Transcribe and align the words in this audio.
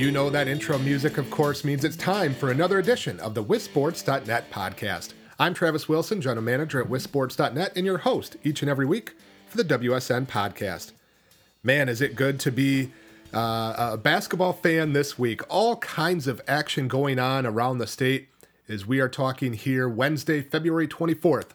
You 0.00 0.10
know 0.10 0.30
that 0.30 0.48
intro 0.48 0.78
music, 0.78 1.18
of 1.18 1.30
course, 1.30 1.62
means 1.62 1.84
it's 1.84 1.94
time 1.94 2.32
for 2.32 2.50
another 2.50 2.78
edition 2.78 3.20
of 3.20 3.34
the 3.34 3.44
WisSports.net 3.44 4.50
podcast. 4.50 5.12
I'm 5.38 5.52
Travis 5.52 5.90
Wilson, 5.90 6.22
General 6.22 6.42
Manager 6.42 6.80
at 6.80 6.88
WisSports.net, 6.88 7.72
and 7.76 7.84
your 7.84 7.98
host 7.98 8.38
each 8.42 8.62
and 8.62 8.70
every 8.70 8.86
week 8.86 9.12
for 9.46 9.58
the 9.58 9.78
WSN 9.78 10.26
podcast. 10.26 10.92
Man, 11.62 11.90
is 11.90 12.00
it 12.00 12.16
good 12.16 12.40
to 12.40 12.50
be 12.50 12.92
uh, 13.34 13.90
a 13.92 13.98
basketball 13.98 14.54
fan 14.54 14.94
this 14.94 15.18
week. 15.18 15.42
All 15.50 15.76
kinds 15.76 16.26
of 16.26 16.40
action 16.48 16.88
going 16.88 17.18
on 17.18 17.44
around 17.44 17.76
the 17.76 17.86
state 17.86 18.28
as 18.70 18.86
we 18.86 19.00
are 19.00 19.08
talking 19.08 19.52
here 19.52 19.86
Wednesday, 19.86 20.40
February 20.40 20.88
24th, 20.88 21.48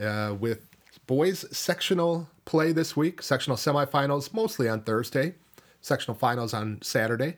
uh, 0.00 0.32
with 0.38 0.70
boys 1.08 1.44
sectional 1.50 2.28
play 2.44 2.70
this 2.70 2.96
week, 2.96 3.20
sectional 3.20 3.56
semifinals 3.56 4.32
mostly 4.32 4.68
on 4.68 4.82
Thursday, 4.82 5.34
sectional 5.80 6.16
finals 6.16 6.54
on 6.54 6.80
Saturday, 6.82 7.36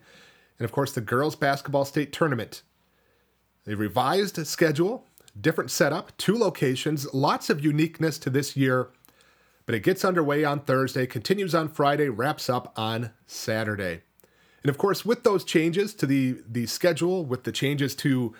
and 0.58 0.64
of 0.64 0.72
course 0.72 0.92
the 0.92 1.00
girls 1.00 1.36
basketball 1.36 1.84
state 1.84 2.12
tournament. 2.12 2.62
A 3.66 3.74
revised 3.74 4.46
schedule, 4.46 5.06
different 5.40 5.70
setup, 5.70 6.16
two 6.16 6.36
locations, 6.36 7.12
lots 7.12 7.50
of 7.50 7.64
uniqueness 7.64 8.18
to 8.18 8.30
this 8.30 8.56
year 8.56 8.90
but 9.66 9.74
it 9.74 9.82
gets 9.82 10.04
underway 10.04 10.44
on 10.44 10.60
Thursday, 10.60 11.06
continues 11.06 11.54
on 11.54 11.68
Friday, 11.68 12.08
wraps 12.08 12.48
up 12.48 12.72
on 12.76 13.10
Saturday. 13.26 14.02
And 14.62 14.70
of 14.70 14.78
course, 14.78 15.04
with 15.04 15.24
those 15.24 15.44
changes 15.44 15.92
to 15.94 16.06
the 16.06 16.40
the 16.48 16.66
schedule, 16.66 17.24
with 17.24 17.44
the 17.44 17.52
changes 17.52 17.94
to 17.96 18.34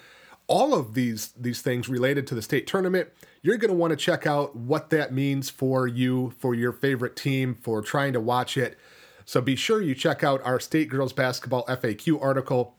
all 0.46 0.72
of 0.74 0.94
these 0.94 1.32
these 1.32 1.60
things 1.60 1.88
related 1.88 2.26
to 2.28 2.34
the 2.34 2.42
state 2.42 2.66
tournament, 2.66 3.10
you're 3.42 3.56
going 3.56 3.70
to 3.70 3.76
want 3.76 3.90
to 3.90 3.96
check 3.96 4.26
out 4.26 4.56
what 4.56 4.90
that 4.90 5.12
means 5.12 5.51
for 5.51 5.86
you, 5.86 6.32
for 6.38 6.54
your 6.54 6.73
favorite 6.73 7.16
team, 7.16 7.54
for 7.54 7.82
trying 7.82 8.12
to 8.12 8.20
watch 8.20 8.56
it. 8.56 8.78
So 9.27 9.43
be 9.43 9.57
sure 9.57 9.82
you 9.82 9.95
check 9.95 10.24
out 10.24 10.41
our 10.43 10.59
state 10.59 10.88
girls 10.88 11.13
basketball 11.13 11.66
FAQ 11.66 12.23
article 12.23 12.77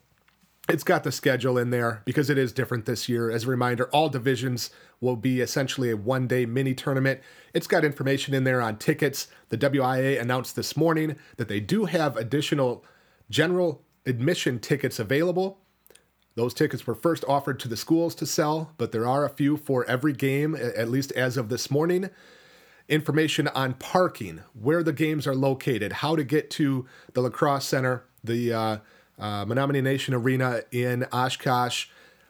it's 0.69 0.83
got 0.83 1.03
the 1.03 1.11
schedule 1.11 1.57
in 1.57 1.69
there 1.69 2.01
because 2.05 2.29
it 2.29 2.37
is 2.37 2.51
different 2.51 2.85
this 2.85 3.07
year. 3.07 3.31
As 3.31 3.45
a 3.45 3.47
reminder, 3.47 3.85
all 3.91 4.09
divisions 4.09 4.69
will 4.99 5.15
be 5.15 5.39
essentially 5.39 5.91
a 5.91 5.97
one 5.97 6.27
day 6.27 6.45
mini 6.45 6.73
tournament. 6.73 7.21
It's 7.53 7.67
got 7.67 7.85
information 7.85 8.33
in 8.33 8.43
there 8.43 8.61
on 8.61 8.77
tickets. 8.77 9.27
The 9.49 9.57
WIA 9.57 10.19
announced 10.19 10.55
this 10.55 10.75
morning 10.75 11.15
that 11.37 11.47
they 11.47 11.59
do 11.59 11.85
have 11.85 12.17
additional 12.17 12.83
general 13.29 13.81
admission 14.05 14.59
tickets 14.59 14.99
available. 14.99 15.59
Those 16.35 16.53
tickets 16.53 16.85
were 16.85 16.95
first 16.95 17.23
offered 17.27 17.59
to 17.61 17.67
the 17.67 17.77
schools 17.77 18.13
to 18.15 18.25
sell, 18.25 18.73
but 18.77 18.91
there 18.91 19.07
are 19.07 19.25
a 19.25 19.29
few 19.29 19.57
for 19.57 19.85
every 19.85 20.13
game, 20.13 20.53
at 20.53 20.89
least 20.89 21.11
as 21.13 21.37
of 21.37 21.49
this 21.49 21.71
morning. 21.71 22.09
Information 22.89 23.47
on 23.49 23.73
parking, 23.73 24.41
where 24.53 24.81
the 24.81 24.93
games 24.93 25.27
are 25.27 25.35
located, 25.35 25.91
how 25.93 26.15
to 26.15 26.23
get 26.23 26.49
to 26.51 26.85
the 27.13 27.21
La 27.21 27.29
Crosse 27.29 27.65
Center, 27.65 28.05
the 28.23 28.53
uh, 28.53 28.77
uh, 29.19 29.45
Menominee 29.45 29.81
Nation 29.81 30.13
Arena 30.13 30.61
in 30.71 31.05
Oshkosh. 31.11 31.87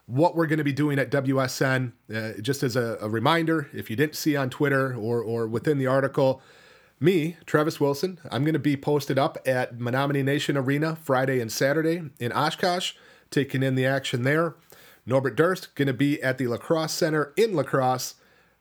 What 0.07 0.35
we're 0.35 0.47
going 0.47 0.57
to 0.57 0.63
be 0.63 0.73
doing 0.73 0.99
at 0.99 1.11
WSN, 1.11 1.91
uh, 2.13 2.41
just 2.41 2.63
as 2.63 2.75
a, 2.75 2.97
a, 3.01 3.09
reminder, 3.09 3.69
if 3.73 3.89
you 3.89 3.95
didn't 3.95 4.15
see 4.15 4.37
on 4.37 4.49
Twitter 4.49 4.95
or, 4.95 5.21
or 5.21 5.47
within 5.47 5.77
the 5.77 5.87
article, 5.87 6.41
me, 6.99 7.35
Travis 7.45 7.79
Wilson, 7.79 8.19
I'm 8.31 8.43
going 8.43 8.53
to 8.53 8.59
be 8.59 8.77
posted 8.77 9.19
up 9.19 9.37
at 9.45 9.79
Menominee 9.79 10.23
Nation 10.23 10.57
Arena 10.57 10.95
Friday 10.95 11.39
and 11.39 11.51
Saturday 11.51 12.01
in 12.19 12.31
Oshkosh, 12.31 12.93
taking 13.29 13.61
in 13.61 13.75
the 13.75 13.85
action 13.85 14.23
there. 14.23 14.55
Norbert 15.05 15.35
Durst 15.35 15.75
going 15.75 15.87
to 15.87 15.93
be 15.93 16.21
at 16.23 16.37
the 16.37 16.47
La 16.47 16.57
Crosse 16.57 16.93
Center 16.93 17.33
in 17.37 17.53
La 17.53 17.63
Crosse 17.63 18.15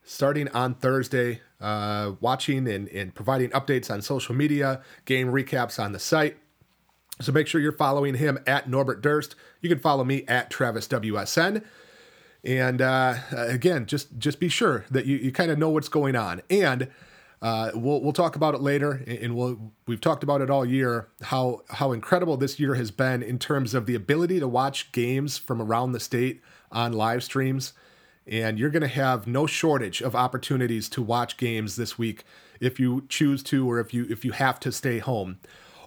starting 0.05 0.49
on 0.51 0.75
Thursday, 0.75 1.41
uh, 1.61 2.13
watching 2.21 2.69
and, 2.69 2.89
and 2.89 3.15
providing 3.15 3.51
updates 3.51 3.91
on 3.91 4.03
social 4.03 4.35
media, 4.35 4.83
game 5.05 5.29
recaps 5.29 5.83
on 5.83 5.93
the 5.93 5.99
site. 5.99 6.37
So 7.21 7.33
make 7.33 7.47
sure 7.47 7.61
you're 7.61 7.73
following 7.73 8.15
him 8.15 8.39
at 8.47 8.69
Norbert 8.69 9.01
Durst. 9.01 9.37
You 9.61 9.69
can 9.69 9.79
follow 9.79 10.05
me 10.05 10.25
at 10.29 10.51
Travis 10.51 10.87
WSN. 10.89 11.65
And 12.45 12.81
uh, 12.81 13.17
again, 13.33 13.87
just 13.87 14.19
just 14.19 14.39
be 14.39 14.49
sure 14.49 14.85
that 14.91 15.07
you, 15.07 15.17
you 15.17 15.33
kind 15.33 15.51
of 15.51 15.59
know 15.59 15.71
what's 15.71 15.89
going 15.89 16.15
on. 16.15 16.43
And 16.49 16.89
uh, 17.43 17.71
we'll 17.75 18.01
we'll 18.01 18.13
talk 18.13 18.37
about 18.37 18.55
it 18.55 18.61
later, 18.61 19.03
and 19.07 19.35
we'll 19.35 19.73
we've 19.87 20.01
talked 20.01 20.23
about 20.23 20.41
it 20.41 20.49
all 20.49 20.65
year 20.65 21.09
how 21.23 21.63
how 21.71 21.93
incredible 21.93 22.37
this 22.37 22.61
year 22.61 22.75
has 22.75 22.91
been 22.91 23.23
in 23.23 23.39
terms 23.39 23.75
of 23.75 23.87
the 23.87 23.95
ability 23.95 24.41
to 24.41 24.49
watch 24.49 24.93
games 24.93 25.37
from 25.37 25.61
around 25.61 25.93
the 25.93 26.01
state 26.01 26.41
on 26.71 26.93
live 26.93 27.25
streams. 27.25 27.73
And 28.27 28.59
you're 28.59 28.71
going 28.71 28.83
to 28.83 28.89
have 28.89 29.27
no 29.27 29.47
shortage 29.47 30.03
of 30.03 30.17
opportunities 30.17 30.89
to 30.91 31.03
watch 31.03 31.37
games 31.37 31.77
this 31.77 31.97
week 31.97 32.25
if 32.61 32.81
you 32.81 33.05
choose 33.09 33.43
to, 33.45 33.71
or 33.71 33.79
if 33.79 33.95
you 33.95 34.07
if 34.11 34.25
you 34.25 34.33
have 34.33 34.59
to 34.61 34.73
stay 34.73 34.99
home. 34.99 35.39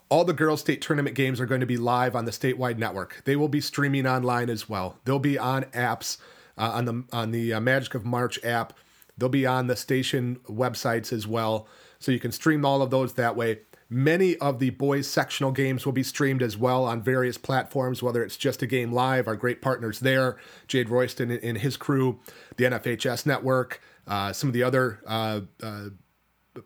All 0.10 0.26
the 0.26 0.34
girls' 0.34 0.62
state 0.62 0.82
tournament 0.82 1.16
games 1.16 1.40
are 1.40 1.46
going 1.46 1.60
to 1.60 1.68
be 1.68 1.78
live 1.78 2.16
on 2.16 2.26
the 2.26 2.32
statewide 2.32 2.78
network. 2.78 3.22
They 3.26 3.36
will 3.36 3.50
be 3.50 3.62
streaming 3.62 4.08
online 4.08 4.50
as 4.50 4.68
well. 4.68 4.98
They'll 5.06 5.20
be 5.20 5.38
on 5.38 5.66
apps 5.66 6.18
uh, 6.58 6.72
on 6.74 6.86
the 6.86 7.04
on 7.12 7.32
the 7.32 7.54
uh, 7.54 7.60
Magic 7.60 7.94
of 7.96 8.06
March 8.06 8.44
app. 8.44 8.74
They'll 9.18 9.30
be 9.30 9.46
on 9.46 9.68
the 9.68 9.76
station 9.76 10.40
websites 10.48 11.12
as 11.12 11.28
well, 11.28 11.68
so 12.00 12.12
you 12.12 12.20
can 12.20 12.32
stream 12.32 12.64
all 12.64 12.82
of 12.82 12.90
those 12.90 13.14
that 13.14 13.36
way. 13.36 13.60
Many 13.92 14.38
of 14.38 14.60
the 14.60 14.70
boys 14.70 15.08
sectional 15.08 15.52
games 15.52 15.84
will 15.84 15.94
be 15.94 16.04
streamed 16.04 16.44
as 16.44 16.56
well 16.56 16.86
on 16.86 17.02
various 17.02 17.40
platforms, 17.40 18.04
whether 18.04 18.24
it's 18.24 18.38
just 18.38 18.62
a 18.62 18.68
game 18.68 18.92
live, 18.92 19.28
our 19.28 19.36
great 19.36 19.64
partners 19.64 20.00
there, 20.00 20.38
Jade 20.68 20.90
Royston 20.90 21.32
and 21.32 21.58
his 21.58 21.76
crew, 21.76 22.20
the 22.58 22.66
NFHS 22.66 23.26
network, 23.26 23.82
uh, 24.06 24.32
some 24.32 24.50
of 24.50 24.54
the 24.54 24.62
other 24.62 25.00
uh, 25.08 25.42
uh, 25.64 25.86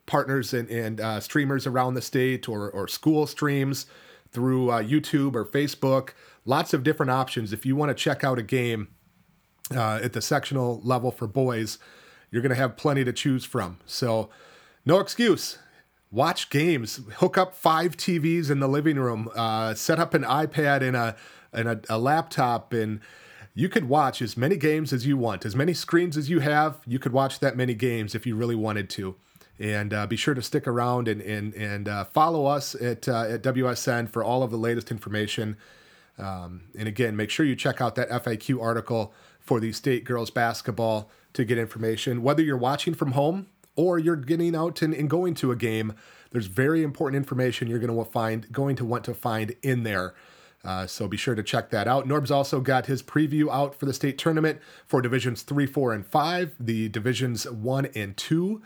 partners 0.05 0.53
and, 0.53 0.69
and 0.69 0.99
uh, 0.99 1.21
streamers 1.21 1.65
around 1.65 1.93
the 1.93 2.01
state 2.01 2.49
or, 2.49 2.69
or 2.69 2.89
school 2.89 3.25
streams 3.25 3.85
through 4.31 4.69
uh, 4.69 4.83
YouTube 4.83 5.35
or 5.35 5.45
Facebook. 5.45 6.09
Lots 6.43 6.73
of 6.73 6.83
different 6.83 7.11
options. 7.11 7.53
If 7.53 7.65
you 7.65 7.77
want 7.77 7.89
to 7.89 7.95
check 7.95 8.25
out 8.25 8.37
a 8.37 8.43
game 8.43 8.89
uh, 9.73 10.01
at 10.03 10.11
the 10.11 10.21
sectional 10.21 10.81
level 10.83 11.09
for 11.09 11.27
boys, 11.27 11.77
you're 12.31 12.41
going 12.41 12.49
to 12.49 12.55
have 12.55 12.75
plenty 12.75 13.05
to 13.05 13.13
choose 13.13 13.45
from. 13.45 13.77
So, 13.85 14.29
no 14.85 14.99
excuse. 14.99 15.59
Watch 16.13 16.51
games. 16.51 16.99
Hook 17.15 17.39
up 17.39 17.55
five 17.55 17.97
TVs 17.97 18.51
in 18.51 18.59
the 18.59 18.67
living 18.67 18.97
room. 18.97 19.31
Uh, 19.35 19.73
set 19.73 19.97
up 19.97 20.13
an 20.13 20.21
iPad 20.21 20.83
and 20.83 20.95
a 20.95 21.15
and 21.51 21.67
a, 21.67 21.81
a 21.89 21.97
laptop 21.97 22.71
and 22.71 22.99
you 23.55 23.67
could 23.67 23.89
watch 23.89 24.21
as 24.21 24.37
many 24.37 24.55
games 24.55 24.93
as 24.93 25.07
you 25.07 25.17
want, 25.17 25.43
as 25.43 25.55
many 25.55 25.73
screens 25.73 26.15
as 26.15 26.29
you 26.29 26.39
have. 26.39 26.79
You 26.85 26.99
could 26.99 27.13
watch 27.13 27.39
that 27.39 27.57
many 27.57 27.73
games 27.73 28.13
if 28.13 28.27
you 28.27 28.35
really 28.35 28.55
wanted 28.55 28.91
to. 28.91 29.15
And 29.59 29.91
uh, 29.91 30.05
be 30.05 30.15
sure 30.15 30.35
to 30.35 30.41
stick 30.43 30.67
around 30.67 31.07
and 31.07 31.19
and 31.19 31.55
and 31.55 31.89
uh, 31.89 32.03
follow 32.03 32.45
us 32.45 32.75
at 32.75 33.09
uh, 33.09 33.23
at 33.23 33.41
WSN 33.41 34.07
for 34.07 34.23
all 34.23 34.43
of 34.43 34.51
the 34.51 34.57
latest 34.57 34.91
information. 34.91 35.57
Um, 36.19 36.65
and 36.77 36.87
again, 36.87 37.15
make 37.15 37.31
sure 37.31 37.43
you 37.43 37.55
check 37.55 37.81
out 37.81 37.95
that 37.95 38.11
FAQ 38.11 38.61
article 38.61 39.15
for 39.39 39.59
the 39.59 39.71
state 39.71 40.03
girls 40.03 40.29
basketball 40.29 41.09
to 41.33 41.43
get 41.43 41.57
information. 41.57 42.21
Whether 42.21 42.43
you're 42.43 42.55
watching 42.55 42.93
from 42.93 43.13
home 43.13 43.47
or 43.75 43.99
you're 43.99 44.15
getting 44.15 44.55
out 44.55 44.81
and, 44.81 44.93
and 44.93 45.09
going 45.09 45.33
to 45.35 45.51
a 45.51 45.55
game, 45.55 45.93
there's 46.31 46.47
very 46.47 46.83
important 46.83 47.17
information 47.17 47.67
you're 47.67 47.79
going 47.79 47.95
to 47.95 48.11
find 48.11 48.51
going 48.51 48.75
to 48.75 48.85
want 48.85 49.03
to 49.05 49.13
find 49.13 49.55
in 49.61 49.83
there. 49.83 50.13
Uh, 50.65 50.87
so 50.87 51.07
be 51.07 51.17
sure 51.17 51.35
to 51.35 51.43
check 51.43 51.69
that 51.71 51.87
out. 51.87 52.07
Norb's 52.07 52.31
also 52.31 52.61
got 52.61 52.85
his 52.85 53.03
preview 53.03 53.49
out 53.51 53.75
for 53.75 53.85
the 53.85 53.93
state 53.93 54.17
tournament 54.17 54.59
for 54.87 55.01
divisions 55.01 55.41
three, 55.41 55.65
four, 55.65 55.93
and 55.93 56.05
five. 56.05 56.55
The 56.59 56.87
divisions 56.89 57.49
one 57.49 57.87
and 57.95 58.15
two 58.15 58.61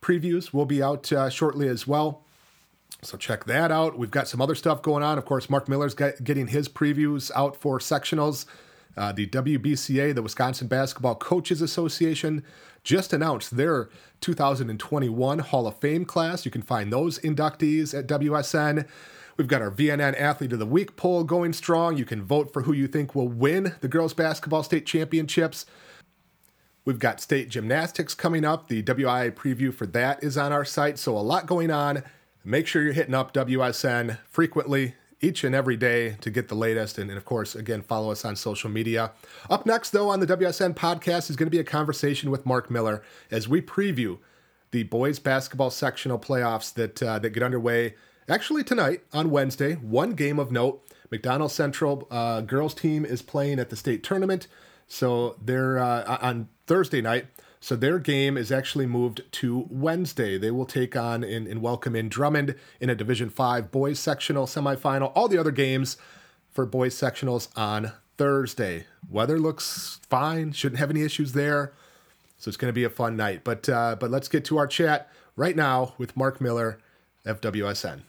previews 0.00 0.54
will 0.54 0.64
be 0.66 0.82
out 0.82 1.12
uh, 1.12 1.28
shortly 1.28 1.68
as 1.68 1.86
well. 1.86 2.24
So 3.02 3.18
check 3.18 3.44
that 3.44 3.70
out. 3.70 3.98
We've 3.98 4.10
got 4.10 4.28
some 4.28 4.40
other 4.40 4.54
stuff 4.54 4.80
going 4.80 5.02
on. 5.02 5.18
Of 5.18 5.24
course, 5.24 5.50
Mark 5.50 5.68
Miller's 5.68 5.94
getting 5.94 6.46
his 6.46 6.68
previews 6.68 7.30
out 7.34 7.56
for 7.56 7.78
sectionals. 7.78 8.46
Uh, 8.96 9.12
the 9.12 9.26
WBCA, 9.26 10.14
the 10.14 10.22
Wisconsin 10.22 10.68
Basketball 10.68 11.14
Coaches 11.14 11.62
Association, 11.62 12.44
just 12.84 13.12
announced 13.12 13.56
their 13.56 13.88
2021 14.20 15.38
Hall 15.38 15.66
of 15.66 15.78
Fame 15.78 16.04
class. 16.04 16.44
You 16.44 16.50
can 16.50 16.62
find 16.62 16.92
those 16.92 17.18
inductees 17.20 17.98
at 17.98 18.06
WSN. 18.06 18.86
We've 19.36 19.48
got 19.48 19.62
our 19.62 19.70
VNN 19.70 20.20
Athlete 20.20 20.52
of 20.52 20.58
the 20.58 20.66
Week 20.66 20.96
poll 20.96 21.24
going 21.24 21.52
strong. 21.52 21.96
You 21.96 22.04
can 22.04 22.22
vote 22.22 22.52
for 22.52 22.62
who 22.62 22.72
you 22.72 22.86
think 22.86 23.14
will 23.14 23.28
win 23.28 23.74
the 23.80 23.88
girls 23.88 24.12
basketball 24.12 24.62
state 24.62 24.84
championships. 24.84 25.64
We've 26.84 26.98
got 26.98 27.20
state 27.20 27.48
gymnastics 27.48 28.14
coming 28.14 28.44
up. 28.44 28.68
The 28.68 28.82
WIA 28.82 29.32
preview 29.32 29.72
for 29.72 29.86
that 29.86 30.22
is 30.22 30.36
on 30.36 30.52
our 30.52 30.64
site. 30.64 30.98
So, 30.98 31.16
a 31.16 31.20
lot 31.20 31.46
going 31.46 31.70
on. 31.70 32.02
Make 32.44 32.66
sure 32.66 32.82
you're 32.82 32.92
hitting 32.92 33.14
up 33.14 33.32
WSN 33.32 34.18
frequently 34.28 34.96
each 35.22 35.44
and 35.44 35.54
every 35.54 35.76
day 35.76 36.16
to 36.20 36.30
get 36.30 36.48
the 36.48 36.54
latest. 36.54 36.98
And, 36.98 37.08
and, 37.08 37.16
of 37.16 37.24
course, 37.24 37.54
again, 37.54 37.80
follow 37.80 38.10
us 38.10 38.24
on 38.24 38.36
social 38.36 38.68
media. 38.68 39.12
Up 39.48 39.64
next, 39.64 39.90
though, 39.90 40.10
on 40.10 40.20
the 40.20 40.26
WSN 40.26 40.74
podcast 40.74 41.30
is 41.30 41.36
going 41.36 41.46
to 41.46 41.50
be 41.50 41.60
a 41.60 41.64
conversation 41.64 42.30
with 42.30 42.44
Mark 42.44 42.70
Miller 42.70 43.02
as 43.30 43.48
we 43.48 43.62
preview 43.62 44.18
the 44.72 44.82
boys 44.82 45.18
basketball 45.18 45.70
sectional 45.70 46.18
playoffs 46.18 46.74
that 46.74 47.02
uh, 47.02 47.18
that 47.20 47.30
get 47.30 47.42
underway 47.42 47.94
actually 48.28 48.64
tonight 48.64 49.02
on 49.12 49.30
Wednesday. 49.30 49.74
One 49.74 50.12
game 50.12 50.38
of 50.38 50.50
note: 50.50 50.82
McDonell 51.12 51.50
Central 51.50 52.08
uh, 52.10 52.40
girls 52.40 52.74
team 52.74 53.04
is 53.04 53.22
playing 53.22 53.60
at 53.60 53.70
the 53.70 53.76
state 53.76 54.02
tournament. 54.02 54.48
So 54.88 55.36
they're 55.42 55.78
uh, 55.78 56.18
on 56.20 56.48
Thursday 56.66 57.00
night. 57.00 57.26
So 57.62 57.76
their 57.76 58.00
game 58.00 58.36
is 58.36 58.50
actually 58.50 58.86
moved 58.86 59.22
to 59.30 59.68
Wednesday. 59.70 60.36
They 60.36 60.50
will 60.50 60.66
take 60.66 60.96
on 60.96 61.22
and, 61.22 61.46
and 61.46 61.62
welcome 61.62 61.94
in 61.94 62.08
Drummond 62.08 62.56
in 62.80 62.90
a 62.90 62.96
Division 62.96 63.30
Five 63.30 63.70
boys 63.70 64.00
sectional 64.00 64.46
semifinal. 64.46 65.12
All 65.14 65.28
the 65.28 65.38
other 65.38 65.52
games 65.52 65.96
for 66.50 66.66
boys 66.66 66.92
sectionals 66.92 67.56
on 67.56 67.92
Thursday. 68.18 68.86
Weather 69.08 69.38
looks 69.38 70.00
fine, 70.10 70.50
shouldn't 70.50 70.80
have 70.80 70.90
any 70.90 71.02
issues 71.02 71.34
there. 71.34 71.72
So 72.36 72.48
it's 72.48 72.56
going 72.56 72.68
to 72.68 72.74
be 72.74 72.82
a 72.82 72.90
fun 72.90 73.16
night. 73.16 73.44
But 73.44 73.68
uh, 73.68 73.94
but 73.94 74.10
let's 74.10 74.26
get 74.26 74.44
to 74.46 74.58
our 74.58 74.66
chat 74.66 75.08
right 75.36 75.54
now 75.54 75.94
with 75.98 76.16
Mark 76.16 76.40
Miller, 76.40 76.80
FWSN. 77.24 78.00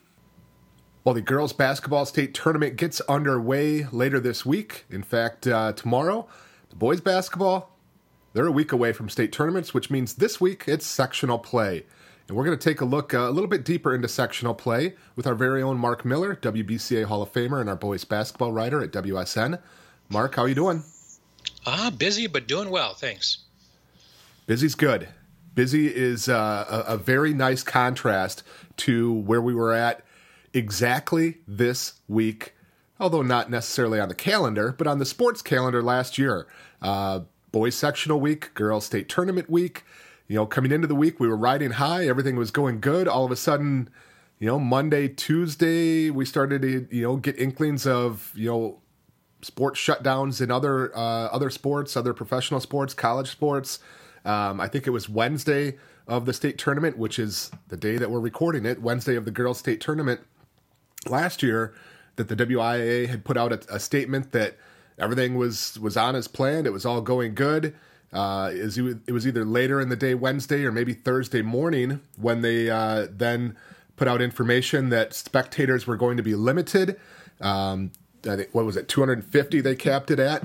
Well, 1.04 1.14
the 1.14 1.22
girls 1.22 1.54
basketball 1.54 2.08
state 2.08 2.34
tournament 2.34 2.76
gets 2.76 3.02
underway 3.02 3.86
later 3.92 4.20
this 4.20 4.48
week. 4.48 4.86
In 4.90 5.04
fact, 5.04 5.46
uh, 5.46 5.74
tomorrow, 5.74 6.28
the 6.72 6.76
boys 6.76 7.02
basketball 7.02 7.73
they're 8.34 8.48
a 8.48 8.52
week 8.52 8.72
away 8.72 8.94
from 8.94 9.10
state 9.10 9.32
tournaments, 9.32 9.74
which 9.74 9.90
means 9.90 10.16
this 10.16 10.42
week 10.42 10.66
it's 10.68 10.86
sectional 10.86 11.40
play. 11.40 11.86
And 12.28 12.38
we're 12.38 12.46
going 12.46 12.58
to 12.58 12.64
take 12.64 12.82
a 12.82 12.86
look 12.86 13.14
uh, 13.14 13.20
a 13.20 13.32
little 13.32 13.50
bit 13.50 13.66
deeper 13.66 13.94
into 13.94 14.08
sectional 14.08 14.54
play 14.54 14.96
with 15.16 15.28
our 15.28 15.36
very 15.36 15.62
own 15.62 15.78
Mark 15.78 16.06
Miller, 16.06 16.36
WBCA 16.36 17.06
Hall 17.06 17.22
of 17.22 17.32
Famer 17.32 17.60
and 17.60 17.70
our 17.70 17.76
boys 17.76 18.06
basketball 18.06 18.52
writer 18.52 18.82
at 18.82 18.92
WSN. 18.92 19.60
Mark, 20.10 20.36
how 20.36 20.44
are 20.44 20.48
you 20.48 20.56
doing? 20.56 20.84
Ah, 21.66 21.88
uh, 21.88 21.92
busy, 21.92 22.28
but 22.28 22.48
doing 22.48 22.70
well, 22.70 22.94
thanks. 22.94 23.40
Busy's 24.48 24.76
good. 24.76 25.10
Busy 25.56 25.94
is 25.94 26.28
uh, 26.28 26.84
a, 26.88 26.94
a 26.94 26.98
very 26.98 27.34
nice 27.34 27.64
contrast 27.64 28.44
to 28.78 29.14
where 29.14 29.42
we 29.42 29.54
were 29.54 29.74
at 29.74 30.02
exactly 30.54 31.38
this 31.48 31.94
week, 32.08 32.54
although 33.00 33.22
not 33.22 33.50
necessarily 33.50 34.00
on 34.00 34.10
the 34.10 34.16
calendar, 34.16 34.74
but 34.78 34.88
on 34.88 35.00
the 35.00 35.06
sports 35.06 35.42
calendar 35.42 35.84
last 35.84 36.18
year. 36.18 36.48
Uh, 36.82 37.22
boys 37.54 37.76
sectional 37.76 38.20
week, 38.20 38.54
girls 38.56 38.86
state 38.86 39.08
tournament 39.08 39.50
week. 39.50 39.86
You 40.28 40.36
know, 40.36 40.46
coming 40.46 40.72
into 40.72 40.88
the 40.88 40.96
week, 40.96 41.20
we 41.20 41.28
were 41.28 41.38
riding 41.38 41.72
high. 41.72 42.08
Everything 42.08 42.36
was 42.36 42.52
going 42.52 42.82
good. 42.82 43.08
All 43.08 43.24
of 43.24 43.32
a 43.32 43.36
sudden, 43.38 43.90
you 44.40 44.48
know, 44.48 44.60
Monday, 44.60 45.08
Tuesday, 45.08 46.10
we 46.10 46.26
started 46.26 46.64
to, 46.64 46.88
you 46.92 47.04
know, 47.04 47.16
get 47.16 47.38
inklings 47.40 47.88
of, 47.88 48.34
you 48.36 48.50
know, 48.50 48.82
sports 49.42 49.80
shutdowns 49.80 50.42
in 50.42 50.52
other 50.52 50.96
uh, 50.98 51.28
other 51.28 51.50
sports, 51.50 51.96
other 51.96 52.14
professional 52.14 52.60
sports, 52.60 52.94
college 52.94 53.30
sports. 53.30 53.80
Um, 54.26 54.60
I 54.60 54.68
think 54.68 54.88
it 54.88 54.92
was 54.92 55.08
Wednesday 55.08 55.78
of 56.08 56.26
the 56.26 56.34
state 56.34 56.58
tournament, 56.58 56.98
which 56.98 57.20
is 57.20 57.52
the 57.68 57.78
day 57.78 57.98
that 57.98 58.10
we're 58.10 58.20
recording 58.20 58.66
it, 58.66 58.82
Wednesday 58.82 59.16
of 59.16 59.26
the 59.26 59.32
girls' 59.32 59.60
state 59.60 59.80
tournament 59.80 60.22
last 61.08 61.44
year, 61.44 61.74
that 62.16 62.30
the 62.30 62.36
WIAA 62.36 63.08
had 63.08 63.24
put 63.24 63.38
out 63.38 63.54
a, 63.54 63.76
a 63.76 63.80
statement 63.80 64.32
that 64.32 64.58
everything 64.98 65.36
was 65.36 65.80
was 65.80 65.98
on 65.98 66.16
as 66.16 66.28
planned. 66.28 66.68
It 66.68 66.72
was 66.72 66.86
all 66.86 67.02
going 67.02 67.36
good. 67.36 67.76
Uh, 68.14 68.52
it 68.54 69.12
was 69.12 69.26
either 69.26 69.44
later 69.44 69.82
in 69.82 69.90
the 69.90 69.96
day, 69.96 70.14
Wednesday, 70.14 70.64
or 70.66 70.72
maybe 70.72 70.94
Thursday 70.94 71.42
morning, 71.42 72.00
when 72.16 72.42
they 72.42 72.70
uh, 72.70 73.08
then 73.10 73.58
put 73.96 74.08
out 74.08 74.22
information 74.22 74.90
that 74.90 75.14
spectators 75.14 75.88
were 75.88 75.98
going 75.98 76.18
to 76.18 76.24
be 76.24 76.36
limited. 76.36 77.00
Um, 77.42 77.92
I 78.28 78.36
think 78.36 78.50
what 78.54 78.66
was 78.66 78.78
it, 78.78 78.88
250 78.88 79.62
they 79.62 79.76
capped 79.76 80.12
it 80.12 80.20
at, 80.20 80.44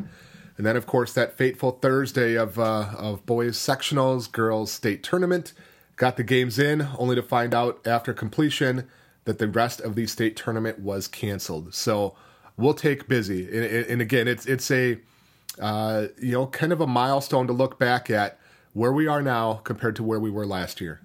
and 0.57 0.67
then 0.67 0.77
of 0.77 0.87
course 0.87 1.13
that 1.13 1.37
fateful 1.37 1.73
Thursday 1.73 2.35
of 2.37 2.59
uh, 2.59 2.91
of 2.97 3.27
boys 3.27 3.59
sectionals, 3.59 4.31
girls 4.31 4.73
state 4.73 5.03
tournament. 5.03 5.53
Got 5.97 6.17
the 6.17 6.25
games 6.25 6.59
in, 6.59 6.89
only 6.97 7.17
to 7.17 7.23
find 7.23 7.53
out 7.53 7.85
after 7.87 8.15
completion 8.15 8.89
that 9.25 9.39
the 9.39 9.49
rest 9.49 9.81
of 9.81 9.95
the 9.95 10.07
state 10.07 10.37
tournament 10.37 10.79
was 10.79 11.07
canceled. 11.09 11.75
So 11.75 12.15
we'll 12.59 12.75
take 12.75 13.09
busy, 13.09 13.47
and, 13.47 13.87
and 13.87 14.03
again, 14.03 14.29
it's 14.29 14.45
it's 14.45 14.71
a 14.71 14.99
uh, 15.61 16.07
you 16.21 16.33
know, 16.33 16.47
kind 16.47 16.73
of 16.73 16.81
a 16.81 16.87
milestone 16.87 17.47
to 17.47 17.53
look 17.53 17.79
back 17.79 18.11
at 18.11 18.39
where 18.75 18.93
we 18.93 19.07
are 19.07 19.23
now 19.23 19.55
compared 19.55 19.97
to 19.97 20.03
where 20.03 20.21
we 20.21 20.31
were 20.31 20.47
last 20.47 20.81
year. 20.81 21.01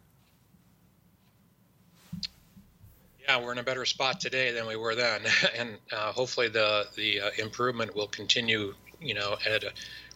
Yeah, 3.28 3.42
we're 3.42 3.54
in 3.54 3.58
a 3.58 3.64
better 3.64 3.86
spot 3.86 4.20
today 4.20 4.52
than 4.52 4.68
we 4.68 4.76
were 4.76 4.96
then, 4.96 5.22
and 5.58 5.78
uh, 5.92 6.12
hopefully 6.12 6.50
the 6.50 6.88
the 6.96 7.22
uh, 7.22 7.30
improvement 7.40 7.96
will 7.96 8.08
continue. 8.08 8.74
You 9.00 9.16
know, 9.16 9.36
at 9.46 9.64
a 9.64 9.72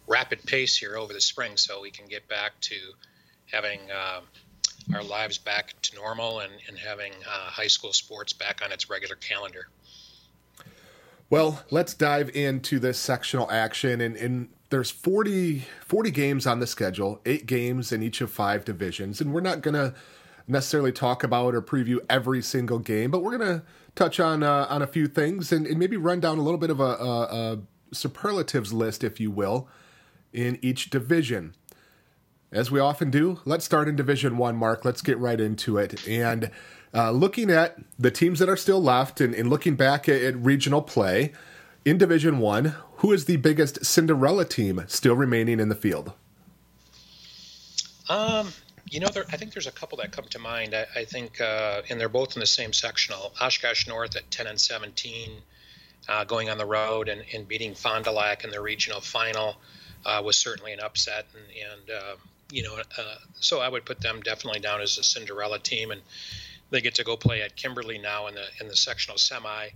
rapid 0.07 0.44
pace 0.45 0.78
here 0.78 0.95
over 0.95 1.12
the 1.12 1.22
spring, 1.22 1.57
so 1.57 1.81
we 1.81 1.92
can 1.92 2.07
get 2.07 2.28
back 2.30 2.54
to 2.62 2.75
having 3.51 3.80
uh, 3.92 4.22
our 4.94 5.04
lives 5.04 5.38
back 5.38 5.74
to 5.81 5.95
normal 5.95 6.39
and, 6.39 6.51
and 6.69 6.78
having 6.78 7.12
uh, 7.12 7.50
high 7.50 7.68
school 7.68 7.92
sports 7.92 8.31
back 8.31 8.62
on 8.63 8.72
its 8.72 8.89
regular 8.89 9.16
calendar. 9.16 9.68
Well, 11.29 11.63
let's 11.69 11.94
dive 11.94 12.33
into 12.35 12.79
this 12.79 12.97
sectional 12.97 13.51
action. 13.51 14.00
And, 14.00 14.15
and 14.15 14.50
there's 14.69 14.91
40, 14.91 15.65
40 15.85 16.12
games 16.12 16.47
on 16.47 16.59
the 16.59 16.68
schedule, 16.68 17.19
eight 17.25 17.45
games 17.45 17.91
in 17.91 18.01
each 18.01 18.21
of 18.21 18.31
five 18.31 18.63
divisions. 18.63 19.19
And 19.19 19.33
we're 19.33 19.41
not 19.41 19.62
going 19.62 19.74
to 19.74 19.94
necessarily 20.47 20.94
talk 20.94 21.24
about 21.24 21.53
or 21.53 21.62
preview 21.62 21.97
every 22.09 22.41
single 22.41 22.79
game, 22.79 23.12
but 23.12 23.21
we're 23.21 23.38
going 23.38 23.59
to 23.59 23.63
touch 23.95 24.19
on 24.19 24.44
uh, 24.44 24.68
on 24.69 24.81
a 24.81 24.88
few 24.88 25.07
things 25.07 25.51
and, 25.51 25.68
and, 25.68 25.77
maybe 25.77 25.97
run 25.97 26.19
down 26.19 26.38
a 26.38 26.41
little 26.41 26.59
bit 26.59 26.69
of 26.69 26.79
a, 26.79 26.83
a, 26.83 27.21
a 27.21 27.59
superlatives 27.94 28.71
list, 28.71 29.03
if 29.03 29.19
you 29.19 29.29
will, 29.31 29.68
in 30.31 30.57
each 30.62 30.89
division. 30.89 31.53
As 32.51 32.71
we 32.71 32.79
often 32.79 33.12
do, 33.12 33.41
let's 33.44 33.65
start 33.65 33.89
in 33.89 33.97
Division 33.97 34.38
One, 34.38 34.56
Mark. 34.56 34.85
Let's 34.85 35.01
get 35.01 35.18
right 35.18 35.39
into 35.39 35.77
it. 35.77 36.07
And 36.07 36.50
uh, 36.97 37.11
looking 37.11 37.51
at 37.51 37.77
the 37.99 38.09
teams 38.09 38.39
that 38.39 38.49
are 38.49 38.57
still 38.57 38.81
left 38.81 39.21
and, 39.21 39.35
and 39.35 39.49
looking 39.49 39.75
back 39.75 40.09
at, 40.09 40.19
at, 40.21 40.35
regional 40.35 40.81
play 40.81 41.31
in 41.85 41.97
Division 41.97 42.39
One, 42.39 42.75
who 42.97 43.11
is 43.11 43.25
the 43.25 43.38
biggest 43.38 43.85
Cinderella 43.85 44.45
team 44.45 44.83
still 44.88 45.15
remaining 45.15 45.59
in 45.59 45.69
the 45.69 45.75
field? 45.75 46.13
Um, 48.09 48.51
you 48.89 48.99
know, 48.99 49.09
there, 49.09 49.25
I 49.31 49.38
think 49.38 49.53
there's 49.53 49.67
a 49.67 49.71
couple 49.71 49.99
that 49.99 50.11
come 50.11 50.25
to 50.25 50.39
mind. 50.39 50.73
I, 50.73 50.88
I 50.95 51.05
think, 51.05 51.39
uh, 51.39 51.83
and 51.89 51.99
they're 51.99 52.09
both 52.09 52.35
in 52.35 52.39
the 52.39 52.47
same 52.47 52.73
sectional. 52.73 53.31
Oshkosh 53.39 53.88
North 53.88 54.15
at 54.15 54.29
10 54.31 54.47
and 54.47 54.59
17, 54.59 55.31
uh, 56.09 56.23
going 56.23 56.50
on 56.50 56.57
the 56.57 56.65
road 56.65 57.09
and, 57.09 57.23
and, 57.33 57.47
beating 57.47 57.75
Fond 57.75 58.05
du 58.05 58.11
Lac 58.11 58.43
in 58.43 58.50
the 58.50 58.61
regional 58.61 59.01
final 59.01 59.57
uh, 60.05 60.21
was 60.23 60.38
certainly 60.38 60.73
an 60.73 60.79
upset. 60.79 61.27
And, 61.35 61.43
and 61.71 61.89
uh, 62.01 62.15
you 62.51 62.63
know, 62.63 62.75
uh, 62.75 63.15
so 63.39 63.59
I 63.59 63.69
would 63.69 63.85
put 63.85 64.01
them 64.01 64.21
definitely 64.21 64.61
down 64.61 64.81
as 64.81 64.97
a 64.97 65.03
Cinderella 65.03 65.59
team. 65.59 65.91
And 65.91 66.01
they 66.69 66.81
get 66.81 66.95
to 66.95 67.03
go 67.03 67.17
play 67.17 67.41
at 67.41 67.55
Kimberly 67.55 67.97
now 67.97 68.27
in 68.27 68.35
the 68.35 68.45
in 68.59 68.67
the 68.67 68.75
sectional 68.75 69.17
semi. 69.17 69.69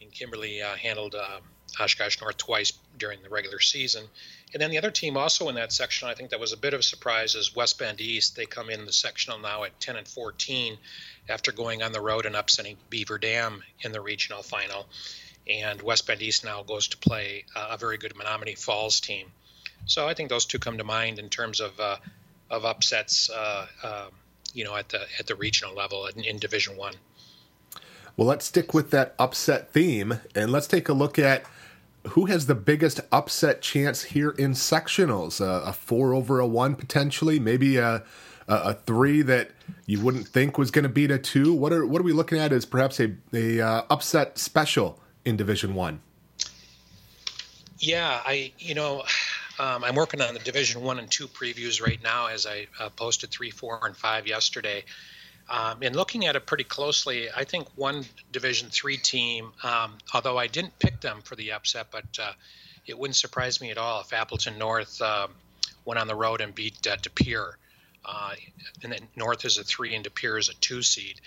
And 0.00 0.12
Kimberly 0.12 0.62
uh, 0.62 0.76
handled 0.76 1.16
uh, 1.16 1.40
Oshkosh 1.80 2.20
North 2.20 2.36
twice 2.36 2.72
during 2.96 3.22
the 3.22 3.28
regular 3.28 3.60
season. 3.60 4.04
And 4.52 4.62
then 4.62 4.70
the 4.70 4.78
other 4.78 4.90
team 4.90 5.16
also 5.16 5.48
in 5.48 5.56
that 5.56 5.72
section, 5.72 6.08
I 6.08 6.14
think 6.14 6.30
that 6.30 6.40
was 6.40 6.52
a 6.52 6.56
bit 6.56 6.72
of 6.72 6.80
a 6.80 6.84
surprise, 6.84 7.34
is 7.34 7.54
West 7.54 7.78
Bend 7.78 8.00
East. 8.00 8.36
They 8.36 8.46
come 8.46 8.70
in 8.70 8.86
the 8.86 8.92
sectional 8.92 9.38
now 9.38 9.64
at 9.64 9.78
10 9.80 9.96
and 9.96 10.06
14 10.06 10.78
after 11.28 11.52
going 11.52 11.82
on 11.82 11.92
the 11.92 12.00
road 12.00 12.26
and 12.26 12.36
upsetting 12.36 12.76
Beaver 12.88 13.18
Dam 13.18 13.62
in 13.80 13.92
the 13.92 14.00
regional 14.00 14.42
final. 14.42 14.86
And 15.48 15.82
West 15.82 16.06
Bend 16.06 16.22
East 16.22 16.44
now 16.44 16.62
goes 16.62 16.88
to 16.88 16.96
play 16.96 17.44
uh, 17.54 17.68
a 17.72 17.76
very 17.76 17.98
good 17.98 18.14
Menomonee 18.14 18.58
Falls 18.58 19.00
team. 19.00 19.30
So 19.86 20.06
I 20.06 20.14
think 20.14 20.28
those 20.28 20.44
two 20.44 20.58
come 20.58 20.78
to 20.78 20.84
mind 20.84 21.18
in 21.18 21.28
terms 21.28 21.60
of 21.60 21.78
uh, 21.80 21.96
of 22.50 22.64
upsets 22.64 23.30
uh, 23.30 23.66
um, 23.82 24.12
you 24.54 24.64
know 24.64 24.76
at 24.76 24.88
the 24.90 25.06
at 25.18 25.26
the 25.26 25.34
regional 25.34 25.74
level 25.74 26.06
in, 26.06 26.24
in 26.24 26.38
Division 26.38 26.76
One. 26.76 26.94
Well, 28.16 28.26
let's 28.26 28.46
stick 28.46 28.74
with 28.74 28.90
that 28.90 29.14
upset 29.18 29.72
theme 29.72 30.20
and 30.34 30.50
let's 30.50 30.66
take 30.66 30.88
a 30.88 30.92
look 30.92 31.18
at 31.18 31.44
who 32.08 32.26
has 32.26 32.46
the 32.46 32.54
biggest 32.54 33.00
upset 33.12 33.62
chance 33.62 34.02
here 34.02 34.30
in 34.30 34.52
sectionals. 34.52 35.40
Uh, 35.40 35.64
a 35.64 35.72
four 35.72 36.14
over 36.14 36.40
a 36.40 36.46
one 36.46 36.74
potentially, 36.74 37.38
maybe 37.38 37.76
a 37.76 38.02
a, 38.48 38.54
a 38.56 38.74
three 38.74 39.22
that 39.22 39.50
you 39.86 40.00
wouldn't 40.00 40.26
think 40.26 40.58
was 40.58 40.70
going 40.70 40.82
to 40.82 40.88
beat 40.88 41.10
a 41.10 41.18
two. 41.18 41.52
What 41.52 41.72
are 41.72 41.86
what 41.86 42.00
are 42.00 42.04
we 42.04 42.12
looking 42.12 42.38
at 42.38 42.52
as 42.52 42.64
perhaps 42.64 42.98
a 42.98 43.14
a 43.32 43.60
uh, 43.60 43.82
upset 43.90 44.38
special 44.38 44.98
in 45.24 45.36
Division 45.36 45.74
One? 45.74 46.00
Yeah, 47.78 48.20
I 48.24 48.52
you 48.58 48.74
know 48.74 49.04
um, 49.58 49.84
I'm 49.84 49.94
working 49.94 50.20
on 50.20 50.34
the 50.34 50.40
Division 50.40 50.82
One 50.82 50.98
and 50.98 51.10
Two 51.10 51.28
previews 51.28 51.82
right 51.82 52.02
now, 52.02 52.26
as 52.26 52.46
I 52.46 52.66
uh, 52.78 52.88
posted 52.90 53.30
three, 53.30 53.50
four, 53.50 53.80
and 53.82 53.96
five 53.96 54.26
yesterday. 54.26 54.84
Um, 55.50 55.78
and 55.82 55.96
looking 55.96 56.26
at 56.26 56.36
it 56.36 56.44
pretty 56.46 56.64
closely, 56.64 57.28
I 57.34 57.44
think 57.44 57.68
one 57.74 58.04
Division 58.32 58.68
Three 58.70 58.98
team, 58.98 59.52
um, 59.62 59.94
although 60.12 60.38
I 60.38 60.46
didn't 60.46 60.78
pick 60.78 61.00
them 61.00 61.22
for 61.22 61.36
the 61.36 61.52
upset, 61.52 61.88
but 61.90 62.18
uh, 62.20 62.32
it 62.86 62.98
wouldn't 62.98 63.16
surprise 63.16 63.60
me 63.60 63.70
at 63.70 63.78
all 63.78 64.00
if 64.02 64.12
Appleton 64.12 64.58
North 64.58 65.00
um, 65.00 65.30
went 65.84 65.98
on 65.98 66.06
the 66.06 66.14
road 66.14 66.40
and 66.40 66.54
beat 66.54 66.86
uh, 66.86 66.96
De 66.96 67.10
Pere. 67.10 67.56
Uh, 68.04 68.32
and 68.82 68.92
then 68.92 69.00
North 69.16 69.44
is 69.44 69.58
a 69.58 69.64
three, 69.64 69.94
and 69.94 70.04
De 70.04 70.10
Pere 70.10 70.38
is 70.38 70.48
a 70.48 70.54
two 70.54 70.82
seed. 70.82 71.20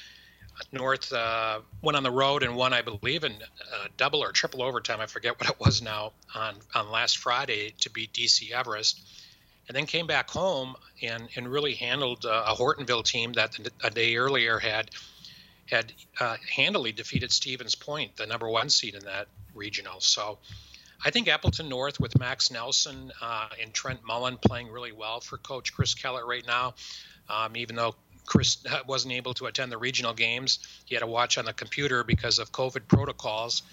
North 0.71 1.11
uh, 1.11 1.59
went 1.81 1.95
on 1.95 2.03
the 2.03 2.11
road 2.11 2.43
and 2.43 2.55
won, 2.55 2.73
I 2.73 2.81
believe, 2.81 3.23
in 3.23 3.33
uh, 3.33 3.87
double 3.97 4.23
or 4.23 4.31
triple 4.31 4.63
overtime. 4.63 4.99
I 5.01 5.05
forget 5.05 5.39
what 5.39 5.49
it 5.49 5.59
was 5.59 5.81
now 5.81 6.13
on 6.35 6.55
on 6.73 6.91
last 6.91 7.17
Friday 7.17 7.73
to 7.79 7.89
beat 7.89 8.13
DC 8.13 8.51
Everest, 8.51 8.99
and 9.67 9.75
then 9.75 9.85
came 9.85 10.07
back 10.07 10.29
home 10.29 10.75
and 11.01 11.27
and 11.35 11.47
really 11.47 11.73
handled 11.73 12.25
uh, 12.25 12.45
a 12.47 12.55
Hortonville 12.55 13.03
team 13.03 13.33
that 13.33 13.57
a 13.83 13.89
day 13.89 14.15
earlier 14.15 14.59
had 14.59 14.91
had 15.69 15.93
uh, 16.19 16.37
handily 16.53 16.91
defeated 16.91 17.31
Stevens 17.31 17.75
Point, 17.75 18.17
the 18.17 18.25
number 18.25 18.49
one 18.49 18.69
seed 18.69 18.95
in 18.95 19.03
that 19.05 19.27
regional. 19.53 19.99
So. 19.99 20.37
I 21.03 21.09
think 21.09 21.27
Appleton 21.27 21.67
North 21.67 21.99
with 21.99 22.19
Max 22.19 22.51
Nelson 22.51 23.11
uh, 23.23 23.49
and 23.59 23.73
Trent 23.73 24.01
Mullen 24.05 24.37
playing 24.37 24.69
really 24.69 24.91
well 24.91 25.19
for 25.19 25.39
Coach 25.39 25.73
Chris 25.73 25.95
Kellett 25.95 26.27
right 26.27 26.45
now. 26.45 26.75
Um, 27.27 27.57
even 27.57 27.75
though 27.75 27.95
Chris 28.25 28.57
wasn't 28.87 29.13
able 29.13 29.33
to 29.35 29.45
attend 29.45 29.71
the 29.71 29.77
regional 29.77 30.13
games. 30.13 30.59
He 30.85 30.95
had 30.95 31.01
to 31.01 31.07
watch 31.07 31.37
on 31.37 31.45
the 31.45 31.53
computer 31.53 32.03
because 32.03 32.39
of 32.39 32.51
COVID 32.51 32.87
protocols. 32.87 33.63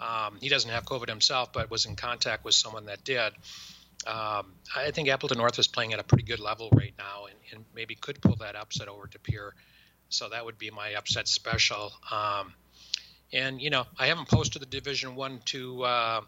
Um, 0.00 0.38
he 0.40 0.48
doesn't 0.48 0.70
have 0.70 0.84
COVID 0.84 1.08
himself, 1.08 1.52
but 1.52 1.70
was 1.70 1.86
in 1.86 1.96
contact 1.96 2.44
with 2.44 2.54
someone 2.54 2.86
that 2.86 3.04
did. 3.04 3.32
Um, 4.06 4.52
I 4.76 4.90
think 4.92 5.08
Appleton 5.08 5.38
North 5.38 5.58
is 5.58 5.66
playing 5.66 5.92
at 5.94 6.00
a 6.00 6.02
pretty 6.02 6.24
good 6.24 6.40
level 6.40 6.68
right 6.72 6.92
now, 6.98 7.26
and, 7.26 7.36
and, 7.52 7.64
maybe 7.74 7.94
could 7.94 8.20
pull 8.20 8.36
that 8.36 8.54
upset 8.54 8.88
over 8.88 9.06
De 9.06 9.18
Pere. 9.18 9.54
So 10.10 10.28
that 10.28 10.44
would 10.44 10.58
be 10.58 10.70
my 10.70 10.94
upset 10.94 11.26
special. 11.26 11.90
Um, 12.12 12.52
and 13.32 13.62
you 13.62 13.70
know, 13.70 13.86
I 13.98 14.06
haven't 14.06 14.28
posted 14.28 14.60
the 14.60 14.66
Division 14.66 15.16
One 15.16 15.40
to 15.46 15.84
uh, 15.84 16.20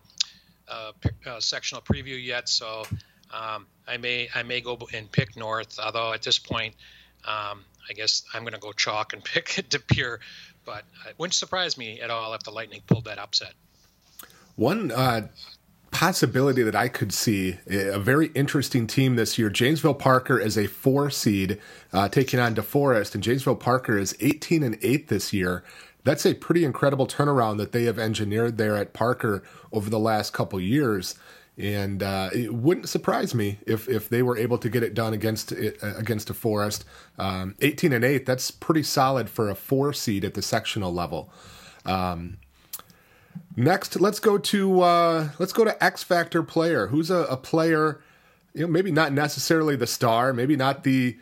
uh, 0.68 0.92
uh, 1.26 1.40
sectional 1.40 1.82
preview 1.82 2.22
yet, 2.22 2.48
so 2.48 2.84
um, 3.30 3.66
I 3.86 3.98
may 3.98 4.28
I 4.34 4.42
may 4.42 4.60
go 4.60 4.78
and 4.94 5.10
pick 5.12 5.36
North. 5.36 5.78
Although 5.78 6.12
at 6.12 6.22
this 6.22 6.38
point, 6.38 6.74
um, 7.26 7.64
I 7.88 7.92
guess 7.94 8.22
I'm 8.34 8.42
going 8.42 8.54
to 8.54 8.60
go 8.60 8.72
chalk 8.72 9.12
and 9.12 9.22
pick 9.24 9.64
De 9.68 9.78
Pere. 9.78 10.20
But 10.64 10.84
it 11.08 11.14
wouldn't 11.18 11.34
surprise 11.34 11.78
me 11.78 12.00
at 12.00 12.10
all 12.10 12.34
if 12.34 12.42
the 12.42 12.50
Lightning 12.50 12.82
pulled 12.86 13.04
that 13.04 13.18
upset. 13.18 13.52
One 14.56 14.90
uh, 14.90 15.28
possibility 15.92 16.62
that 16.64 16.74
I 16.74 16.88
could 16.88 17.12
see 17.12 17.58
a 17.68 18.00
very 18.00 18.28
interesting 18.28 18.86
team 18.86 19.14
this 19.14 19.38
year. 19.38 19.48
Janesville 19.48 19.94
Parker 19.94 20.40
is 20.40 20.58
a 20.58 20.66
four 20.66 21.10
seed 21.10 21.60
uh, 21.92 22.08
taking 22.08 22.40
on 22.40 22.54
DeForest, 22.54 23.14
and 23.14 23.22
Janesville 23.22 23.56
Parker 23.56 23.96
is 23.96 24.16
18 24.18 24.62
and 24.64 24.78
eight 24.82 25.08
this 25.08 25.32
year 25.32 25.62
that's 26.06 26.24
a 26.24 26.34
pretty 26.34 26.64
incredible 26.64 27.08
turnaround 27.08 27.56
that 27.58 27.72
they 27.72 27.82
have 27.82 27.98
engineered 27.98 28.58
there 28.58 28.76
at 28.76 28.92
Parker 28.92 29.42
over 29.72 29.90
the 29.90 29.98
last 29.98 30.32
couple 30.32 30.60
years. 30.60 31.16
And 31.58 32.02
uh, 32.02 32.30
it 32.34 32.52
wouldn't 32.52 32.88
surprise 32.88 33.34
me 33.34 33.58
if, 33.66 33.88
if 33.88 34.10
they 34.10 34.22
were 34.22 34.36
able 34.36 34.58
to 34.58 34.68
get 34.68 34.82
it 34.82 34.92
done 34.92 35.14
against 35.14 35.52
against 35.52 36.28
DeForest. 36.28 36.84
Um, 37.18 37.54
18 37.60 37.94
and 37.94 38.04
eight, 38.04 38.26
that's 38.26 38.50
pretty 38.50 38.82
solid 38.82 39.30
for 39.30 39.48
a 39.48 39.54
four 39.54 39.94
seed 39.94 40.24
at 40.24 40.34
the 40.34 40.42
sectional 40.42 40.92
level. 40.92 41.30
Um, 41.86 42.36
next, 43.56 43.98
let's 43.98 44.20
go 44.20 44.36
to 44.36 44.82
uh, 44.82 45.28
let's 45.38 45.54
go 45.54 45.64
to 45.64 45.82
X 45.82 46.02
Factor 46.02 46.42
player. 46.42 46.88
Who's 46.88 47.10
a, 47.10 47.24
a 47.24 47.38
player? 47.38 48.02
You 48.52 48.62
know, 48.62 48.68
maybe 48.68 48.90
not 48.90 49.14
necessarily 49.14 49.76
the 49.76 49.86
star, 49.86 50.34
maybe 50.34 50.56
not 50.56 50.84
the 50.84 51.16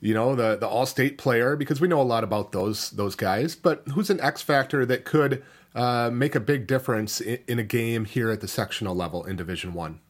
you 0.00 0.14
know 0.14 0.34
the 0.34 0.56
the 0.56 0.66
all 0.66 0.86
state 0.86 1.16
player 1.16 1.56
because 1.56 1.80
we 1.80 1.88
know 1.88 2.00
a 2.00 2.02
lot 2.02 2.22
about 2.24 2.52
those 2.52 2.90
those 2.90 3.14
guys 3.14 3.56
but 3.56 3.82
who's 3.94 4.10
an 4.10 4.20
x 4.20 4.42
factor 4.42 4.84
that 4.84 5.04
could 5.04 5.42
uh, 5.76 6.10
make 6.12 6.34
a 6.34 6.40
big 6.40 6.66
difference 6.66 7.20
in, 7.20 7.38
in, 7.46 7.58
a 7.58 7.62
game 7.62 8.04
here 8.04 8.30
at 8.30 8.40
the 8.40 8.48
sectional 8.48 8.94
level 8.94 9.24
in 9.24 9.36
division 9.36 9.74
one? 9.74 10.00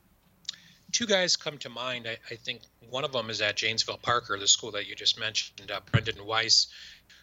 Two 0.93 1.07
guys 1.07 1.37
come 1.37 1.59
to 1.59 1.69
mind. 1.69 2.07
I, 2.09 2.17
I, 2.31 2.37
think 2.37 2.61
one 2.89 3.05
of 3.05 3.13
them 3.13 3.29
is 3.31 3.41
at 3.41 3.57
janesville 3.57 3.99
parker 4.01 4.39
the 4.39 4.47
school 4.47 4.71
that 4.71 4.87
you 4.87 4.95
just 4.95 5.19
mentioned 5.19 5.73
uh, 5.73 5.81
brendan 5.91 6.25
weiss 6.25 6.69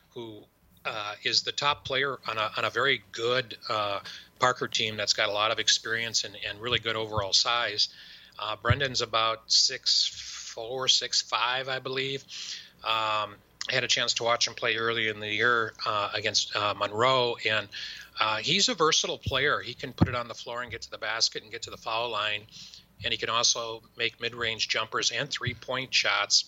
who 0.10 0.44
uh, 0.86 1.14
is 1.24 1.44
the 1.44 1.54
top 1.54 1.86
player 1.86 2.20
on 2.28 2.38
a, 2.38 2.52
on 2.58 2.66
a 2.66 2.70
very 2.70 3.02
good 3.14 3.58
uh, 3.70 4.02
parker 4.40 4.68
team 4.68 4.98
that's 4.98 5.14
got 5.14 5.30
a 5.30 5.32
lot 5.32 5.52
of 5.52 5.60
experience 5.60 6.26
and, 6.26 6.36
and 6.48 6.60
really 6.60 6.80
good 6.80 6.98
overall 6.98 7.32
size. 7.32 7.88
Uh, 8.38 8.58
brendan's 8.62 9.02
about 9.02 9.44
six 9.48 10.34
four, 10.54 10.88
six, 10.88 11.22
five, 11.22 11.68
I 11.68 11.80
believe. 11.80 12.24
Um, 12.84 13.36
I 13.70 13.74
had 13.74 13.84
a 13.84 13.88
chance 13.88 14.16
to 14.16 14.24
watch 14.24 14.48
him 14.48 14.54
play 14.54 14.76
early 14.76 15.08
in 15.08 15.20
the 15.20 15.34
year 15.34 15.74
uh, 15.86 16.10
against 16.14 16.56
uh, 16.56 16.74
Monroe, 16.78 17.38
and 17.50 17.68
uh, 18.20 18.38
he's 18.38 18.70
a 18.70 18.76
versatile 18.76 19.18
player. 19.18 19.60
He 19.60 19.74
can 19.74 19.94
put 19.94 20.08
it 20.08 20.16
on 20.16 20.28
the 20.28 20.34
floor 20.34 20.62
and 20.62 20.72
get 20.72 20.82
to 20.84 20.92
the 20.92 20.98
basket 20.98 21.44
and 21.44 21.52
get 21.52 21.64
to 21.64 21.72
the 21.72 21.78
foul 21.78 22.10
line, 22.10 22.42
and 23.04 23.12
he 23.12 23.18
can 23.18 23.30
also 23.30 23.82
make 23.98 24.22
mid-range 24.22 24.68
jumpers 24.70 25.12
and 25.12 25.30
three-point 25.30 25.94
shots. 25.94 26.46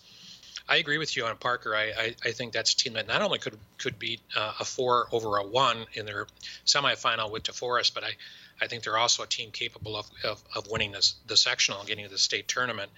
I 0.68 0.78
agree 0.78 0.98
with 0.98 1.16
you 1.16 1.26
on 1.26 1.38
Parker. 1.38 1.76
I, 1.76 1.92
I, 1.98 2.16
I 2.26 2.32
think 2.32 2.52
that's 2.52 2.74
a 2.74 2.76
team 2.76 2.94
that 2.94 3.08
not 3.08 3.22
only 3.22 3.38
could 3.38 3.56
could 3.78 4.00
beat 4.00 4.22
uh, 4.36 4.54
a 4.60 4.66
four 4.66 5.08
over 5.12 5.38
a 5.38 5.44
one 5.46 5.86
in 5.94 6.06
their 6.06 6.26
semifinal 6.66 7.32
with 7.32 7.44
DeForest, 7.44 7.94
but 7.94 8.04
I, 8.04 8.12
I 8.60 8.68
think 8.68 8.84
they're 8.84 8.98
also 8.98 9.22
a 9.22 9.28
team 9.28 9.52
capable 9.52 9.96
of, 9.96 10.10
of, 10.24 10.42
of 10.56 10.68
winning 10.70 10.92
this, 10.92 11.16
the 11.28 11.38
sectional 11.38 11.80
and 11.80 11.88
getting 11.88 12.06
to 12.06 12.12
the 12.12 12.18
state 12.18 12.48
tournament. 12.48 12.90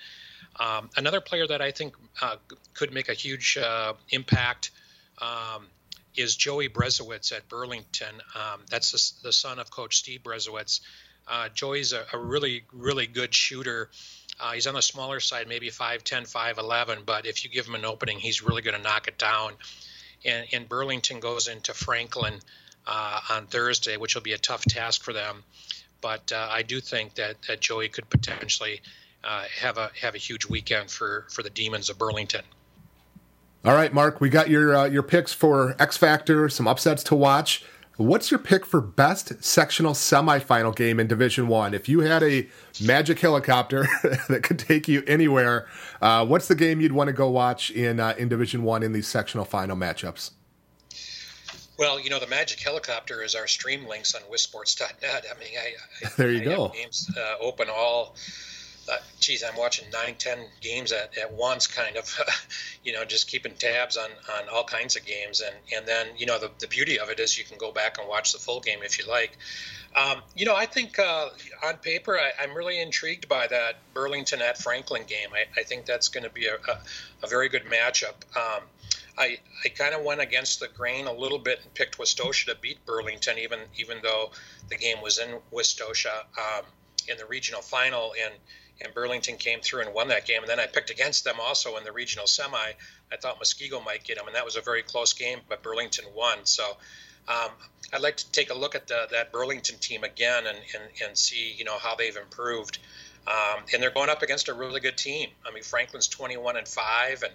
Um, 0.59 0.89
another 0.95 1.19
player 1.19 1.45
that 1.45 1.62
I 1.62 1.71
think 1.71 1.93
uh, 2.21 2.38
could 2.74 2.93
make 2.93 3.09
a 3.09 3.13
huge 3.13 3.57
uh, 3.57 3.93
impact 4.12 4.71
um, 5.21 5.67
is 6.17 6.36
Joey 6.36 6.69
Brezowitz 6.69 7.31
at 7.31 7.47
Burlington. 7.47 8.15
Um, 8.36 8.62
that's 8.69 8.91
the, 8.91 9.27
the, 9.27 9.31
son 9.31 9.59
of 9.59 9.69
Coach 9.69 9.97
Steve 9.97 10.21
Brezowitz. 10.24 10.81
Uh, 11.27 11.50
Joey's 11.50 11.93
a, 11.93 12.05
a, 12.13 12.17
really, 12.17 12.63
really 12.74 13.07
good 13.07 13.33
shooter. 13.33 13.89
Uh, 14.39 14.51
he's 14.53 14.67
on 14.67 14.74
the 14.74 14.81
smaller 14.81 15.19
side, 15.19 15.47
maybe 15.47 15.69
5'10, 15.69 16.31
5'11, 16.31 17.05
but 17.05 17.25
if 17.25 17.43
you 17.43 17.50
give 17.50 17.67
him 17.67 17.75
an 17.75 17.86
opening, 17.86 18.19
he's 18.19 18.41
really 18.41 18.62
going 18.62 18.75
to 18.75 18.81
knock 18.81 19.07
it 19.07 19.17
down. 19.17 19.53
And, 20.25 20.47
and 20.53 20.67
Burlington 20.69 21.19
goes 21.19 21.47
into 21.47 21.74
Franklin 21.74 22.39
uh, 22.86 23.19
on 23.29 23.47
Thursday, 23.47 23.97
which 23.97 24.15
will 24.15 24.21
be 24.21 24.33
a 24.33 24.38
tough 24.38 24.63
task 24.63 25.03
for 25.03 25.13
them. 25.13 25.43
But 26.01 26.31
uh, 26.31 26.47
I 26.50 26.63
do 26.63 26.79
think 26.79 27.15
that, 27.15 27.36
that 27.47 27.59
Joey 27.59 27.89
could 27.89 28.09
potentially 28.09 28.81
uh, 29.24 29.43
have 29.59 29.77
a 29.77 29.91
have 30.00 30.15
a 30.15 30.19
huge 30.19 30.45
weekend 30.45 30.89
for 30.89 31.25
for 31.29 31.43
the 31.43 31.50
Demons 31.50 31.89
of 31.89 31.97
Burlington. 31.97 32.43
All 33.65 33.73
right, 33.73 33.93
Mark, 33.93 34.21
we 34.21 34.29
got 34.29 34.49
your 34.49 34.75
uh, 34.75 34.85
your 34.85 35.03
picks 35.03 35.33
for 35.33 35.75
X 35.79 35.97
Factor, 35.97 36.47
some 36.49 36.67
upsets 36.67 37.03
to 37.03 37.15
watch. 37.15 37.63
What's 37.97 38.29
your 38.29 38.39
pick 38.39 38.63
for 38.63 38.79
best 38.79 39.43
sectional 39.43 39.93
semifinal 39.93 40.75
game 40.75 40.99
in 40.99 41.07
Division 41.07 41.47
One? 41.47 41.73
If 41.73 41.89
you 41.89 42.01
had 42.01 42.21
a 42.21 42.47
magic 42.79 43.19
helicopter 43.19 43.87
that 44.29 44.43
could 44.43 44.59
take 44.59 44.87
you 44.87 45.03
anywhere, 45.07 45.67
uh, 45.99 46.23
what's 46.25 46.47
the 46.47 46.53
game 46.53 46.79
you'd 46.79 46.91
want 46.91 47.07
to 47.07 47.13
go 47.13 47.27
watch 47.29 47.71
in 47.71 47.99
uh, 47.99 48.13
in 48.17 48.29
Division 48.29 48.61
One 48.63 48.83
in 48.83 48.93
these 48.93 49.07
sectional 49.07 49.45
final 49.45 49.75
matchups? 49.75 50.31
Well, 51.79 51.99
you 51.99 52.09
know, 52.09 52.19
the 52.19 52.27
Magic 52.27 52.59
Helicopter 52.59 53.23
is 53.23 53.35
our 53.35 53.47
stream 53.47 53.87
links 53.87 54.15
on 54.15 54.21
wisports.net. 54.31 55.25
I 55.29 55.39
mean, 55.39 55.49
I, 55.59 56.05
I 56.05 56.09
there 56.17 56.31
you 56.31 56.41
I 56.41 56.55
go. 56.55 56.69
games 56.69 57.09
uh, 57.17 57.35
open 57.39 57.67
all 57.69 58.15
uh, 58.89 58.98
geez, 59.20 59.44
I'm 59.44 59.58
watching 59.58 59.89
nine, 59.91 60.15
ten 60.17 60.39
games 60.62 60.91
at, 60.91 61.17
at 61.17 61.34
once, 61.34 61.67
kind 61.67 61.98
of, 61.98 62.20
you 62.84 62.94
know, 62.94 63.06
just 63.06 63.29
keeping 63.29 63.53
tabs 63.53 63.98
on, 63.98 64.10
on 64.39 64.50
all 64.50 64.63
kinds 64.63 64.96
of 64.96 65.06
games. 65.06 65.41
And, 65.41 65.56
and 65.75 65.88
then, 65.88 66.08
you 66.17 66.25
know, 66.25 66.39
the, 66.39 66.51
the 66.60 66.67
beauty 66.67 67.00
of 67.00 67.10
it 67.10 67.20
is 67.20 67.38
you 67.38 67.44
can 67.44 67.58
go 67.58 67.72
back 67.72 67.98
and 68.00 68.08
watch 68.08 68.34
the 68.34 68.39
full 68.39 68.60
game 68.60 68.79
if 68.84 68.98
you 69.00 69.06
like. 69.10 69.38
Um, 69.96 70.22
you 70.36 70.46
know, 70.46 70.56
I 70.56 70.65
think 70.67 71.00
uh, 71.00 71.29
on 71.65 71.77
paper, 71.77 72.20
I, 72.20 72.44
am 72.44 72.53
really 72.53 72.79
intrigued 72.79 73.27
by 73.27 73.48
that 73.48 73.77
Burlington 73.94 74.41
at 74.41 74.58
Franklin 74.58 75.03
game. 75.08 75.29
I, 75.34 75.60
I 75.60 75.63
think 75.63 75.86
that's 75.86 76.10
going 76.10 76.24
to 76.24 76.29
be 76.29 76.46
a, 76.46 76.56
a, 76.56 76.79
a, 77.24 77.27
very 77.27 77.50
good 77.50 77.63
matchup. 77.65 78.13
Um, 78.36 78.62
I, 79.17 79.39
I 79.65 79.70
kind 79.70 79.96
of 79.96 80.03
went 80.03 80.22
against 80.22 80.60
the 80.60 80.67
grain 80.67 81.08
a 81.08 81.13
little 81.13 81.39
bit 81.39 81.62
and 81.63 81.74
picked 81.74 81.98
Westosha 81.98 82.46
to 82.46 82.56
beat 82.62 82.86
Burlington, 82.86 83.39
even 83.39 83.60
even 83.77 83.98
though 84.03 84.32
the 84.70 84.77
game 84.77 85.01
was 85.01 85.17
in 85.17 85.39
Westosha 85.51 86.25
um, 86.38 86.65
in 87.08 87.17
the 87.17 87.25
regional 87.25 87.62
final. 87.62 88.13
And 88.24 88.34
and 88.81 88.93
Burlington 88.93 89.38
came 89.38 89.60
through 89.62 89.81
and 89.81 89.93
won 89.93 90.10
that 90.10 90.25
game. 90.25 90.41
And 90.41 90.50
then 90.50 90.60
I 90.60 90.67
picked 90.67 90.89
against 90.89 91.24
them 91.24 91.38
also 91.39 91.77
in 91.77 91.84
the 91.84 91.91
regional 91.91 92.27
semi. 92.27 92.57
I 93.12 93.15
thought 93.17 93.41
Muskego 93.41 93.84
might 93.84 94.03
get 94.03 94.17
them, 94.17 94.27
and 94.27 94.36
that 94.36 94.46
was 94.46 94.55
a 94.55 94.62
very 94.62 94.84
close 94.84 95.13
game, 95.13 95.39
but 95.50 95.63
Burlington 95.63 96.05
won. 96.15 96.39
So 96.43 96.63
um, 97.27 97.50
I'd 97.93 98.01
like 98.01 98.17
to 98.17 98.31
take 98.31 98.50
a 98.50 98.53
look 98.53 98.75
at 98.75 98.88
the, 98.88 99.07
that 99.12 99.31
Burlington 99.31 99.77
team 99.79 100.03
again 100.03 100.46
and, 100.46 100.57
and, 100.57 100.84
and 101.07 101.17
see 101.17 101.53
you 101.57 101.65
know 101.65 101.77
how 101.77 101.96
they've 101.96 102.15
improved. 102.15 102.79
Um, 103.27 103.63
and 103.74 103.84
they're 103.84 103.91
going 103.91 104.10
up 104.10 104.22
against 104.22 104.48
a 104.48 104.53
really 104.53 104.79
good 104.79 104.96
team. 104.96 105.29
I 105.46 105.53
mean, 105.53 105.62
Franklin's 105.62 106.07
21 106.07 106.55
and 106.55 106.65
five, 106.65 107.24
and 107.24 107.34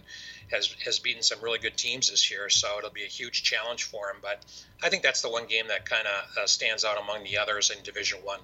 has 0.51 0.75
has 0.85 0.99
beaten 1.01 1.23
some 1.23 1.43
really 1.43 1.59
good 1.59 1.77
teams 1.77 2.09
this 2.11 2.31
year. 2.31 2.49
So 2.49 2.79
it'll 2.79 2.91
be 2.91 3.03
a 3.03 3.09
huge 3.09 3.43
challenge 3.43 3.85
for 3.85 4.09
him. 4.09 4.17
But 4.23 4.43
I 4.83 4.89
think 4.89 5.03
that's 5.03 5.21
the 5.21 5.29
one 5.29 5.47
game 5.47 5.69
that 5.69 5.85
kind 5.85 6.07
of 6.07 6.45
uh, 6.45 6.47
stands 6.47 6.87
out 6.87 6.99
among 7.03 7.25
the 7.25 7.37
others 7.37 7.71
in 7.71 7.83
Division 7.83 8.21
One 8.25 8.41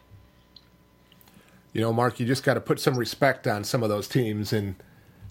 you 1.72 1.80
know, 1.80 1.92
Mark, 1.92 2.18
you 2.18 2.26
just 2.26 2.44
got 2.44 2.54
to 2.54 2.60
put 2.60 2.80
some 2.80 2.96
respect 2.96 3.46
on 3.46 3.64
some 3.64 3.82
of 3.82 3.88
those 3.88 4.08
teams, 4.08 4.52
and 4.52 4.74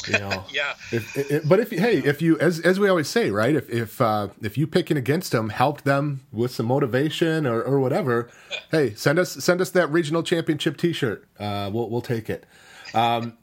you 0.08 0.14
know, 0.14 0.46
yeah. 0.54 0.76
If, 0.92 1.18
if, 1.18 1.48
but 1.48 1.60
if 1.60 1.72
hey, 1.72 1.98
if 1.98 2.22
you 2.22 2.38
as 2.40 2.60
as 2.60 2.80
we 2.80 2.88
always 2.88 3.08
say, 3.08 3.32
right? 3.32 3.56
If 3.56 3.70
if 3.70 4.00
uh, 4.02 4.30
if 4.42 4.58
you 4.58 4.68
picking 4.68 4.98
against 4.98 5.32
them 5.32 5.50
helped 5.50 5.84
them 5.84 6.22
with 6.32 6.52
some 6.52 6.68
motivation 6.68 7.46
or, 7.46 7.62
or 7.62 7.80
whatever, 7.80 8.30
hey, 8.72 8.94
send 8.94 9.20
us 9.20 9.32
send 9.32 9.62
us 9.62 9.70
that 9.72 9.88
regional 9.92 10.24
championship 10.24 10.78
T-shirt. 10.78 11.28
Uh, 11.40 11.70
we'll 11.74 11.90
we'll 11.90 12.02
take 12.02 12.30
it. 12.30 12.46
Um, 12.94 13.38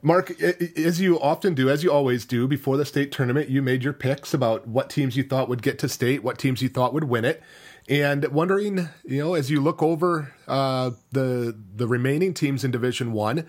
Mark, 0.00 0.40
as 0.40 1.00
you 1.00 1.18
often 1.18 1.54
do, 1.54 1.68
as 1.68 1.82
you 1.82 1.90
always 1.90 2.24
do, 2.24 2.46
before 2.46 2.76
the 2.76 2.84
state 2.84 3.10
tournament, 3.10 3.48
you 3.48 3.60
made 3.62 3.82
your 3.82 3.92
picks 3.92 4.32
about 4.32 4.68
what 4.68 4.90
teams 4.90 5.16
you 5.16 5.24
thought 5.24 5.48
would 5.48 5.60
get 5.60 5.76
to 5.80 5.88
state, 5.88 6.22
what 6.22 6.38
teams 6.38 6.62
you 6.62 6.68
thought 6.68 6.94
would 6.94 7.04
win 7.04 7.24
it 7.24 7.42
and 7.88 8.26
wondering, 8.28 8.88
you 9.04 9.18
know, 9.18 9.34
as 9.34 9.50
you 9.50 9.60
look 9.60 9.82
over 9.82 10.32
uh, 10.46 10.90
the 11.10 11.56
the 11.74 11.86
remaining 11.86 12.34
teams 12.34 12.62
in 12.62 12.70
Division 12.70 13.12
One, 13.12 13.48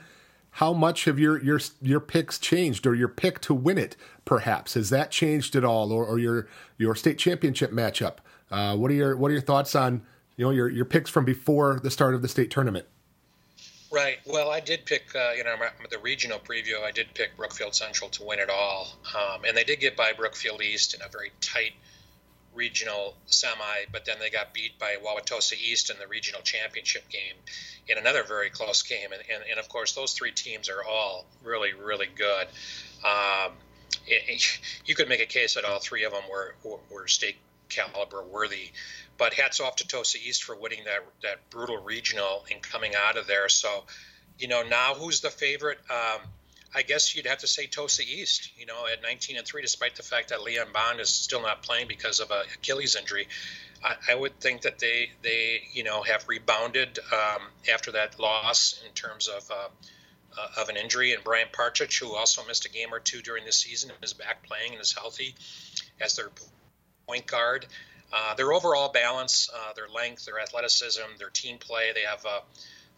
how 0.52 0.74
much 0.74 1.06
have 1.06 1.20
your 1.20 1.42
your 1.44 1.60
your 1.82 2.00
picks 2.00 2.40
changed, 2.40 2.88
or 2.88 2.96
your 2.96 3.10
pick 3.10 3.40
to 3.42 3.54
win 3.54 3.78
it, 3.78 3.98
perhaps 4.26 4.76
has 4.76 4.90
that 4.90 5.12
changed 5.12 5.56
at 5.56 5.66
all, 5.66 5.92
or, 5.92 6.06
or 6.06 6.18
your 6.18 6.48
your 6.78 6.96
state 6.96 7.18
championship 7.18 7.72
matchup? 7.72 8.18
Uh, 8.50 8.76
what 8.76 8.90
are 8.90 8.96
your 8.96 9.18
what 9.18 9.30
are 9.30 9.34
your 9.34 9.42
thoughts 9.42 9.76
on 9.76 10.04
you 10.38 10.46
know 10.46 10.52
your 10.52 10.70
your 10.70 10.86
picks 10.86 11.10
from 11.10 11.26
before 11.26 11.80
the 11.84 11.92
start 11.92 12.16
of 12.16 12.22
the 12.22 12.30
state 12.30 12.50
tournament? 12.50 12.86
Right. 13.92 14.20
Well, 14.28 14.52
I 14.52 14.60
did 14.60 14.86
pick, 14.86 15.16
uh, 15.16 15.32
you 15.36 15.44
know, 15.44 15.56
the 15.90 15.98
regional 15.98 16.38
preview. 16.38 16.80
I 16.84 16.92
did 16.92 17.08
pick 17.16 17.36
Brookfield 17.36 17.74
Central 17.74 18.08
to 18.12 18.24
win 18.24 18.38
it 18.38 18.48
all, 18.48 18.88
um, 19.16 19.46
and 19.46 19.58
they 19.58 19.64
did 19.64 19.80
get 19.80 19.98
by 19.98 20.14
Brookfield 20.14 20.62
East 20.62 20.94
in 20.94 21.02
a 21.02 21.10
very 21.10 21.32
tight 21.42 21.74
regional 22.54 23.16
semi, 23.26 23.86
but 23.92 24.06
then 24.06 24.18
they 24.20 24.30
got 24.30 24.54
beat 24.54 24.78
by 24.80 24.96
Wauwatosa 25.04 25.54
East 25.54 25.90
in 25.90 25.98
the 26.00 26.08
regional 26.08 26.42
championship 26.42 27.08
game 27.10 27.36
in 27.88 27.98
another 27.98 28.24
very 28.24 28.50
close 28.50 28.82
game. 28.84 29.12
And, 29.12 29.22
and, 29.34 29.44
and 29.50 29.60
of 29.60 29.70
course, 29.70 29.94
those 29.94 30.14
three 30.14 30.32
teams 30.32 30.70
are 30.70 30.84
all 30.84 31.26
really, 31.44 31.74
really 31.74 32.08
good. 32.14 32.48
Um, 33.06 33.54
it, 34.08 34.24
it, 34.28 34.60
you 34.86 34.96
could 34.96 35.10
make 35.10 35.22
a 35.22 35.26
case 35.26 35.56
that 35.56 35.66
all 35.66 35.80
three 35.80 36.04
of 36.04 36.12
them 36.12 36.24
were, 36.30 36.56
were, 36.64 36.80
were 36.92 37.08
state 37.08 37.36
caliber 37.70 38.24
worthy. 38.24 38.72
But 39.18 39.34
hats 39.34 39.60
off 39.60 39.78
to 39.78 39.88
Tosa 39.88 40.18
East 40.18 40.44
for 40.44 40.56
winning 40.56 40.86
that 40.86 41.06
that 41.24 41.50
brutal 41.50 41.78
regional 41.78 42.46
and 42.52 42.62
coming 42.62 42.94
out 42.96 43.18
of 43.18 43.28
there. 43.28 43.50
So, 43.50 43.84
you 44.38 44.48
know, 44.48 44.64
now 44.64 44.94
who's 44.94 45.20
the 45.20 45.30
favorite? 45.30 45.80
Um, 45.90 46.22
I 46.74 46.84
guess 46.84 47.16
you'd 47.16 47.26
have 47.26 47.40
to 47.40 47.48
say 47.48 47.66
Tosa 47.66 48.04
East. 48.04 48.52
You 48.58 48.66
know, 48.66 48.86
at 48.92 49.02
19 49.02 49.38
and 49.38 49.46
three, 49.46 49.62
despite 49.62 49.96
the 49.96 50.04
fact 50.04 50.30
that 50.30 50.44
Leon 50.44 50.68
Bond 50.74 51.00
is 51.00 51.10
still 51.10 51.42
not 51.42 51.64
playing 51.64 51.88
because 51.88 52.20
of 52.20 52.32
a 52.32 52.44
Achilles 52.56 52.96
injury, 52.96 53.28
I, 53.84 53.96
I 54.10 54.16
would 54.16 54.40
think 54.40 54.62
that 54.62 54.80
they 54.80 55.12
they 55.22 55.62
you 55.74 55.84
know 55.84 56.04
have 56.04 56.28
rebounded 56.28 57.00
um, 57.12 57.42
after 57.74 57.92
that 57.94 58.20
loss 58.20 58.82
in 58.86 58.94
terms 58.94 59.28
of. 59.28 59.50
Uh, 59.52 59.70
uh, 60.38 60.62
of 60.62 60.70
an 60.70 60.78
injury, 60.78 61.12
and 61.12 61.24
Brian 61.24 61.48
Partridge, 61.52 61.98
who 61.98 62.16
also 62.16 62.46
missed 62.46 62.64
a 62.64 62.70
game 62.70 62.94
or 62.94 63.00
two 63.00 63.20
during 63.22 63.46
the 63.46 63.52
season, 63.52 63.92
is 64.04 64.14
back 64.14 64.44
playing 64.44 64.74
and 64.74 64.80
is 64.80 64.94
healthy 64.94 65.34
as 66.00 66.16
their 66.16 66.30
point 67.08 67.26
guard. 67.26 67.66
Uh, 68.14 68.36
their 68.36 68.54
overall 68.54 68.90
balance, 68.90 69.50
uh, 69.54 69.74
their 69.74 69.88
length, 69.88 70.26
their 70.26 70.40
athleticism, 70.40 71.02
their 71.18 71.30
team 71.30 71.58
play. 71.58 71.92
They 71.94 72.02
have 72.02 72.26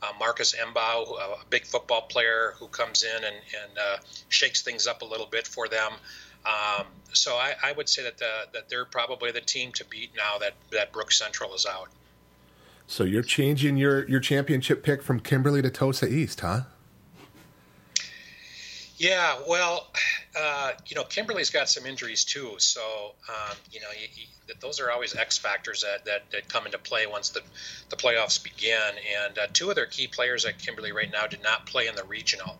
uh, 0.01 0.05
uh, 0.11 0.11
Marcus 0.19 0.55
Embau, 0.55 1.19
a 1.19 1.45
big 1.49 1.65
football 1.65 2.01
player 2.03 2.53
who 2.57 2.67
comes 2.67 3.03
in 3.03 3.23
and, 3.23 3.35
and 3.35 3.77
uh, 3.77 3.97
shakes 4.29 4.61
things 4.61 4.87
up 4.87 5.01
a 5.01 5.05
little 5.05 5.25
bit 5.25 5.47
for 5.47 5.67
them. 5.67 5.93
Um, 6.45 6.87
so 7.13 7.35
I, 7.35 7.53
I, 7.63 7.71
would 7.73 7.87
say 7.87 8.03
that 8.03 8.17
the, 8.17 8.47
that 8.53 8.67
they're 8.67 8.85
probably 8.85 9.31
the 9.31 9.41
team 9.41 9.71
to 9.73 9.85
beat 9.85 10.11
now 10.17 10.39
that 10.39 10.53
that 10.71 10.91
Brook 10.91 11.11
Central 11.11 11.53
is 11.53 11.67
out. 11.67 11.89
So 12.87 13.03
you're 13.03 13.21
changing 13.21 13.77
your 13.77 14.09
your 14.09 14.19
championship 14.19 14.81
pick 14.81 15.03
from 15.03 15.19
Kimberly 15.19 15.61
to 15.61 15.69
Tosa 15.69 16.07
East, 16.07 16.39
huh? 16.39 16.61
Yeah, 19.01 19.39
well, 19.47 19.87
uh, 20.39 20.73
you 20.85 20.95
know, 20.95 21.03
Kimberly's 21.03 21.49
got 21.49 21.67
some 21.67 21.87
injuries 21.87 22.23
too, 22.23 22.53
so 22.59 23.13
um, 23.27 23.57
you 23.71 23.79
know, 23.79 23.87
you, 23.99 24.07
you, 24.13 24.53
those 24.59 24.79
are 24.79 24.91
always 24.91 25.15
X 25.15 25.39
factors 25.39 25.81
that, 25.81 26.05
that, 26.05 26.29
that, 26.29 26.47
come 26.47 26.67
into 26.67 26.77
play 26.77 27.07
once 27.07 27.29
the, 27.29 27.41
the 27.89 27.95
playoffs 27.95 28.43
begin. 28.43 28.93
And 29.25 29.39
uh, 29.39 29.47
two 29.51 29.71
of 29.71 29.75
their 29.75 29.87
key 29.87 30.05
players 30.05 30.45
at 30.45 30.59
Kimberly 30.59 30.91
right 30.91 31.11
now 31.11 31.25
did 31.25 31.41
not 31.41 31.65
play 31.65 31.87
in 31.87 31.95
the 31.95 32.03
regional, 32.03 32.55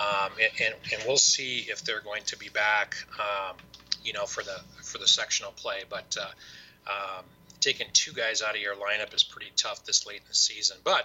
um, 0.00 0.32
and, 0.40 0.50
and, 0.58 0.74
and, 0.90 1.02
we'll 1.06 1.18
see 1.18 1.66
if 1.68 1.84
they're 1.84 2.00
going 2.00 2.22
to 2.28 2.38
be 2.38 2.48
back, 2.48 2.96
um, 3.20 3.56
you 4.02 4.14
know, 4.14 4.24
for 4.24 4.42
the 4.42 4.58
for 4.82 4.96
the 4.96 5.06
sectional 5.06 5.52
play. 5.52 5.82
But 5.86 6.16
uh, 6.18 6.90
um, 6.90 7.24
taking 7.60 7.88
two 7.92 8.14
guys 8.14 8.40
out 8.40 8.54
of 8.54 8.60
your 8.62 8.74
lineup 8.74 9.14
is 9.14 9.22
pretty 9.22 9.52
tough 9.54 9.84
this 9.84 10.06
late 10.06 10.16
in 10.16 10.28
the 10.28 10.34
season. 10.34 10.78
But 10.82 11.04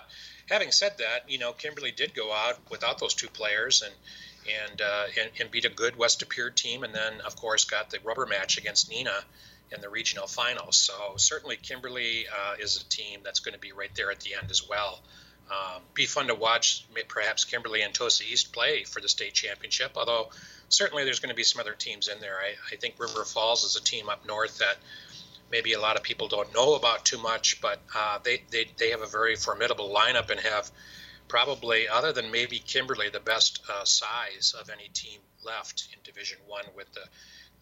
having 0.49 0.71
said 0.71 0.99
that, 0.99 1.29
you 1.29 1.37
know, 1.37 1.51
Kimberly 1.51 1.91
did 1.91 2.15
go 2.15 2.31
out 2.31 2.57
without 2.71 2.99
those 2.99 3.13
two 3.13 3.27
players 3.27 3.81
and 3.81 3.93
and, 4.69 4.81
uh, 4.81 5.03
and, 5.19 5.29
and 5.39 5.51
beat 5.51 5.65
a 5.65 5.69
good 5.69 5.95
West 5.95 6.23
Pere 6.29 6.49
team, 6.49 6.83
and 6.83 6.93
then 6.93 7.21
of 7.25 7.35
course 7.35 7.65
got 7.65 7.89
the 7.89 7.99
rubber 8.03 8.25
match 8.25 8.57
against 8.57 8.89
Neenah 8.89 9.23
in 9.71 9.81
the 9.81 9.89
regional 9.89 10.27
finals. 10.27 10.77
So 10.77 10.93
certainly 11.17 11.55
Kimberly 11.55 12.25
uh, 12.27 12.55
is 12.59 12.81
a 12.81 12.85
team 12.89 13.21
that's 13.23 13.39
going 13.39 13.53
to 13.53 13.59
be 13.59 13.71
right 13.71 13.93
there 13.95 14.11
at 14.11 14.19
the 14.21 14.35
end 14.39 14.49
as 14.51 14.67
well. 14.67 15.01
Um, 15.51 15.81
be 15.93 16.05
fun 16.05 16.27
to 16.27 16.35
watch 16.35 16.85
perhaps 17.07 17.43
Kimberly 17.43 17.81
and 17.81 17.93
Tosa 17.93 18.23
East 18.23 18.53
play 18.53 18.83
for 18.83 19.01
the 19.01 19.09
state 19.09 19.33
championship. 19.33 19.91
Although 19.95 20.29
certainly 20.69 21.03
there's 21.05 21.19
going 21.19 21.29
to 21.29 21.35
be 21.35 21.43
some 21.43 21.59
other 21.59 21.73
teams 21.73 22.07
in 22.07 22.19
there. 22.19 22.37
I, 22.37 22.53
I 22.73 22.77
think 22.77 22.95
River 22.99 23.25
Falls 23.25 23.63
is 23.63 23.75
a 23.75 23.83
team 23.83 24.09
up 24.09 24.27
north 24.27 24.59
that 24.59 24.77
maybe 25.51 25.73
a 25.73 25.79
lot 25.79 25.95
of 25.95 26.03
people 26.03 26.27
don't 26.27 26.53
know 26.53 26.75
about 26.75 27.03
too 27.03 27.17
much, 27.17 27.61
but 27.61 27.79
uh, 27.95 28.19
they, 28.23 28.43
they 28.51 28.67
they 28.77 28.91
have 28.91 29.01
a 29.01 29.07
very 29.07 29.35
formidable 29.35 29.89
lineup 29.89 30.29
and 30.29 30.39
have 30.39 30.69
probably, 31.29 31.87
other 31.87 32.11
than 32.11 32.31
maybe 32.31 32.59
Kimberly, 32.59 33.09
the 33.09 33.19
best 33.21 33.61
uh, 33.71 33.85
size 33.85 34.53
of 34.59 34.69
any 34.69 34.89
team 34.89 35.19
left 35.45 35.87
in 35.93 35.99
Division 36.03 36.39
One 36.47 36.65
with 36.75 36.91
the 36.93 37.05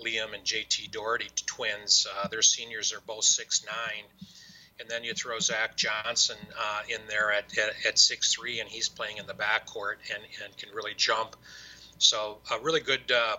Liam 0.03 0.33
and 0.33 0.43
JT 0.43 0.91
Doherty 0.91 1.29
twins. 1.45 2.07
Uh, 2.07 2.27
their 2.29 2.41
seniors 2.41 2.93
are 2.93 3.01
both 3.05 3.25
six 3.25 3.65
nine, 3.65 4.05
and 4.79 4.89
then 4.89 5.03
you 5.03 5.13
throw 5.13 5.37
Zach 5.39 5.75
Johnson 5.75 6.37
uh, 6.57 6.81
in 6.89 7.01
there 7.07 7.31
at, 7.31 7.45
at, 7.85 7.99
six 7.99 8.33
three, 8.33 8.59
and 8.59 8.69
he's 8.69 8.89
playing 8.89 9.17
in 9.17 9.27
the 9.27 9.33
backcourt 9.33 9.95
and, 10.13 10.23
and 10.43 10.57
can 10.57 10.69
really 10.73 10.93
jump. 10.95 11.35
So 11.99 12.37
a 12.51 12.59
really 12.63 12.81
good 12.81 13.11
uh, 13.11 13.37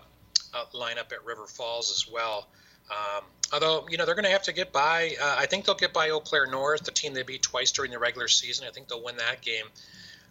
uh, 0.54 0.64
lineup 0.74 1.12
at 1.12 1.24
River 1.24 1.46
Falls 1.46 1.90
as 1.90 2.12
well. 2.12 2.48
Um, 2.90 3.24
although 3.52 3.86
you 3.88 3.98
know 3.98 4.06
they're 4.06 4.14
going 4.14 4.24
to 4.24 4.30
have 4.30 4.44
to 4.44 4.52
get 4.52 4.72
by. 4.72 5.14
Uh, 5.20 5.36
I 5.38 5.46
think 5.46 5.64
they'll 5.64 5.74
get 5.74 5.92
by 5.92 6.10
Eau 6.10 6.20
Claire 6.20 6.46
North, 6.46 6.84
the 6.84 6.90
team 6.90 7.14
they 7.14 7.22
beat 7.22 7.42
twice 7.42 7.72
during 7.72 7.90
the 7.92 7.98
regular 7.98 8.28
season. 8.28 8.66
I 8.66 8.72
think 8.72 8.88
they'll 8.88 9.04
win 9.04 9.16
that 9.18 9.40
game 9.42 9.66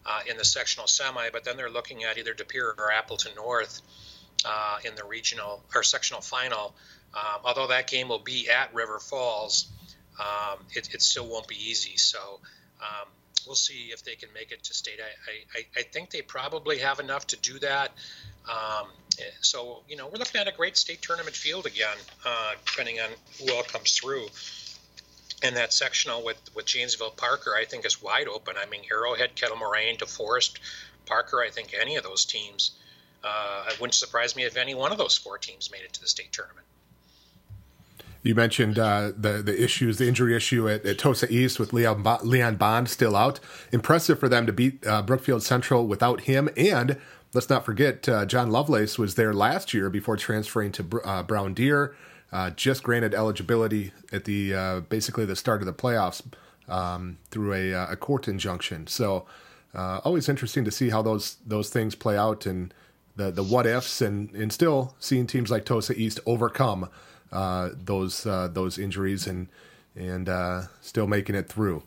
uh, 0.08 0.22
in 0.30 0.38
the 0.38 0.46
sectional 0.46 0.88
semi, 0.88 1.30
but 1.32 1.44
then 1.44 1.58
they're 1.58 1.70
looking 1.70 2.04
at 2.04 2.18
either 2.18 2.34
De 2.34 2.46
Pere 2.46 2.74
or 2.78 2.92
Appleton 2.92 3.34
North 3.36 3.82
uh, 4.46 4.78
in 4.86 4.96
the 4.96 5.04
regional 5.04 5.62
or 5.76 5.84
sectional 5.84 6.22
final. 6.22 6.74
Um, 7.14 7.42
although 7.44 7.68
that 7.68 7.88
game 7.88 8.10
will 8.10 8.20
be 8.20 8.50
at 8.50 8.74
River 8.74 9.00
Falls, 9.00 9.68
um, 10.20 10.60
it, 10.72 10.94
it, 10.94 11.02
still 11.02 11.28
won't 11.28 11.48
be 11.48 11.56
easy. 11.56 11.98
So 11.98 12.40
um, 12.82 13.08
we'll 13.46 13.56
see 13.56 13.90
if 13.92 14.04
they 14.04 14.16
can 14.16 14.30
make 14.34 14.52
it 14.52 14.64
to 14.64 14.74
state. 14.74 15.00
I, 15.00 15.60
I, 15.60 15.80
I 15.80 15.84
think 15.84 16.12
they 16.12 16.22
probably 16.22 16.80
have 16.80 17.00
enough 17.00 17.28
to 17.28 17.38
do 17.38 17.60
that. 17.60 17.92
Um, 18.50 18.88
so, 19.42 19.84
you 19.88 19.96
know, 19.96 20.08
we're 20.08 20.20
looking 20.20 20.40
at 20.40 20.48
a 20.48 20.52
great 20.52 20.78
state 20.78 21.02
tournament 21.02 21.36
field 21.36 21.66
again, 21.66 21.98
uh, 22.26 22.54
depending 22.66 23.00
on 23.00 23.10
who 23.40 23.54
all 23.54 23.64
comes 23.64 23.94
through 23.98 24.28
and 25.44 25.56
that 25.56 25.74
sectional 25.74 26.24
with 26.24 26.38
with 26.56 26.66
Janesville 26.66 27.12
Parker, 27.12 27.56
I 27.56 27.66
think 27.66 27.86
is 27.86 28.02
wide 28.02 28.28
open. 28.28 28.56
I 28.58 28.66
mean, 28.68 28.82
Arrowhead, 28.92 29.36
Kettle 29.36 29.58
Moraine, 29.58 29.98
DeForest, 29.98 30.58
Parker. 31.06 31.42
I 31.42 31.50
think 31.50 31.76
any 31.80 31.96
of 31.96 32.04
those 32.04 32.26
teams. 32.26 32.72
Uh, 33.24 33.66
it 33.70 33.82
wouldn't 33.82 33.96
surprise 33.96 34.36
me 34.36 34.44
if 34.44 34.56
any 34.56 34.76
one 34.76 34.92
of 34.92 34.98
those 34.98 35.18
four 35.18 35.38
teams 35.38 35.72
made 35.72 35.82
it 35.82 35.92
to 35.92 36.00
the 36.00 36.08
state 36.08 36.32
tournament. 36.32 36.66
You 38.24 38.36
mentioned 38.36 38.78
uh, 38.78 39.12
the 39.18 39.42
the 39.44 39.62
issues, 39.62 39.98
the 39.98 40.08
injury 40.08 40.36
issue 40.36 40.70
at, 40.70 40.86
at 40.86 40.98
Tosa 41.00 41.32
East 41.32 41.60
with 41.60 41.74
Leon, 41.74 42.04
Leon 42.24 42.56
Bond 42.56 42.90
still 42.90 43.16
out. 43.16 43.40
Impressive 43.72 44.20
for 44.20 44.30
them 44.30 44.46
to 44.46 44.54
beat 44.54 44.86
uh, 44.86 45.02
Brookfield 45.02 45.44
Central 45.44 45.88
without 45.88 46.22
him. 46.22 46.50
And 46.58 46.98
let's 47.34 47.50
not 47.50 47.66
forget, 47.66 48.08
uh, 48.10 48.26
John 48.26 48.50
Lovelace 48.50 48.98
was 48.98 49.16
there 49.16 49.34
last 49.34 49.74
year 49.74 49.90
before 49.90 50.18
transferring 50.18 50.72
to 50.74 51.02
uh, 51.04 51.24
Brown 51.24 51.54
Deer 51.54 51.96
uh, 52.32 52.50
just 52.52 52.84
granted 52.84 53.14
eligibility 53.14 53.92
at 54.12 54.26
the 54.26 54.54
uh, 54.54 54.80
basically 54.82 55.26
the 55.26 55.36
start 55.36 55.62
of 55.62 55.66
the 55.66 55.74
playoffs 55.74 56.22
um, 56.68 57.18
through 57.32 57.54
a, 57.54 57.74
uh, 57.74 57.92
a, 57.92 57.96
court 57.96 58.28
injunction. 58.28 58.88
So 58.88 59.26
uh, 59.74 60.02
always 60.04 60.28
interesting 60.28 60.66
to 60.66 60.72
see 60.72 60.90
how 60.90 61.02
those 61.02 61.38
those 61.46 61.70
things 61.70 61.96
play 61.96 62.18
out 62.18 62.46
and 62.46 62.74
the 63.16 63.32
the 63.32 63.44
what 63.44 63.66
ifs 63.66 64.02
and 64.02 64.32
and 64.34 64.52
still 64.52 64.96
seeing 65.00 65.26
teams 65.26 65.50
like 65.50 65.66
Tosa 65.66 65.94
East 65.94 66.20
overcome 66.26 66.90
uh, 67.32 67.70
those 67.74 68.26
uh, 68.26 68.50
those 68.52 68.78
injuries 68.78 69.26
and 69.28 69.48
and 69.96 70.68
still 70.82 71.08
making 71.08 71.36
it 71.36 71.48
through. 71.48 71.84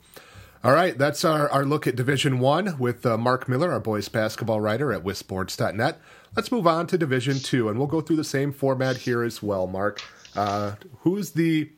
All 0.63 0.73
right, 0.73 0.99
that's 0.99 1.25
our, 1.25 1.49
our 1.49 1.65
look 1.65 1.87
at 1.87 1.97
Division 1.97 2.39
One 2.39 2.79
with 2.79 3.07
Mark 3.07 3.49
Miller, 3.49 3.73
our 3.73 3.81
boys 3.81 4.09
basketball 4.09 4.61
writer 4.61 4.93
at 4.93 5.03
WisSports.net. 5.03 5.99
Let's 6.37 6.53
move 6.53 6.67
on 6.67 6.87
to 6.89 6.99
Division 6.99 7.39
Two, 7.39 7.69
and 7.69 7.79
we'll 7.79 7.87
go 7.87 8.01
through 8.01 8.17
the 8.17 8.25
same 8.25 8.53
format 8.53 8.99
here 8.99 9.23
as 9.23 9.43
well, 9.43 9.67
Mark. 9.67 10.03
Uh, 10.41 10.75
who's 11.01 11.33
the 11.33 11.71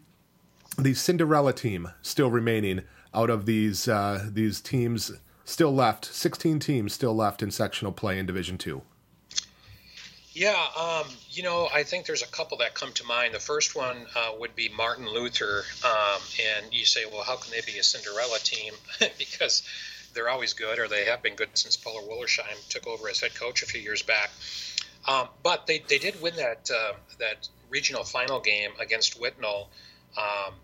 the 0.78 0.94
Cinderella 0.94 1.52
team 1.52 1.90
still 2.00 2.30
remaining 2.30 2.82
out 3.12 3.28
of 3.28 3.44
these 3.44 3.88
uh, 3.88 4.28
these 4.30 4.60
teams 4.60 5.10
still 5.44 5.74
left? 5.74 6.04
Sixteen 6.04 6.60
teams 6.60 6.92
still 6.92 7.14
left 7.14 7.42
in 7.42 7.50
sectional 7.50 7.90
play 7.90 8.20
in 8.20 8.26
Division 8.26 8.58
Two. 8.58 8.82
Yeah, 10.32 10.64
um, 10.78 11.08
you 11.30 11.42
know, 11.42 11.68
I 11.74 11.82
think 11.82 12.06
there's 12.06 12.22
a 12.22 12.28
couple 12.28 12.56
that 12.58 12.74
come 12.74 12.92
to 12.92 13.04
mind. 13.04 13.34
The 13.34 13.40
first 13.40 13.74
one 13.74 14.06
uh, 14.14 14.30
would 14.38 14.54
be 14.54 14.70
Martin 14.70 15.06
Luther, 15.06 15.64
um, 15.84 16.22
and 16.54 16.72
you 16.72 16.86
say, 16.86 17.04
well, 17.04 17.22
how 17.22 17.36
can 17.36 17.50
they 17.50 17.60
be 17.66 17.78
a 17.78 17.82
Cinderella 17.82 18.38
team? 18.38 18.72
because 19.18 19.62
they're 20.14 20.30
always 20.30 20.52
good, 20.54 20.78
or 20.78 20.88
they 20.88 21.04
have 21.04 21.20
been 21.20 21.34
good 21.34 21.50
since 21.54 21.76
Paula 21.76 22.00
Wollersheim 22.02 22.68
took 22.68 22.86
over 22.86 23.10
as 23.10 23.20
head 23.20 23.34
coach 23.34 23.62
a 23.62 23.66
few 23.66 23.80
years 23.80 24.02
back. 24.02 24.30
Um, 25.06 25.28
but 25.42 25.66
they, 25.66 25.82
they 25.86 25.98
did 25.98 26.22
win 26.22 26.36
that 26.36 26.70
uh, 26.72 26.92
that 27.18 27.48
regional 27.72 28.04
final 28.04 28.38
game 28.38 28.70
against 28.78 29.18
Whitnall 29.20 29.68
um, 30.16 30.54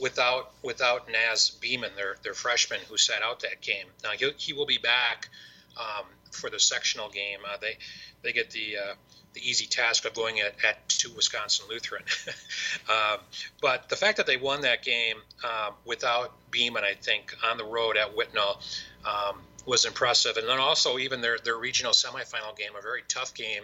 without 0.00 0.52
without 0.62 1.10
Naz 1.10 1.50
Beeman, 1.50 1.92
their 1.96 2.16
their 2.22 2.34
freshman 2.34 2.80
who 2.88 2.96
sat 2.96 3.22
out 3.22 3.40
that 3.40 3.60
game. 3.60 3.86
Now 4.04 4.10
he 4.10 4.30
he 4.36 4.52
will 4.52 4.66
be 4.66 4.78
back 4.78 5.28
um, 5.76 6.06
for 6.30 6.50
the 6.50 6.60
sectional 6.60 7.08
game. 7.08 7.40
Uh, 7.48 7.56
they 7.60 7.78
they 8.22 8.32
get 8.32 8.50
the 8.50 8.76
uh, 8.76 8.94
the 9.34 9.48
easy 9.48 9.66
task 9.66 10.04
of 10.04 10.14
going 10.14 10.40
at, 10.40 10.54
at 10.64 10.88
to 10.88 11.10
Wisconsin 11.14 11.66
Lutheran. 11.68 12.02
um, 12.88 13.20
but 13.60 13.88
the 13.88 13.96
fact 13.96 14.16
that 14.16 14.26
they 14.26 14.36
won 14.36 14.62
that 14.62 14.82
game 14.82 15.16
um, 15.44 15.74
without 15.84 16.32
Beeman, 16.50 16.84
I 16.84 16.94
think, 16.94 17.34
on 17.44 17.56
the 17.56 17.64
road 17.64 17.96
at 17.96 18.16
Whitnall 18.16 18.60
um, 19.04 19.40
was 19.66 19.84
impressive. 19.84 20.36
And 20.36 20.48
then 20.48 20.58
also 20.58 20.98
even 20.98 21.20
their 21.20 21.38
their 21.38 21.56
regional 21.56 21.92
semifinal 21.92 22.56
game, 22.56 22.70
a 22.78 22.82
very 22.82 23.02
tough 23.08 23.34
game. 23.34 23.62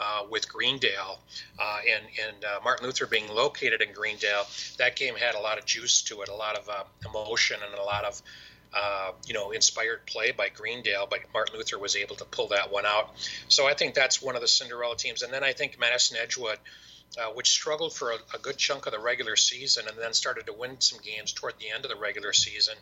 Uh, 0.00 0.22
with 0.30 0.48
Greendale 0.48 1.18
uh, 1.58 1.78
and 1.90 2.04
and 2.24 2.44
uh, 2.44 2.60
Martin 2.62 2.86
Luther 2.86 3.04
being 3.06 3.28
located 3.28 3.82
in 3.82 3.92
Greendale, 3.92 4.46
that 4.76 4.94
game 4.94 5.16
had 5.16 5.34
a 5.34 5.40
lot 5.40 5.58
of 5.58 5.64
juice 5.64 6.02
to 6.02 6.22
it, 6.22 6.28
a 6.28 6.34
lot 6.34 6.56
of 6.56 6.68
uh, 6.68 6.84
emotion, 7.04 7.58
and 7.64 7.74
a 7.74 7.82
lot 7.82 8.04
of 8.04 8.22
uh, 8.72 9.10
you 9.26 9.34
know 9.34 9.50
inspired 9.50 10.06
play 10.06 10.30
by 10.30 10.50
Greendale. 10.50 11.08
But 11.10 11.20
Martin 11.34 11.56
Luther 11.56 11.80
was 11.80 11.96
able 11.96 12.14
to 12.14 12.24
pull 12.24 12.46
that 12.48 12.70
one 12.70 12.86
out. 12.86 13.10
So 13.48 13.66
I 13.66 13.74
think 13.74 13.94
that's 13.94 14.22
one 14.22 14.36
of 14.36 14.40
the 14.40 14.46
Cinderella 14.46 14.96
teams. 14.96 15.22
And 15.22 15.32
then 15.32 15.42
I 15.42 15.52
think 15.52 15.78
Madison 15.78 16.16
Edgewood. 16.16 16.58
Uh, 17.18 17.30
which 17.30 17.48
struggled 17.48 17.94
for 17.94 18.10
a, 18.10 18.16
a, 18.34 18.38
good 18.38 18.58
chunk 18.58 18.84
of 18.84 18.92
the 18.92 18.98
regular 18.98 19.34
season 19.34 19.88
and 19.88 19.96
then 19.96 20.12
started 20.12 20.44
to 20.44 20.52
win 20.52 20.78
some 20.78 20.98
games 21.02 21.32
toward 21.32 21.54
the 21.58 21.70
end 21.70 21.86
of 21.86 21.90
the 21.90 21.96
regular 21.96 22.34
season 22.34 22.74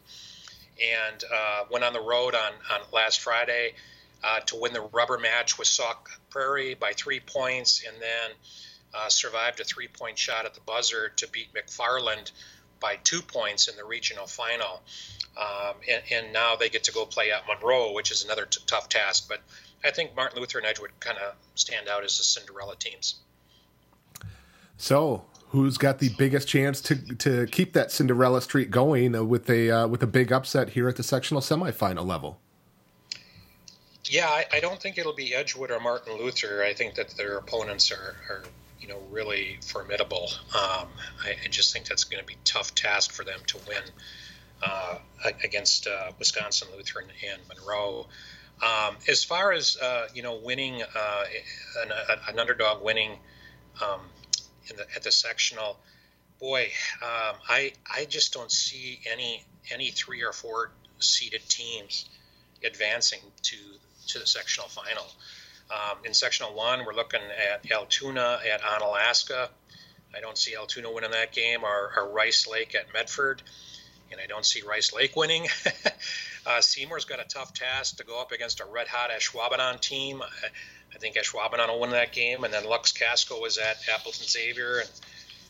and 0.82 1.24
uh, 1.32 1.62
went 1.70 1.84
on 1.84 1.92
the 1.92 2.00
road 2.00 2.34
on, 2.34 2.52
on 2.72 2.80
last 2.92 3.20
Friday 3.20 3.72
uh, 4.24 4.40
to 4.40 4.56
win 4.56 4.72
the 4.72 4.82
rubber 4.92 5.18
match 5.18 5.58
with 5.58 5.68
Sauk 5.68 6.10
Prairie 6.30 6.74
by 6.74 6.92
three 6.92 7.20
points, 7.20 7.84
and 7.86 7.96
then 8.00 8.30
uh, 8.94 9.08
survived 9.08 9.60
a 9.60 9.64
three 9.64 9.88
point 9.88 10.18
shot 10.18 10.46
at 10.46 10.54
the 10.54 10.60
buzzer 10.60 11.10
to 11.16 11.28
beat 11.28 11.48
McFarland 11.54 12.32
by 12.80 12.96
two 13.04 13.22
points 13.22 13.68
in 13.68 13.76
the 13.76 13.84
regional 13.84 14.26
final. 14.26 14.82
Um, 15.36 15.74
and, 15.90 16.02
and, 16.10 16.32
now 16.32 16.56
they 16.56 16.70
get 16.70 16.84
to 16.84 16.92
go 16.92 17.04
play 17.04 17.30
at 17.30 17.46
Monroe, 17.46 17.92
which 17.92 18.10
is 18.10 18.24
another 18.24 18.46
t- 18.46 18.60
tough 18.66 18.88
task. 18.88 19.28
But 19.28 19.40
I 19.84 19.90
think 19.90 20.16
Martin 20.16 20.40
Luther 20.40 20.58
and 20.58 20.66
Edgewood 20.66 20.92
kind 20.98 21.18
of 21.18 21.34
stand 21.54 21.88
out 21.88 22.04
as 22.04 22.16
the 22.16 22.24
Cinderella 22.24 22.74
teams. 22.76 23.16
So, 24.78 25.26
who's 25.48 25.76
got 25.76 25.98
the 25.98 26.08
biggest 26.16 26.48
chance 26.48 26.80
to 26.82 26.96
to 27.16 27.46
keep 27.46 27.74
that 27.74 27.92
Cinderella 27.92 28.40
streak 28.40 28.70
going 28.70 29.28
with 29.28 29.50
a 29.50 29.70
uh, 29.70 29.86
with 29.88 30.02
a 30.02 30.06
big 30.06 30.32
upset 30.32 30.70
here 30.70 30.88
at 30.88 30.96
the 30.96 31.02
sectional 31.02 31.42
semifinal 31.42 32.06
level? 32.06 32.40
Yeah, 34.10 34.28
I, 34.28 34.46
I, 34.52 34.60
don't 34.60 34.80
think 34.80 34.98
it'll 34.98 35.12
be 35.12 35.34
Edgewood 35.34 35.70
or 35.70 35.80
Martin 35.80 36.16
Luther. 36.16 36.62
I 36.62 36.74
think 36.74 36.94
that 36.94 37.10
their 37.16 37.38
opponents 37.38 37.90
are, 37.90 38.16
are 38.28 38.42
you 38.80 38.88
know 38.88 39.00
really 39.10 39.58
formidable. 39.66 40.30
Um, 40.54 40.88
I, 41.24 41.36
I, 41.44 41.48
just 41.50 41.72
think 41.72 41.86
that's 41.86 42.04
going 42.04 42.20
to 42.20 42.26
be 42.26 42.34
a 42.34 42.44
tough 42.44 42.74
task 42.74 43.12
for 43.12 43.24
them 43.24 43.40
to 43.48 43.58
win 43.66 43.82
uh, 44.62 44.98
against 45.42 45.86
uh, 45.86 46.12
Wisconsin 46.18 46.68
Lutheran 46.76 47.06
and 47.30 47.40
Monroe. 47.48 48.06
Um, 48.62 48.96
as 49.08 49.24
far 49.24 49.52
as 49.52 49.76
uh, 49.76 50.08
you 50.14 50.22
know, 50.22 50.36
winning 50.36 50.82
uh, 50.82 51.24
an, 51.82 51.92
an, 52.28 52.38
underdog 52.38 52.82
winning 52.82 53.18
um, 53.84 54.00
the, 54.68 54.86
at 54.94 55.02
the 55.02 55.12
sectional, 55.12 55.78
boy, 56.40 56.68
um, 57.02 57.36
I 57.48 57.72
I 57.92 58.04
just 58.06 58.32
don't 58.32 58.52
see 58.52 59.00
any 59.10 59.42
any 59.70 59.90
three 59.90 60.22
or 60.22 60.32
four 60.32 60.70
seeded 61.00 61.46
teams 61.48 62.08
advancing 62.64 63.20
to 63.42 63.56
to 64.08 64.18
the 64.18 64.26
sectional 64.26 64.68
final. 64.68 65.06
Um, 65.70 65.98
in 66.04 66.14
sectional 66.14 66.54
one, 66.54 66.84
we're 66.84 66.94
looking 66.94 67.20
at 67.52 67.70
Altoona 67.70 68.38
at 68.52 68.62
Onalaska. 68.62 69.48
I 70.16 70.20
don't 70.20 70.38
see 70.38 70.54
Altoona 70.56 70.90
winning 70.90 71.10
that 71.10 71.32
game, 71.32 71.64
or, 71.64 71.92
or 71.96 72.08
Rice 72.10 72.46
Lake 72.46 72.74
at 72.74 72.92
Medford, 72.94 73.42
and 74.10 74.20
I 74.20 74.26
don't 74.26 74.46
see 74.46 74.62
Rice 74.62 74.92
Lake 74.92 75.16
winning. 75.16 75.48
uh, 76.46 76.60
Seymour's 76.60 77.04
got 77.04 77.20
a 77.20 77.24
tough 77.24 77.52
task 77.52 77.96
to 77.98 78.04
go 78.04 78.20
up 78.20 78.32
against 78.32 78.60
a 78.60 78.64
red 78.64 78.86
hot 78.86 79.10
Ashwaubenon 79.10 79.80
team. 79.80 80.22
I, 80.22 80.48
I 80.94 80.98
think 80.98 81.16
Ashwaubenon 81.16 81.68
will 81.68 81.80
win 81.80 81.90
that 81.90 82.12
game, 82.12 82.44
and 82.44 82.54
then 82.54 82.64
Lux 82.64 82.92
Casco 82.92 83.44
is 83.44 83.58
at 83.58 83.76
Appleton 83.92 84.26
Xavier, 84.26 84.78
and 84.78 84.90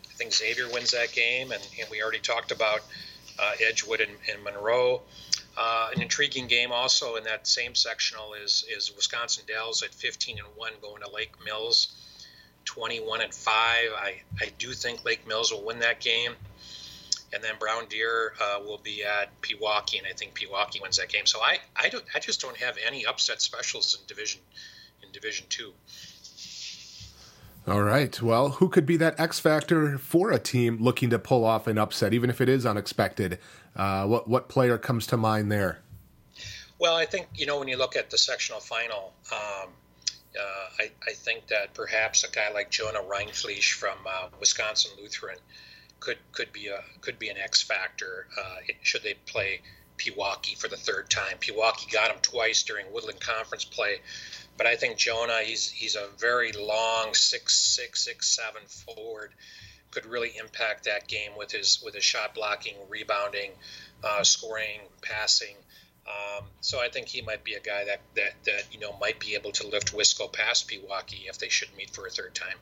I 0.05 0.15
think 0.15 0.33
Xavier 0.33 0.69
wins 0.73 0.93
that 0.93 1.13
game. 1.13 1.53
And, 1.53 1.63
and 1.79 1.89
we 1.91 2.03
already 2.03 2.19
talked 2.21 2.51
about 2.51 2.81
uh, 3.39 3.53
Edgewood 3.61 4.01
and, 4.01 4.13
and 4.33 4.43
Monroe. 4.43 5.03
Uh, 5.57 5.89
an 5.95 6.03
intriguing 6.03 6.47
game 6.47 6.71
also 6.71 7.17
in 7.17 7.25
that 7.25 7.47
same 7.47 7.75
sectional 7.75 8.35
is 8.35 8.65
is 8.77 8.95
Wisconsin 8.95 9.45
Dells 9.47 9.83
at 9.83 9.95
15 9.95 10.39
and 10.39 10.47
one 10.55 10.73
going 10.83 11.03
to 11.03 11.11
Lake 11.11 11.33
Mills, 11.45 11.95
21 12.67 13.23
and 13.23 13.33
five. 13.33 13.89
I 13.97 14.21
I 14.41 14.51
do 14.59 14.73
think 14.73 15.05
Lake 15.05 15.27
Mills 15.27 15.53
will 15.53 15.65
win 15.65 15.79
that 15.79 16.01
game, 16.01 16.33
and 17.33 17.43
then 17.43 17.55
Brown 17.59 17.87
Deer 17.89 18.35
uh, 18.39 18.61
will 18.61 18.79
be 18.79 19.03
at 19.03 19.41
Pewaukee, 19.41 19.99
and 19.99 20.07
I 20.07 20.13
think 20.13 20.39
Pewaukee 20.39 20.83
wins 20.83 20.99
that 20.99 21.09
game. 21.09 21.25
So 21.25 21.41
I 21.41 21.59
I 21.75 21.89
don't 21.89 22.05
I 22.15 22.19
just 22.19 22.43
don't 22.43 22.57
have 22.59 22.77
any 22.87 23.07
upset 23.07 23.41
specials 23.41 23.99
in 23.99 24.07
division 24.07 24.43
in 25.03 25.11
Division 25.13 25.47
Two. 25.49 25.73
All 27.69 27.83
right. 27.83 28.23
Well, 28.23 28.51
who 28.51 28.69
could 28.69 28.87
be 28.87 28.97
that 28.99 29.19
X 29.19 29.41
factor 29.41 29.99
for 29.99 30.31
a 30.31 30.39
team 30.39 30.79
looking 30.81 31.11
to 31.11 31.19
pull 31.19 31.45
off 31.45 31.67
an 31.67 31.79
upset, 31.79 32.15
even 32.15 32.31
if 32.31 32.41
it 32.41 32.49
is 32.49 32.65
unexpected? 32.65 33.41
Uh, 33.77 34.07
what 34.07 34.27
what 34.27 34.49
player 34.49 34.79
comes 34.79 35.07
to 35.09 35.17
mind 35.17 35.53
there? 35.53 35.81
Well, 36.79 36.95
I 36.95 37.07
think 37.07 37.29
you 37.35 37.47
know 37.47 37.59
when 37.59 37.69
you 37.69 37.77
look 37.77 37.97
at 37.97 38.11
the 38.11 38.19
sectional 38.19 38.61
final, 38.61 39.13
um, 39.33 39.71
uh, 40.39 40.69
I, 40.79 40.91
I, 41.07 41.13
think 41.13 41.47
that 41.49 41.75
perhaps 41.75 42.25
a 42.25 42.31
guy 42.31 42.51
like 42.53 42.71
Jonah 42.71 43.01
Reinfleisch 43.01 43.73
from 43.73 43.97
uh, 44.07 44.29
Wisconsin 44.41 44.93
Lutheran 45.01 45.39
could 46.01 46.19
could 46.33 46.53
be 46.53 46.69
a 46.69 46.83
could 47.01 47.19
be 47.19 47.29
an 47.29 47.37
X 47.37 47.63
factor. 47.63 48.29
Uh, 48.39 48.57
should 48.83 49.03
they 49.03 49.15
play 49.27 49.61
Pewaukee 49.99 50.57
for 50.57 50.69
the 50.69 50.77
third 50.77 51.09
time? 51.11 51.39
Pewaukee 51.41 51.91
got 51.93 52.11
him 52.11 52.19
twice 52.23 52.63
during 52.63 52.93
Woodland 52.93 53.21
Conference 53.21 53.65
play, 53.65 54.01
but 54.57 54.67
I 54.67 54.77
think 54.77 54.97
Jonah 54.97 55.41
he's 55.43 55.71
he's 55.71 55.97
a 55.97 56.09
very 56.19 56.53
long 56.53 57.15
six 57.15 57.55
six 57.59 58.05
six 58.05 58.35
seven 58.35 58.63
forward 58.67 59.33
could 59.91 60.07
really 60.07 60.33
impact 60.39 60.85
that 60.85 61.09
game 61.09 61.33
with 61.37 61.51
his 61.51 61.81
with 61.85 61.95
his 61.95 62.05
shot 62.05 62.35
blocking, 62.35 62.77
rebounding, 62.89 63.53
uh, 64.05 64.23
scoring, 64.23 64.81
passing. 65.03 65.57
Um, 66.07 66.45
so 66.61 66.81
I 66.81 66.89
think 66.89 67.09
he 67.09 67.21
might 67.21 67.43
be 67.43 67.55
a 67.55 67.61
guy 67.61 67.85
that, 67.85 68.01
that 68.15 68.33
that 68.45 68.63
you 68.73 68.79
know 68.79 68.97
might 69.01 69.19
be 69.19 69.35
able 69.35 69.53
to 69.53 69.67
lift 69.67 69.95
Wisco 69.95 70.33
past 70.33 70.69
Pewaukee 70.69 71.29
if 71.29 71.39
they 71.39 71.49
should 71.49 71.69
meet 71.77 71.91
for 71.91 72.07
a 72.07 72.11
third 72.11 72.35
time. 72.35 72.57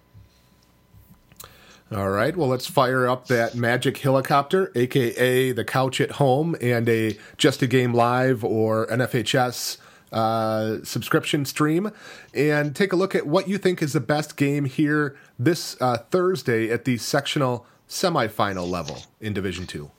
All 1.92 2.08
right, 2.08 2.34
well, 2.34 2.48
let's 2.48 2.66
fire 2.66 3.06
up 3.06 3.26
that 3.26 3.54
magic 3.54 3.98
helicopter, 3.98 4.72
aka 4.74 5.52
the 5.52 5.64
couch 5.64 6.00
at 6.00 6.12
home, 6.12 6.56
and 6.60 6.88
a 6.88 7.18
just 7.36 7.62
a 7.62 7.66
game 7.66 7.92
live 7.92 8.42
or 8.42 8.86
NFHS 8.86 9.76
uh, 10.14 10.82
subscription 10.84 11.44
stream 11.44 11.90
and 12.32 12.74
take 12.74 12.92
a 12.92 12.96
look 12.96 13.14
at 13.14 13.26
what 13.26 13.48
you 13.48 13.58
think 13.58 13.82
is 13.82 13.92
the 13.92 14.00
best 14.00 14.36
game 14.36 14.64
here 14.64 15.16
this 15.38 15.76
uh, 15.80 15.98
Thursday 15.98 16.70
at 16.70 16.84
the 16.84 16.96
sectional 16.96 17.66
semifinal 17.88 18.68
level 18.70 19.02
in 19.20 19.32
Division 19.32 19.66
Two. 19.66 19.90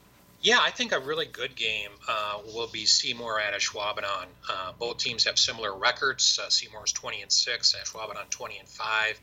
Yeah, 0.41 0.59
I 0.61 0.69
think 0.69 0.91
a 0.91 0.99
really 0.99 1.25
good 1.25 1.55
game 1.55 1.89
uh, 2.07 2.37
will 2.53 2.67
be 2.67 2.85
Seymour 2.85 3.39
at 3.39 3.53
Ashwaubenon. 3.53 4.27
Uh, 4.47 4.73
both 4.77 4.99
teams 4.99 5.25
have 5.25 5.39
similar 5.39 5.75
records. 5.75 6.39
Uh, 6.41 6.49
Seymour's 6.49 6.91
20 6.91 7.23
and 7.23 7.31
6, 7.31 7.75
Ashwaubenon 7.83 8.29
20 8.29 8.59
and 8.59 8.67
5. 8.67 9.19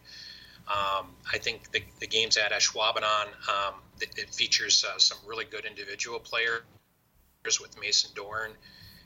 Um, 0.67 1.07
I 1.33 1.39
think 1.39 1.71
the, 1.71 1.83
the 2.01 2.09
games 2.09 2.37
at 2.37 2.51
Ashwaubenon, 2.51 3.27
um, 3.49 3.75
it, 4.01 4.11
it, 4.17 4.35
features 4.35 4.85
uh, 4.85 4.99
some 4.99 5.19
really 5.25 5.45
good 5.45 5.65
individual 5.65 6.19
players 6.19 6.63
with 7.61 7.81
Mason 7.81 8.11
Dorn 8.17 8.51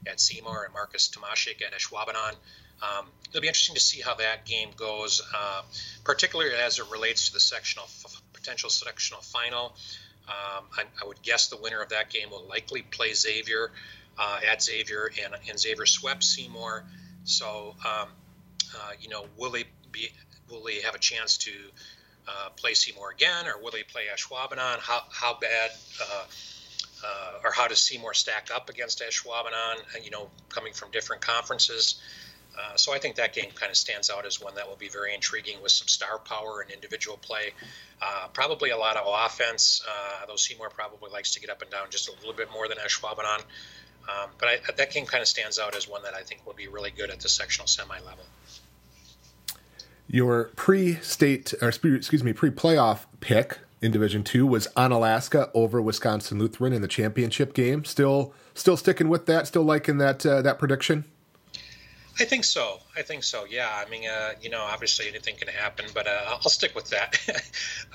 at 0.07 0.21
Seymour 0.21 0.65
and 0.65 0.73
Marcus 0.73 1.09
Tomashik 1.09 1.63
at 1.63 1.73
Ashwaubenon. 1.73 2.35
Um, 2.83 3.07
it'll 3.29 3.41
be 3.41 3.49
interesting 3.49 3.75
to 3.75 3.81
see 3.81 4.01
how 4.01 4.15
that 4.17 4.45
game 4.45 4.71
goes, 4.77 5.23
uh, 5.35 5.63
particularly 6.05 6.53
as 6.55 6.79
it 6.79 6.85
relates 6.91 7.29
to 7.29 7.33
the 7.33 7.41
sectional 7.41 7.89
potential 8.33 8.69
sectional 8.69 9.23
final. 9.23 9.75
Um, 10.29 10.65
I, 10.77 10.83
I, 11.03 11.07
would 11.07 11.23
guess 11.23 11.49
the 11.49 11.57
winner 11.57 11.81
of 11.81 11.91
that 11.91 12.11
game 12.11 12.31
will 12.31 12.47
likely 12.49 12.83
play 12.83 13.13
Xavier 13.13 13.71
uh, 14.19 14.41
at 14.51 14.63
Xavier, 14.63 15.11
and, 15.25 15.35
and 15.49 15.59
Xavier 15.59 15.87
swept 15.87 16.25
Seymour. 16.25 16.85
So, 17.25 17.77
um, 17.85 18.09
uh, 18.75 18.91
you 19.01 19.09
know, 19.09 19.27
will 19.37 19.51
they 19.51 19.65
be? 19.93 20.11
Will 20.51 20.63
they 20.65 20.81
have 20.83 20.95
a 20.95 20.99
chance 20.99 21.39
to 21.39 21.53
uh, 22.29 22.51
play 22.57 22.75
Seymour 22.75 23.11
again, 23.11 23.47
or 23.47 23.63
will 23.63 23.71
they 23.71 23.83
play 23.83 24.05
Ashwaubenon? 24.13 24.79
How 24.79 25.03
how 25.11 25.39
bad? 25.41 25.71
Uh, 27.05 27.45
or 27.45 27.53
how 27.53 27.69
does 27.69 27.81
Seymour 27.81 28.15
stack 28.15 28.49
up 28.55 28.71
against 28.71 29.01
Ashwaubenon, 29.01 29.79
uh, 29.79 29.99
you 30.03 30.11
know, 30.11 30.31
coming 30.49 30.73
from 30.73 30.91
different 30.91 31.23
conferences. 31.23 32.01
Uh, 32.59 32.77
so 32.77 32.93
I 32.93 32.99
think 32.99 33.17
that 33.17 33.35
game 33.35 33.51
kind 33.55 33.71
of 33.71 33.77
stands 33.77 34.09
out 34.09 34.25
as 34.25 34.41
one 34.41 34.55
that 34.55 34.67
will 34.69 34.77
be 34.77 34.89
very 34.89 35.15
intriguing 35.15 35.63
with 35.63 35.73
some 35.73 35.89
star 35.89 36.19
power 36.19 36.63
and 36.63 36.71
individual 36.71 37.19
play. 37.19 37.53
Uh, 38.01 38.29
probably 38.33 38.71
a 38.71 38.77
lot 38.77 38.97
of 38.97 39.05
offense, 39.07 39.83
uh, 39.87 40.27
though 40.27 40.37
Seymour 40.37 40.71
probably 40.71 41.11
likes 41.11 41.35
to 41.35 41.41
get 41.41 41.51
up 41.51 41.61
and 41.61 41.71
down 41.71 41.89
just 41.91 42.09
a 42.09 42.13
little 42.13 42.33
bit 42.33 42.51
more 42.51 42.67
than 42.67 42.79
Ashwaubenon. 42.79 43.43
Um, 44.09 44.31
but 44.39 44.49
I, 44.49 44.59
that 44.77 44.93
game 44.93 45.05
kind 45.05 45.21
of 45.21 45.29
stands 45.29 45.59
out 45.59 45.77
as 45.77 45.89
one 45.89 46.03
that 46.05 46.15
I 46.15 46.23
think 46.23 46.47
will 46.47 46.55
be 46.55 46.69
really 46.69 46.91
good 46.91 47.11
at 47.11 47.21
the 47.21 47.29
sectional 47.29 47.67
semi 47.67 47.99
level. 47.99 48.25
Your 50.09 50.45
pre-state, 50.57 51.53
or 51.61 51.69
excuse 51.69 52.23
me, 52.23 52.33
pre-playoff 52.33 53.07
pick 53.21 53.59
in 53.81 53.93
Division 53.93 54.25
Two 54.25 54.47
was 54.47 54.69
Onalaska 54.77 55.51
over 55.55 55.81
Wisconsin 55.81 56.39
Lutheran 56.39 56.73
in 56.73 56.83
the 56.83 56.89
championship 56.89 57.55
game. 57.55 57.85
Still, 57.85 58.33
still 58.55 58.77
sticking 58.77 59.09
with 59.09 59.27
that. 59.27 59.47
Still 59.47 59.65
liking 59.65 59.99
that 59.99 60.25
uh, 60.25 60.43
that 60.43 60.59
prediction. 60.59 61.05
I 62.19 62.25
think 62.25 62.45
so. 62.45 62.81
I 62.97 63.03
think 63.03 63.25
so. 63.25 63.45
Yeah. 63.45 63.69
I 63.71 63.89
mean, 63.91 64.09
uh, 64.09 64.33
you 64.41 64.49
know, 64.49 64.63
obviously 64.63 65.07
anything 65.09 65.37
can 65.37 65.49
happen, 65.49 65.85
but 65.93 66.07
uh, 66.07 66.25
I'll 66.29 66.49
stick 66.49 66.75
with 66.75 66.89
that. 66.91 67.19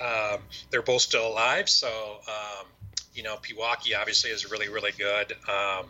um, 0.00 0.40
they're 0.70 0.82
both 0.82 1.02
still 1.02 1.26
alive, 1.26 1.68
so 1.68 1.88
um, 2.28 2.66
you 3.14 3.22
know, 3.22 3.36
Pewaukee 3.36 3.98
obviously 3.98 4.30
is 4.30 4.50
really, 4.50 4.68
really 4.68 4.92
good. 4.96 5.32
Um, 5.48 5.86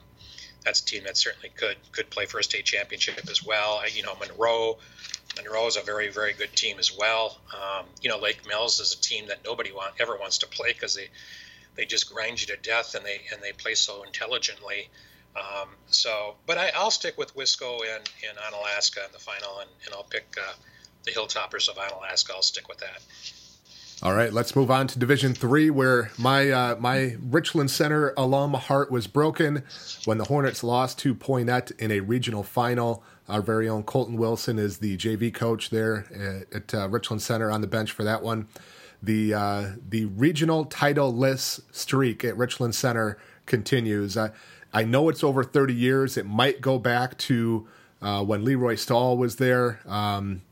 that's 0.64 0.80
a 0.80 0.84
team 0.84 1.04
that 1.04 1.16
certainly 1.16 1.50
could 1.56 1.76
could 1.92 2.08
play 2.10 2.26
for 2.26 2.38
a 2.38 2.44
state 2.44 2.64
championship 2.64 3.20
as 3.30 3.44
well. 3.44 3.82
You 3.88 4.02
know, 4.02 4.14
Monroe. 4.18 4.78
Monroe 5.36 5.66
is 5.66 5.76
a 5.76 5.82
very, 5.82 6.08
very 6.08 6.32
good 6.32 6.54
team 6.54 6.78
as 6.78 6.96
well. 6.96 7.38
Um, 7.54 7.86
you 8.00 8.10
know, 8.10 8.18
Lake 8.18 8.46
Mills 8.46 8.80
is 8.80 8.94
a 8.94 9.00
team 9.00 9.28
that 9.28 9.44
nobody 9.44 9.72
want, 9.72 9.94
ever 9.98 10.16
wants 10.16 10.38
to 10.38 10.46
play 10.46 10.72
because 10.72 10.94
they 10.94 11.08
they 11.74 11.86
just 11.86 12.12
grind 12.12 12.38
you 12.38 12.46
to 12.48 12.56
death 12.56 12.94
and 12.94 13.04
they 13.04 13.22
and 13.32 13.42
they 13.42 13.52
play 13.52 13.74
so 13.74 14.02
intelligently. 14.02 14.90
Um, 15.34 15.70
so, 15.86 16.34
but 16.46 16.58
I, 16.58 16.70
will 16.76 16.90
stick 16.90 17.16
with 17.16 17.34
Wisco 17.34 17.80
and 17.80 18.08
in 18.22 18.36
Onalaska 18.36 19.06
in 19.06 19.12
the 19.12 19.18
final, 19.18 19.60
and, 19.60 19.70
and 19.86 19.94
I'll 19.94 20.02
pick 20.02 20.36
uh, 20.38 20.52
the 21.04 21.10
Hilltoppers 21.10 21.68
of 21.68 21.76
Onalaska. 21.76 22.32
I'll 22.32 22.42
stick 22.42 22.68
with 22.68 22.78
that. 22.78 23.00
All 24.04 24.14
right, 24.14 24.32
let's 24.32 24.56
move 24.56 24.68
on 24.68 24.88
to 24.88 24.98
Division 24.98 25.32
Three, 25.32 25.70
where 25.70 26.10
my 26.18 26.50
uh, 26.50 26.76
my 26.80 27.16
Richland 27.22 27.70
Center 27.70 28.12
alum 28.16 28.54
heart 28.54 28.90
was 28.90 29.06
broken 29.06 29.62
when 30.06 30.18
the 30.18 30.24
Hornets 30.24 30.64
lost 30.64 30.98
to 31.00 31.14
Poynette 31.14 31.70
in 31.78 31.92
a 31.92 32.00
regional 32.00 32.42
final. 32.42 33.04
Our 33.28 33.40
very 33.40 33.68
own 33.68 33.84
Colton 33.84 34.16
Wilson 34.16 34.58
is 34.58 34.78
the 34.78 34.96
JV 34.96 35.32
coach 35.32 35.70
there 35.70 36.44
at, 36.52 36.52
at 36.52 36.74
uh, 36.74 36.88
Richland 36.88 37.22
Center 37.22 37.48
on 37.48 37.60
the 37.60 37.68
bench 37.68 37.92
for 37.92 38.02
that 38.02 38.24
one. 38.24 38.48
The 39.00 39.34
uh, 39.34 39.66
the 39.88 40.06
regional 40.06 40.64
title 40.64 41.14
list 41.14 41.60
streak 41.72 42.24
at 42.24 42.36
Richland 42.36 42.74
Center 42.74 43.18
continues. 43.46 44.16
I 44.16 44.82
know 44.82 45.10
it's 45.10 45.22
over 45.22 45.44
30 45.44 45.74
years. 45.74 46.16
It 46.16 46.26
might 46.26 46.60
go 46.60 46.80
back 46.80 47.18
to 47.18 47.68
uh, 48.00 48.24
when 48.24 48.44
Leroy 48.44 48.74
Stahl 48.74 49.16
was 49.16 49.36
there 49.36 49.78
um, 49.86 50.42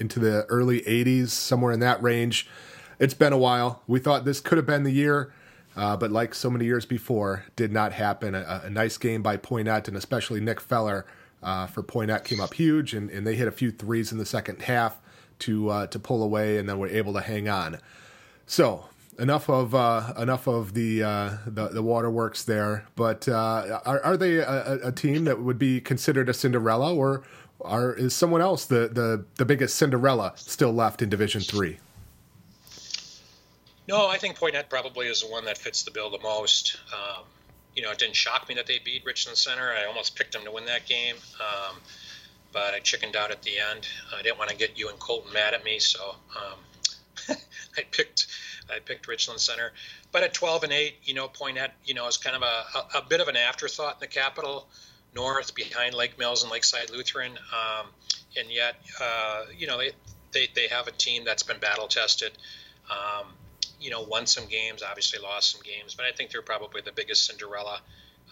into 0.00 0.18
the 0.20 0.46
early 0.46 0.80
80s, 0.80 1.28
somewhere 1.28 1.72
in 1.74 1.80
that 1.80 2.02
range 2.02 2.48
it's 2.98 3.14
been 3.14 3.32
a 3.32 3.38
while. 3.38 3.82
We 3.86 4.00
thought 4.00 4.24
this 4.24 4.40
could 4.40 4.58
have 4.58 4.66
been 4.66 4.84
the 4.84 4.92
year, 4.92 5.32
uh, 5.76 5.96
but 5.96 6.10
like 6.10 6.34
so 6.34 6.50
many 6.50 6.64
years 6.64 6.86
before, 6.86 7.44
did 7.56 7.72
not 7.72 7.92
happen. 7.92 8.34
A, 8.34 8.62
a 8.64 8.70
nice 8.70 8.96
game 8.96 9.22
by 9.22 9.36
Poynette 9.36 9.88
and 9.88 9.96
especially 9.96 10.40
Nick 10.40 10.60
Feller 10.60 11.06
uh, 11.42 11.66
for 11.66 11.82
Poynette 11.82 12.24
came 12.24 12.40
up 12.40 12.54
huge, 12.54 12.94
and, 12.94 13.10
and 13.10 13.26
they 13.26 13.36
hit 13.36 13.46
a 13.46 13.52
few 13.52 13.70
threes 13.70 14.10
in 14.10 14.18
the 14.18 14.26
second 14.26 14.62
half 14.62 15.00
to 15.40 15.68
uh, 15.68 15.86
to 15.88 15.98
pull 15.98 16.22
away, 16.22 16.58
and 16.58 16.68
then 16.68 16.78
were 16.78 16.88
able 16.88 17.12
to 17.12 17.20
hang 17.20 17.48
on. 17.48 17.78
So 18.46 18.86
enough 19.18 19.48
of 19.48 19.74
uh, 19.74 20.12
enough 20.18 20.46
of 20.46 20.74
the, 20.74 21.02
uh, 21.02 21.30
the, 21.46 21.68
the 21.68 21.82
waterworks 21.82 22.44
there. 22.44 22.86
But 22.96 23.28
uh, 23.28 23.80
are 23.84 24.00
are 24.02 24.16
they 24.16 24.36
a, 24.36 24.80
a, 24.82 24.92
team 24.92 25.24
that 25.24 25.42
would 25.42 25.58
be 25.58 25.80
considered 25.80 26.28
a 26.28 26.34
Cinderella, 26.34 26.94
or 26.94 27.22
are 27.60 27.92
is 27.92 28.14
someone 28.14 28.40
else 28.40 28.64
the 28.64 28.88
the, 28.88 29.24
the 29.36 29.44
biggest 29.44 29.76
Cinderella 29.76 30.32
still 30.36 30.72
left 30.72 31.02
in 31.02 31.08
Division 31.08 31.40
Three? 31.40 31.78
No, 33.86 34.08
I 34.08 34.16
think 34.16 34.38
Poynette 34.38 34.70
probably 34.70 35.06
is 35.06 35.22
the 35.22 35.28
one 35.28 35.44
that 35.44 35.58
fits 35.58 35.82
the 35.82 35.90
bill 35.90 36.10
the 36.10 36.20
most. 36.20 36.78
Um, 36.92 37.24
you 37.74 37.82
know, 37.82 37.90
it 37.90 37.98
didn't 37.98 38.16
shock 38.16 38.48
me 38.48 38.54
that 38.54 38.66
they 38.66 38.78
beat 38.78 39.04
Richland 39.04 39.36
Center. 39.36 39.72
I 39.72 39.84
almost 39.84 40.16
picked 40.16 40.32
them 40.32 40.44
to 40.44 40.50
win 40.50 40.66
that 40.66 40.86
game, 40.86 41.16
um, 41.40 41.76
but 42.52 42.72
I 42.72 42.78
chickened 42.78 43.16
out 43.16 43.30
at 43.30 43.42
the 43.42 43.58
end. 43.58 43.86
I 44.16 44.22
didn't 44.22 44.38
want 44.38 44.50
to 44.50 44.56
get 44.56 44.78
you 44.78 44.88
and 44.88 44.98
Colton 44.98 45.32
mad 45.32 45.54
at 45.54 45.64
me, 45.64 45.78
so 45.80 46.14
um, 46.36 47.36
I 47.76 47.82
picked 47.90 48.26
I 48.74 48.78
picked 48.78 49.06
Richland 49.06 49.40
Center. 49.40 49.72
But 50.12 50.22
at 50.22 50.32
12 50.32 50.64
and 50.64 50.72
8, 50.72 50.94
you 51.04 51.14
know, 51.14 51.28
Poynette, 51.28 51.72
you 51.84 51.92
know, 51.92 52.06
is 52.06 52.16
kind 52.16 52.36
of 52.36 52.42
a, 52.42 52.64
a, 52.78 52.98
a 52.98 53.02
bit 53.06 53.20
of 53.20 53.28
an 53.28 53.36
afterthought 53.36 53.94
in 53.94 54.00
the 54.00 54.06
capital 54.06 54.66
north 55.14 55.54
behind 55.54 55.94
Lake 55.94 56.18
Mills 56.18 56.42
and 56.42 56.50
Lakeside 56.50 56.90
Lutheran, 56.90 57.32
um, 57.32 57.86
and 58.38 58.50
yet, 58.50 58.76
uh, 59.00 59.44
you 59.56 59.66
know, 59.66 59.76
they, 59.76 59.90
they 60.32 60.48
they 60.54 60.68
have 60.68 60.86
a 60.88 60.92
team 60.92 61.24
that's 61.24 61.42
been 61.42 61.58
battle 61.58 61.88
tested. 61.88 62.32
Um, 62.90 63.26
you 63.84 63.90
know, 63.90 64.00
won 64.00 64.26
some 64.26 64.46
games, 64.46 64.82
obviously 64.82 65.20
lost 65.20 65.52
some 65.52 65.60
games, 65.60 65.94
but 65.94 66.06
I 66.06 66.12
think 66.12 66.30
they're 66.30 66.40
probably 66.40 66.80
the 66.80 66.90
biggest 66.90 67.26
Cinderella 67.26 67.82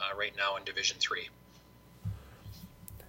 uh, 0.01 0.17
right 0.19 0.33
now 0.35 0.57
in 0.57 0.65
Division 0.65 0.97
Three. 0.99 1.29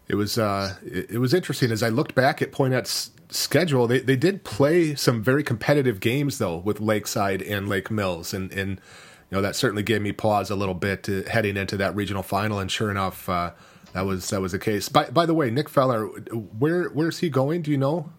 It 0.09 0.15
was 0.15 0.37
uh, 0.37 0.75
it, 0.83 1.19
was 1.19 1.33
interesting 1.33 1.71
as 1.71 1.81
I 1.81 1.87
looked 1.87 2.13
back 2.13 2.41
at 2.41 2.51
Poynette's 2.51 3.11
schedule. 3.29 3.87
They 3.87 3.99
they 3.99 4.17
did 4.17 4.43
play 4.43 4.93
some 4.93 5.23
very 5.23 5.41
competitive 5.41 6.01
games 6.01 6.37
though 6.37 6.57
with 6.57 6.81
Lakeside 6.81 7.41
and 7.41 7.69
Lake 7.69 7.89
Mills, 7.89 8.33
and 8.33 8.51
and 8.51 8.71
you 8.71 9.37
know 9.37 9.41
that 9.41 9.55
certainly 9.55 9.81
gave 9.81 10.01
me 10.01 10.11
pause 10.11 10.49
a 10.49 10.55
little 10.55 10.75
bit 10.75 11.03
to, 11.03 11.23
heading 11.23 11.55
into 11.55 11.77
that 11.77 11.95
regional 11.95 12.23
final. 12.23 12.59
And 12.59 12.69
sure 12.69 12.91
enough, 12.91 13.29
uh, 13.29 13.51
that 13.93 14.05
was 14.05 14.29
that 14.31 14.41
was 14.41 14.51
the 14.51 14.59
case. 14.59 14.89
By 14.89 15.09
by 15.09 15.25
the 15.25 15.33
way, 15.33 15.49
Nick 15.49 15.69
Feller, 15.69 16.07
where 16.07 16.89
where's 16.89 17.19
he 17.19 17.29
going? 17.29 17.61
Do 17.61 17.71
you 17.71 17.77
know? 17.77 18.11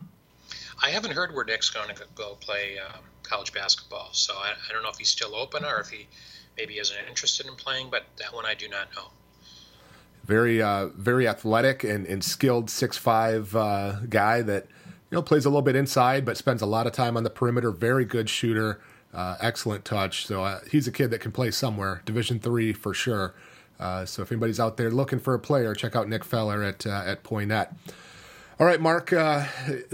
I 0.82 0.88
haven't 0.88 1.12
heard 1.12 1.34
where 1.34 1.44
Nick's 1.44 1.68
going 1.68 1.94
to 1.94 2.02
go 2.14 2.36
play. 2.40 2.78
Um, 2.78 3.00
college 3.24 3.52
basketball. 3.52 4.10
So 4.12 4.34
I, 4.34 4.52
I 4.68 4.72
don't 4.72 4.82
know 4.82 4.90
if 4.90 4.98
he's 4.98 5.10
still 5.10 5.34
open 5.34 5.64
or 5.64 5.80
if 5.80 5.88
he 5.88 6.06
maybe 6.56 6.74
isn't 6.74 6.96
interested 7.08 7.46
in 7.46 7.54
playing, 7.56 7.88
but 7.90 8.04
that 8.18 8.32
one 8.32 8.46
I 8.46 8.54
do 8.54 8.68
not 8.68 8.94
know. 8.94 9.08
Very, 10.24 10.62
uh, 10.62 10.86
very 10.96 11.26
athletic 11.28 11.84
and, 11.84 12.06
and 12.06 12.24
skilled 12.24 12.70
six 12.70 12.96
five 12.96 13.54
uh, 13.54 14.00
guy 14.08 14.40
that 14.42 14.66
you 15.10 15.16
know 15.16 15.22
plays 15.22 15.44
a 15.44 15.48
little 15.48 15.62
bit 15.62 15.76
inside, 15.76 16.24
but 16.24 16.36
spends 16.36 16.62
a 16.62 16.66
lot 16.66 16.86
of 16.86 16.92
time 16.92 17.16
on 17.16 17.24
the 17.24 17.30
perimeter. 17.30 17.70
Very 17.70 18.06
good 18.06 18.30
shooter, 18.30 18.80
uh, 19.12 19.36
excellent 19.40 19.84
touch. 19.84 20.26
So 20.26 20.42
uh, 20.42 20.60
he's 20.70 20.88
a 20.88 20.92
kid 20.92 21.10
that 21.10 21.20
can 21.20 21.32
play 21.32 21.50
somewhere. 21.50 22.00
Division 22.06 22.38
three 22.38 22.72
for 22.72 22.94
sure. 22.94 23.34
Uh, 23.78 24.06
so 24.06 24.22
if 24.22 24.32
anybody's 24.32 24.60
out 24.60 24.76
there 24.76 24.90
looking 24.90 25.18
for 25.18 25.34
a 25.34 25.38
player, 25.38 25.74
check 25.74 25.94
out 25.94 26.08
Nick 26.08 26.24
Feller 26.24 26.62
at 26.62 26.86
uh, 26.86 27.02
at 27.04 27.22
Poynette. 27.22 27.74
All 28.60 28.66
right, 28.66 28.80
Mark, 28.80 29.12
uh, 29.12 29.40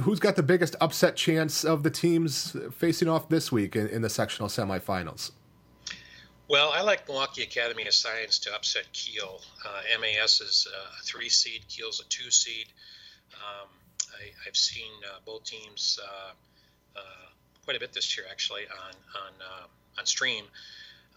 who's 0.02 0.20
got 0.20 0.36
the 0.36 0.42
biggest 0.42 0.76
upset 0.82 1.16
chance 1.16 1.64
of 1.64 1.82
the 1.82 1.90
teams 1.90 2.54
facing 2.76 3.08
off 3.08 3.30
this 3.30 3.50
week 3.50 3.74
in, 3.74 3.88
in 3.88 4.02
the 4.02 4.10
sectional 4.10 4.50
semifinals? 4.50 5.30
Well, 6.46 6.70
I 6.74 6.82
like 6.82 7.08
Milwaukee 7.08 7.42
Academy 7.42 7.86
of 7.86 7.94
Science 7.94 8.38
to 8.40 8.54
upset 8.54 8.92
Kiel. 8.92 9.40
Uh, 9.64 9.98
MAS 10.00 10.42
is 10.42 10.68
a 10.68 11.02
three 11.04 11.30
seed, 11.30 11.62
Kiel's 11.68 12.00
a 12.00 12.04
two 12.10 12.30
seed. 12.30 12.66
Um, 13.34 13.68
I, 14.12 14.30
have 14.44 14.56
seen 14.56 14.90
uh, 15.10 15.20
both 15.24 15.44
teams 15.44 15.98
uh, 16.04 16.32
uh, 16.96 17.00
quite 17.64 17.78
a 17.78 17.80
bit 17.80 17.94
this 17.94 18.14
year, 18.14 18.26
actually, 18.30 18.62
on 18.62 18.94
on 19.22 19.32
uh, 19.40 19.66
on 19.98 20.04
stream. 20.04 20.44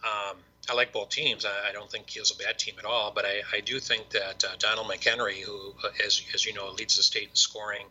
Um, 0.04 0.36
I 0.68 0.74
like 0.74 0.92
both 0.92 1.10
teams. 1.10 1.44
I, 1.44 1.70
I, 1.70 1.72
don't 1.72 1.90
think 1.90 2.06
Kiel's 2.06 2.30
a 2.30 2.36
bad 2.36 2.58
team 2.58 2.74
at 2.78 2.84
all, 2.84 3.12
but 3.14 3.24
I, 3.24 3.42
I 3.52 3.60
do 3.60 3.80
think 3.80 4.10
that 4.10 4.44
uh, 4.44 4.48
Donald 4.58 4.86
McHenry, 4.86 5.42
who, 5.42 5.74
uh, 5.82 5.88
as, 6.04 6.22
as 6.34 6.44
you 6.44 6.52
know, 6.52 6.70
leads 6.70 6.96
the 6.96 7.02
state 7.02 7.28
in 7.30 7.34
scoring, 7.34 7.86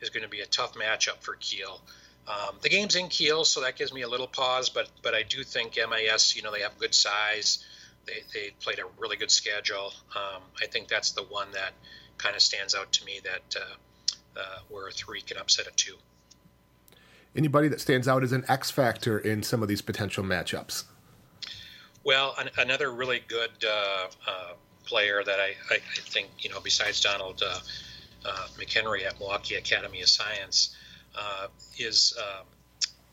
is 0.00 0.10
going 0.10 0.22
to 0.22 0.28
be 0.28 0.40
a 0.40 0.46
tough 0.46 0.74
matchup 0.74 1.20
for 1.20 1.36
Kiel. 1.40 1.80
Um, 2.28 2.56
the 2.62 2.68
game's 2.68 2.96
in 2.96 3.08
Kiel, 3.08 3.44
so 3.44 3.62
that 3.62 3.76
gives 3.76 3.92
me 3.92 4.02
a 4.02 4.08
little 4.08 4.26
pause, 4.26 4.68
but 4.68 4.88
but 5.02 5.14
I 5.14 5.22
do 5.22 5.42
think 5.42 5.76
MIS, 5.76 6.36
you 6.36 6.42
know, 6.42 6.52
they 6.52 6.60
have 6.60 6.78
good 6.78 6.94
size. 6.94 7.64
They, 8.06 8.22
they 8.32 8.50
played 8.60 8.78
a 8.78 8.84
really 8.98 9.16
good 9.16 9.30
schedule. 9.30 9.92
Um, 10.14 10.42
I 10.60 10.66
think 10.66 10.88
that's 10.88 11.12
the 11.12 11.22
one 11.22 11.50
that 11.52 11.72
kind 12.18 12.36
of 12.36 12.42
stands 12.42 12.74
out 12.74 12.92
to 12.92 13.04
me 13.04 13.20
that 13.24 13.56
uh, 13.60 14.40
uh, 14.40 14.58
where 14.68 14.88
a 14.88 14.92
three 14.92 15.22
can 15.22 15.38
upset 15.38 15.66
a 15.66 15.70
two. 15.72 15.96
Anybody 17.34 17.68
that 17.68 17.80
stands 17.80 18.08
out 18.08 18.22
as 18.22 18.32
an 18.32 18.44
X 18.48 18.70
factor 18.70 19.18
in 19.18 19.42
some 19.42 19.62
of 19.62 19.68
these 19.68 19.82
potential 19.82 20.24
matchups? 20.24 20.84
Well, 22.02 22.34
an, 22.38 22.50
another 22.56 22.90
really 22.90 23.20
good 23.28 23.50
uh, 23.64 24.06
uh, 24.26 24.52
player 24.84 25.22
that 25.22 25.38
I, 25.38 25.54
I, 25.70 25.74
I, 25.74 26.00
think, 26.00 26.28
you 26.38 26.50
know, 26.50 26.60
besides 26.60 27.00
Donald 27.00 27.42
uh, 27.42 27.58
uh 28.24 28.46
McHenry 28.58 29.06
at 29.06 29.18
Milwaukee 29.18 29.56
Academy 29.56 30.00
of 30.00 30.08
Science, 30.08 30.74
uh, 31.14 31.48
is 31.78 32.16
um, 32.18 32.46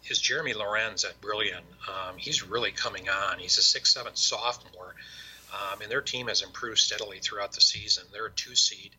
is 0.09 0.19
Jeremy 0.19 0.53
Lorenz 0.53 1.03
at 1.03 1.19
Brillion. 1.19 1.63
Um, 1.87 2.17
he's 2.17 2.43
really 2.43 2.71
coming 2.71 3.09
on. 3.09 3.39
He's 3.39 3.57
a 3.57 3.61
six-seven 3.61 4.15
sophomore, 4.15 4.95
um, 5.53 5.81
and 5.81 5.91
their 5.91 6.01
team 6.01 6.27
has 6.27 6.41
improved 6.41 6.79
steadily 6.79 7.19
throughout 7.19 7.51
the 7.51 7.61
season. 7.61 8.05
They're 8.13 8.27
a 8.27 8.31
two 8.31 8.55
seed, 8.55 8.91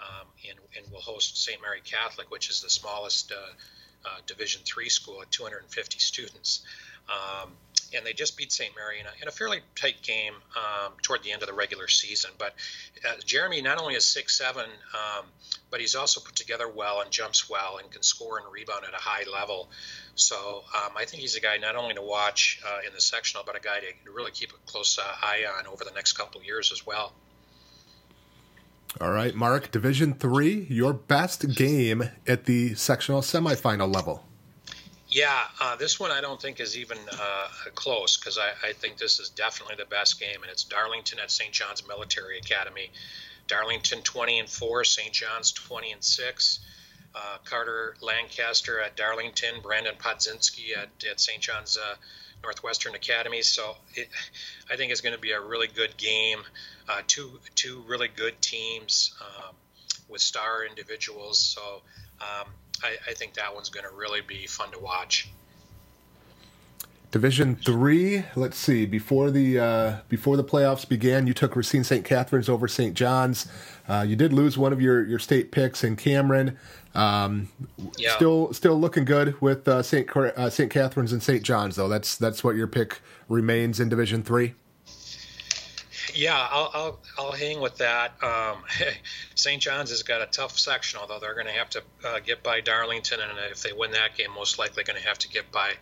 um, 0.00 0.26
and, 0.48 0.58
and 0.76 0.92
will 0.92 1.00
host 1.00 1.40
St. 1.40 1.60
Mary 1.62 1.82
Catholic, 1.84 2.32
which 2.32 2.50
is 2.50 2.62
the 2.62 2.70
smallest 2.70 3.30
uh, 3.32 3.36
Division 4.26 4.62
three 4.64 4.88
school 4.88 5.22
at 5.22 5.30
250 5.30 5.98
students. 5.98 6.62
And 7.94 8.04
they 8.04 8.12
just 8.12 8.36
beat 8.36 8.52
St. 8.52 8.72
Mary 8.76 9.00
in 9.00 9.06
a, 9.06 9.10
in 9.22 9.28
a 9.28 9.30
fairly 9.30 9.60
tight 9.74 10.02
game 10.02 10.34
um, 10.56 10.92
toward 11.02 11.22
the 11.22 11.32
end 11.32 11.42
of 11.42 11.48
the 11.48 11.54
regular 11.54 11.88
season. 11.88 12.30
But 12.38 12.54
uh, 13.08 13.14
Jeremy 13.24 13.62
not 13.62 13.80
only 13.80 13.94
is 13.94 14.04
six 14.04 14.36
seven, 14.36 14.64
um, 14.64 15.26
but 15.70 15.80
he's 15.80 15.94
also 15.94 16.20
put 16.20 16.34
together 16.34 16.68
well 16.68 17.00
and 17.00 17.10
jumps 17.10 17.48
well 17.48 17.78
and 17.78 17.90
can 17.90 18.02
score 18.02 18.38
and 18.38 18.46
rebound 18.52 18.84
at 18.84 18.94
a 18.94 19.02
high 19.02 19.24
level. 19.30 19.68
So 20.14 20.64
um, 20.74 20.92
I 20.96 21.04
think 21.04 21.20
he's 21.22 21.36
a 21.36 21.40
guy 21.40 21.58
not 21.58 21.76
only 21.76 21.94
to 21.94 22.02
watch 22.02 22.60
uh, 22.66 22.78
in 22.86 22.92
the 22.94 23.00
sectional, 23.00 23.44
but 23.44 23.56
a 23.56 23.60
guy 23.60 23.80
to 23.80 24.12
really 24.12 24.30
keep 24.30 24.50
a 24.50 24.70
close 24.70 24.98
uh, 24.98 25.02
eye 25.22 25.44
on 25.58 25.66
over 25.66 25.84
the 25.84 25.92
next 25.92 26.12
couple 26.12 26.40
of 26.40 26.46
years 26.46 26.72
as 26.72 26.86
well. 26.86 27.12
All 28.98 29.10
right, 29.10 29.34
Mark, 29.34 29.70
Division 29.70 30.14
Three, 30.14 30.66
your 30.70 30.94
best 30.94 31.54
game 31.54 32.10
at 32.26 32.46
the 32.46 32.74
sectional 32.74 33.20
semifinal 33.20 33.94
level. 33.94 34.24
Yeah, 35.16 35.44
uh, 35.62 35.76
this 35.76 35.98
one 35.98 36.10
I 36.10 36.20
don't 36.20 36.38
think 36.38 36.60
is 36.60 36.76
even 36.76 36.98
uh, 37.10 37.48
close 37.74 38.18
because 38.18 38.36
I, 38.36 38.50
I, 38.68 38.74
think 38.74 38.98
this 38.98 39.18
is 39.18 39.30
definitely 39.30 39.76
the 39.76 39.86
best 39.86 40.20
game, 40.20 40.42
and 40.42 40.50
it's 40.52 40.62
Darlington 40.62 41.18
at 41.20 41.30
St. 41.30 41.50
John's 41.52 41.88
Military 41.88 42.36
Academy. 42.36 42.90
Darlington 43.48 44.02
20 44.02 44.40
and 44.40 44.48
4, 44.50 44.84
St. 44.84 45.14
John's 45.14 45.52
20 45.52 45.92
and 45.92 46.04
6. 46.04 46.58
Uh, 47.14 47.38
Carter 47.46 47.96
Lancaster 48.02 48.78
at 48.78 48.94
Darlington, 48.94 49.62
Brandon 49.62 49.94
Podzinski 49.98 50.76
at, 50.76 50.90
at 51.10 51.18
St. 51.18 51.40
John's 51.40 51.78
uh, 51.78 51.94
Northwestern 52.42 52.94
Academy. 52.94 53.40
So 53.40 53.74
it, 53.94 54.10
I 54.70 54.76
think 54.76 54.92
it's 54.92 55.00
going 55.00 55.14
to 55.14 55.20
be 55.20 55.32
a 55.32 55.40
really 55.40 55.68
good 55.68 55.96
game. 55.96 56.40
Uh, 56.90 57.00
two 57.06 57.40
two 57.54 57.82
really 57.86 58.08
good 58.08 58.42
teams 58.42 59.14
um, 59.22 59.54
with 60.10 60.20
star 60.20 60.66
individuals. 60.66 61.38
So 61.38 61.80
um, 62.20 62.48
I, 62.84 62.96
I 63.10 63.14
think 63.14 63.34
that 63.34 63.54
one's 63.54 63.68
going 63.68 63.86
to 63.88 63.94
really 63.94 64.20
be 64.20 64.46
fun 64.46 64.70
to 64.72 64.78
watch. 64.78 65.28
Division 67.10 67.56
three. 67.56 68.24
Let's 68.34 68.58
see. 68.58 68.84
Before 68.84 69.30
the 69.30 69.58
uh, 69.58 69.96
before 70.08 70.36
the 70.36 70.44
playoffs 70.44 70.86
began, 70.86 71.26
you 71.26 71.32
took 71.32 71.56
Racine 71.56 71.84
St. 71.84 72.04
Catherine's 72.04 72.48
over 72.48 72.68
St. 72.68 72.94
John's. 72.94 73.46
Uh, 73.88 74.04
you 74.06 74.16
did 74.16 74.32
lose 74.32 74.58
one 74.58 74.72
of 74.72 74.82
your, 74.82 75.04
your 75.06 75.18
state 75.18 75.52
picks 75.52 75.84
in 75.84 75.96
Cameron. 75.96 76.58
Um, 76.94 77.48
yeah. 77.96 78.16
Still 78.16 78.52
still 78.52 78.78
looking 78.78 79.04
good 79.04 79.40
with 79.40 79.68
uh, 79.68 79.82
St. 79.82 80.14
Uh, 80.14 80.50
St. 80.50 80.70
Catherine's 80.70 81.12
and 81.12 81.22
St. 81.22 81.42
John's 81.42 81.76
though. 81.76 81.88
That's 81.88 82.16
that's 82.16 82.42
what 82.42 82.56
your 82.56 82.66
pick 82.66 83.00
remains 83.28 83.80
in 83.80 83.88
Division 83.88 84.22
three. 84.22 84.54
Yeah, 86.16 86.48
I'll, 86.50 86.70
I'll, 86.72 87.00
I'll 87.18 87.32
hang 87.32 87.60
with 87.60 87.76
that. 87.78 88.12
Um, 88.22 88.62
St. 89.34 89.60
John's 89.60 89.90
has 89.90 90.02
got 90.02 90.22
a 90.22 90.26
tough 90.26 90.58
section, 90.58 90.98
although 90.98 91.20
they're 91.20 91.34
going 91.34 91.46
to 91.46 91.52
have 91.52 91.68
to 91.70 91.82
uh, 92.04 92.20
get 92.20 92.42
by 92.42 92.62
Darlington, 92.62 93.20
and 93.20 93.32
if 93.50 93.62
they 93.62 93.72
win 93.72 93.90
that 93.92 94.16
game, 94.16 94.32
most 94.34 94.58
likely 94.58 94.82
going 94.82 94.98
to 94.98 95.06
have 95.06 95.18
to 95.18 95.28
get 95.28 95.52
by 95.52 95.72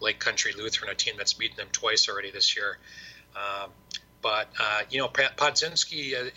Lake 0.00 0.18
Country 0.18 0.52
Lutheran, 0.56 0.90
a 0.90 0.94
team 0.94 1.14
that's 1.18 1.34
beaten 1.34 1.56
them 1.56 1.68
twice 1.72 2.08
already 2.08 2.30
this 2.30 2.56
year. 2.56 2.78
Um, 3.36 3.70
but 4.22 4.48
uh, 4.58 4.82
you 4.88 4.98
know, 4.98 5.08
Podzinski 5.08 6.14
uh, 6.14 6.30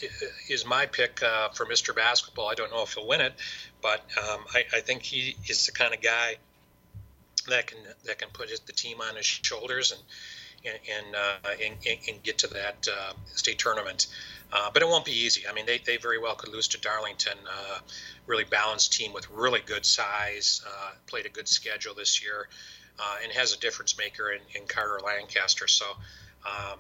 is 0.50 0.66
my 0.66 0.86
pick 0.86 1.24
uh, 1.24 1.50
for 1.50 1.66
Mr. 1.66 1.96
Basketball. 1.96 2.50
I 2.50 2.56
don't 2.56 2.72
know 2.72 2.84
if 2.84 2.94
he'll 2.94 3.08
win 3.08 3.22
it, 3.22 3.34
but 3.82 4.02
um, 4.18 4.42
I, 4.54 4.66
I, 4.74 4.80
think 4.82 5.04
he 5.04 5.36
is 5.48 5.68
the 5.68 5.72
kind 5.72 5.94
of 5.94 6.02
guy 6.02 6.36
that 7.48 7.68
can 7.68 7.78
that 8.06 8.18
can 8.18 8.30
put 8.34 8.50
the 8.66 8.74
team 8.74 9.02
on 9.02 9.16
his 9.16 9.26
shoulders 9.26 9.92
and 9.92 10.02
and 10.66 11.16
uh, 11.16 11.50
and, 11.64 11.76
and, 12.08 12.24
get 12.24 12.40
to 12.40 12.48
that 12.48 12.88
uh, 12.92 13.14
state 13.34 13.60
tournament. 13.60 14.08
Uh, 14.52 14.70
but 14.72 14.82
it 14.82 14.88
won't 14.88 15.06
be 15.06 15.12
easy. 15.12 15.48
I 15.48 15.54
mean, 15.54 15.66
they, 15.66 15.80
they 15.80 15.98
very 15.98 16.20
well 16.20 16.36
could 16.36 16.54
lose 16.54 16.68
to 16.70 16.80
Darlington. 16.80 17.38
really 18.28 18.44
balanced 18.44 18.94
team 18.94 19.12
with 19.14 19.30
really 19.30 19.60
good 19.66 19.86
size. 19.86 20.62
played 21.08 21.26
a 21.26 21.30
good 21.30 21.48
schedule 21.48 21.94
this 21.94 22.24
year 22.24 22.48
uh, 23.00 23.16
and 23.24 23.32
has 23.32 23.54
a 23.54 23.60
difference 23.60 23.98
maker 23.98 24.32
in, 24.32 24.42
in 24.60 24.68
Carter 24.68 25.00
Lancaster. 25.06 25.68
So, 25.68 25.86
um, 26.46 26.80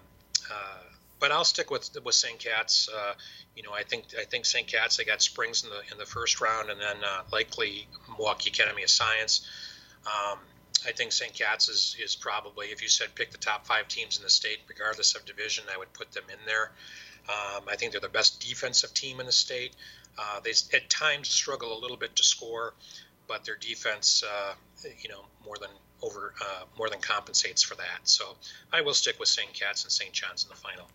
uh, 0.52 0.78
but 1.20 1.32
I'll 1.32 1.46
stick 1.46 1.72
with 1.72 1.90
with 2.04 2.16
St. 2.16 2.38
Cat's. 2.40 2.90
Uh, 2.90 3.14
you 3.56 3.64
know, 3.64 3.74
I 3.74 3.84
think 3.84 4.06
I 4.20 4.24
think 4.26 4.46
St. 4.46 4.68
Cat's 4.68 4.98
they 4.98 5.06
got 5.06 5.22
Springs 5.22 5.64
in 5.64 5.70
the 5.70 5.82
in 5.92 5.98
the 5.98 6.06
first 6.06 6.42
round, 6.42 6.70
and 6.70 6.80
then 6.80 6.98
uh, 7.04 7.22
likely 7.32 7.88
Milwaukee 8.08 8.50
Academy 8.50 8.84
of 8.84 8.90
Science. 8.90 9.48
Um, 10.06 10.40
I 10.88 10.92
think 10.92 11.12
St. 11.12 11.34
Cat's 11.34 11.70
is, 11.70 11.96
is 12.04 12.16
probably, 12.16 12.68
if 12.68 12.82
you 12.82 12.88
said 12.88 13.16
pick 13.16 13.32
the 13.32 13.38
top 13.38 13.66
five 13.66 13.88
teams 13.88 14.18
in 14.18 14.24
the 14.24 14.30
state, 14.30 14.60
regardless 14.68 15.16
of 15.16 15.26
division, 15.26 15.66
I 15.74 15.78
would 15.78 15.92
put 15.94 16.12
them 16.12 16.26
in 16.30 16.40
there. 16.46 16.72
Um, 17.28 17.64
I 17.68 17.76
think 17.76 17.92
they're 17.92 18.02
the 18.02 18.10
best 18.10 18.40
defensive 18.40 18.94
team 18.94 19.20
in 19.20 19.26
the 19.26 19.32
state. 19.32 19.76
Uh, 20.18 20.40
they 20.42 20.52
at 20.74 20.90
times 20.90 21.28
struggle 21.28 21.78
a 21.78 21.80
little 21.80 21.98
bit 21.98 22.16
to 22.16 22.24
score, 22.24 22.74
but 23.28 23.44
their 23.46 23.56
defense, 23.56 24.24
uh, 24.24 24.54
you 25.00 25.10
know, 25.10 25.26
more 25.44 25.56
than 25.60 25.72
over 26.02 26.34
uh, 26.42 26.64
more 26.78 26.90
than 26.90 27.00
compensates 27.00 27.64
for 27.64 27.76
that. 27.76 28.00
So 28.04 28.36
I 28.72 28.82
will 28.82 28.94
stick 28.94 29.20
with 29.20 29.30
St. 29.30 29.52
Cat's 29.54 29.84
and 29.84 29.92
St. 29.92 30.14
John's 30.14 30.44
in 30.44 30.50
the 30.50 30.56
final. 30.56 30.88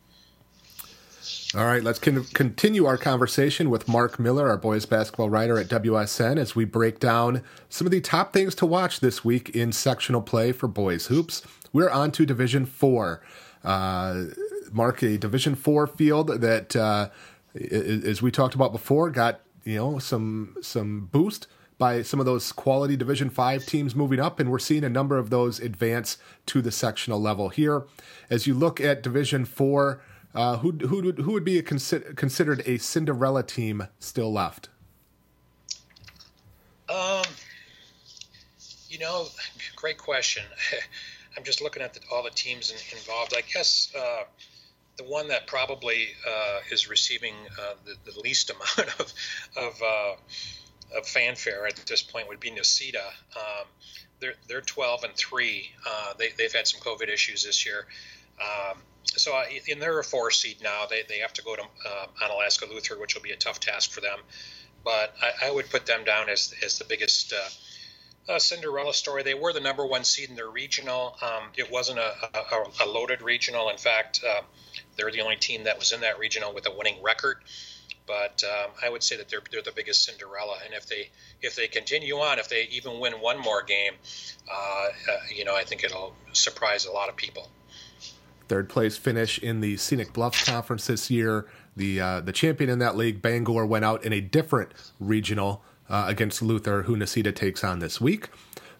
All 1.54 1.64
right, 1.64 1.83
let's 1.83 1.98
con- 1.98 2.24
continue 2.33 2.87
our 2.87 2.96
conversation 2.96 3.70
with 3.70 3.88
Mark 3.88 4.18
Miller, 4.18 4.48
our 4.48 4.56
boys 4.56 4.87
basketball 4.87 5.28
writer 5.28 5.59
at 5.59 5.68
WSN, 5.68 6.38
as 6.38 6.54
we 6.54 6.64
break 6.64 7.00
down 7.00 7.42
some 7.68 7.87
of 7.87 7.90
the 7.90 8.00
top 8.00 8.33
things 8.33 8.54
to 8.54 8.66
watch 8.66 9.00
this 9.00 9.24
week 9.24 9.50
in 9.50 9.72
sectional 9.72 10.22
play 10.22 10.52
for 10.52 10.68
boys 10.68 11.06
hoops. 11.06 11.42
We're 11.72 11.90
on 11.90 12.12
to 12.12 12.24
Division 12.24 12.66
Four. 12.66 13.20
Uh, 13.64 14.26
Mark, 14.72 15.02
a 15.02 15.18
Division 15.18 15.54
Four 15.56 15.87
field 15.87 16.28
that, 16.40 16.74
uh, 16.74 17.11
as 17.54 18.22
we 18.22 18.30
talked 18.30 18.54
about 18.54 18.72
before, 18.72 19.11
got 19.11 19.40
you 19.64 19.76
know 19.76 19.98
some 19.98 20.56
some 20.62 21.09
boost 21.12 21.46
by 21.78 22.02
some 22.02 22.20
of 22.20 22.26
those 22.26 22.52
quality 22.52 22.96
Division 22.96 23.28
Five 23.28 23.66
teams 23.66 23.94
moving 23.94 24.20
up, 24.20 24.38
and 24.40 24.50
we're 24.50 24.59
seeing 24.59 24.85
a 24.85 24.88
number 24.88 25.18
of 25.18 25.30
those 25.30 25.61
advance 25.61 26.16
to 26.46 26.62
the 26.62 26.70
sectional 26.70 27.20
level 27.20 27.48
here. 27.48 27.85
As 28.30 28.46
you 28.46 28.54
look 28.54 28.80
at 28.80 29.02
Division 29.02 29.44
Four, 29.44 30.00
uh, 30.35 30.59
who 30.59 30.73
who 30.73 31.12
who 31.12 31.33
would 31.33 31.45
be 31.45 31.59
a 31.59 31.62
consi- 31.62 32.16
considered 32.16 32.62
a 32.66 32.79
Cinderella 32.79 33.43
team 33.43 33.87
still 33.99 34.33
left? 34.33 34.69
Um, 36.88 37.25
you 38.88 38.99
know, 38.99 39.27
great 39.77 39.99
question. 39.99 40.43
I'm 41.37 41.45
just 41.45 41.62
looking 41.62 41.83
at 41.83 41.95
the, 41.95 42.01
all 42.12 42.23
the 42.23 42.31
teams 42.31 42.71
in, 42.71 42.99
involved. 42.99 43.35
I 43.37 43.43
guess 43.43 43.93
uh, 43.97 44.25
the 44.97 45.05
one 45.05 45.29
that 45.29 45.47
probably 45.47 46.09
uh, 46.29 46.61
is 46.71 46.88
receiving 46.88 47.35
uh, 47.59 47.75
the, 47.85 48.12
the, 48.12 48.21
least 48.21 48.51
amount 48.79 49.01
of 49.01 49.12
of 49.57 49.83
uh, 49.83 50.99
of 50.99 51.07
fanfare 51.07 51.66
at 51.66 51.77
this 51.87 52.03
point 52.03 52.29
would 52.29 52.40
be 52.40 52.51
Necedah. 52.51 53.07
Um, 53.37 53.66
they're 54.21 54.35
they're 54.49 54.61
12 54.61 55.05
and 55.05 55.14
three. 55.14 55.71
Uh, 55.87 56.14
they 56.19 56.29
they've 56.37 56.53
had 56.53 56.66
some 56.66 56.81
COVID 56.81 57.09
issues 57.09 57.45
this 57.45 57.64
year. 57.64 57.87
Um, 58.40 58.79
so 59.05 59.35
uh, 59.37 59.45
in 59.67 59.79
their 59.79 59.99
a 59.99 60.05
four 60.05 60.31
seed 60.31 60.59
now. 60.63 60.87
They, 60.89 61.03
they 61.09 61.19
have 61.19 61.33
to 61.35 61.43
go 61.43 61.57
to 61.57 61.63
uh, 61.63 62.07
Onalaska 62.23 62.69
Luther, 62.69 62.99
which 62.99 63.15
will 63.15 63.23
be 63.23 63.33
a 63.33 63.37
tough 63.37 63.61
task 63.61 63.91
for 63.91 64.01
them. 64.01 64.19
But 64.85 65.15
I, 65.21 65.49
I 65.49 65.51
would 65.51 65.71
put 65.71 65.87
them 65.87 66.05
down 66.05 66.29
as 66.29 66.55
as 66.65 66.79
the 66.79 66.85
biggest. 66.85 67.33
Uh, 67.33 67.49
Cinderella 68.39 68.95
story. 68.95 69.25
They 69.25 69.35
were 69.35 69.53
the 69.53 69.59
number 69.59 69.85
one 69.85 70.05
seed 70.05 70.31
in 70.31 70.37
their 70.37 70.49
regional. 70.49 71.17
Um, 71.21 71.51
it 71.57 71.69
wasn't 71.69 71.99
a, 71.99 72.15
a, 72.33 72.85
a, 72.85 72.87
loaded 72.87 73.23
regional. 73.23 73.71
In 73.71 73.77
fact, 73.77 74.21
uh, 74.25 74.43
they're 74.95 75.11
the 75.11 75.23
only 75.23 75.35
team 75.35 75.65
that 75.65 75.81
was 75.81 75.91
in 75.91 76.03
that 76.03 76.17
regional 76.17 76.55
with 76.55 76.65
a 76.69 76.71
winning 76.71 77.03
record 77.03 77.39
but 78.11 78.43
um, 78.43 78.73
I 78.83 78.89
would 78.89 79.05
say 79.05 79.17
that 79.19 79.29
they're 79.29 79.43
they're 79.53 79.63
the 79.63 79.71
biggest 79.71 80.05
Cinderella. 80.05 80.59
And 80.65 80.75
if 80.75 80.87
they 80.87 81.11
if 81.43 81.55
they 81.55 81.69
continue 81.69 82.17
on, 82.17 82.41
if 82.41 82.49
they 82.49 82.65
even 82.73 82.99
win 82.99 83.13
one 83.15 83.39
more 83.39 83.63
game, 83.63 83.93
uh, 84.51 84.55
uh, 84.55 85.17
you 85.33 85.45
know, 85.45 85.55
I 85.55 85.63
think 85.63 85.85
it'll 85.85 86.17
surprise 86.33 86.87
a 86.87 86.91
lot 86.91 87.09
of 87.09 87.15
people. 87.15 87.49
Third 88.51 88.69
place 88.69 88.97
finish 88.97 89.39
in 89.39 89.61
the 89.61 89.77
Scenic 89.77 90.13
Bluffs 90.13 90.45
Conference 90.45 90.89
this 90.89 91.09
year. 91.09 91.47
The 91.77 92.01
uh, 92.01 92.21
the 92.21 92.33
champion 92.33 92.69
in 92.69 92.81
that 92.81 92.97
league, 92.97 93.23
Bangor, 93.23 93.65
went 93.65 93.85
out 93.85 94.05
in 94.05 94.13
a 94.13 94.21
different 94.21 94.73
regional 94.99 95.63
uh, 95.89 96.07
against 96.09 96.43
Luther, 96.43 96.83
who 96.83 96.97
Necedah 96.97 97.33
takes 97.37 97.63
on 97.63 97.79
this 97.79 98.01
week. 98.01 98.29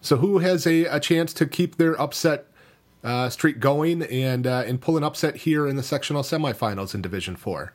So, 0.01 0.17
who 0.17 0.39
has 0.39 0.67
a, 0.67 0.83
a 0.83 0.99
chance 0.99 1.31
to 1.35 1.45
keep 1.45 1.77
their 1.77 1.99
upset 2.01 2.47
uh, 3.01 3.29
streak 3.29 3.61
going 3.61 4.03
and 4.03 4.45
uh, 4.45 4.65
and 4.67 4.81
pull 4.81 4.97
an 4.97 5.05
upset 5.05 5.37
here 5.37 5.65
in 5.65 5.77
the 5.77 5.83
sectional 5.83 6.21
semifinals 6.21 6.93
in 6.93 7.01
Division 7.01 7.37
Four? 7.37 7.71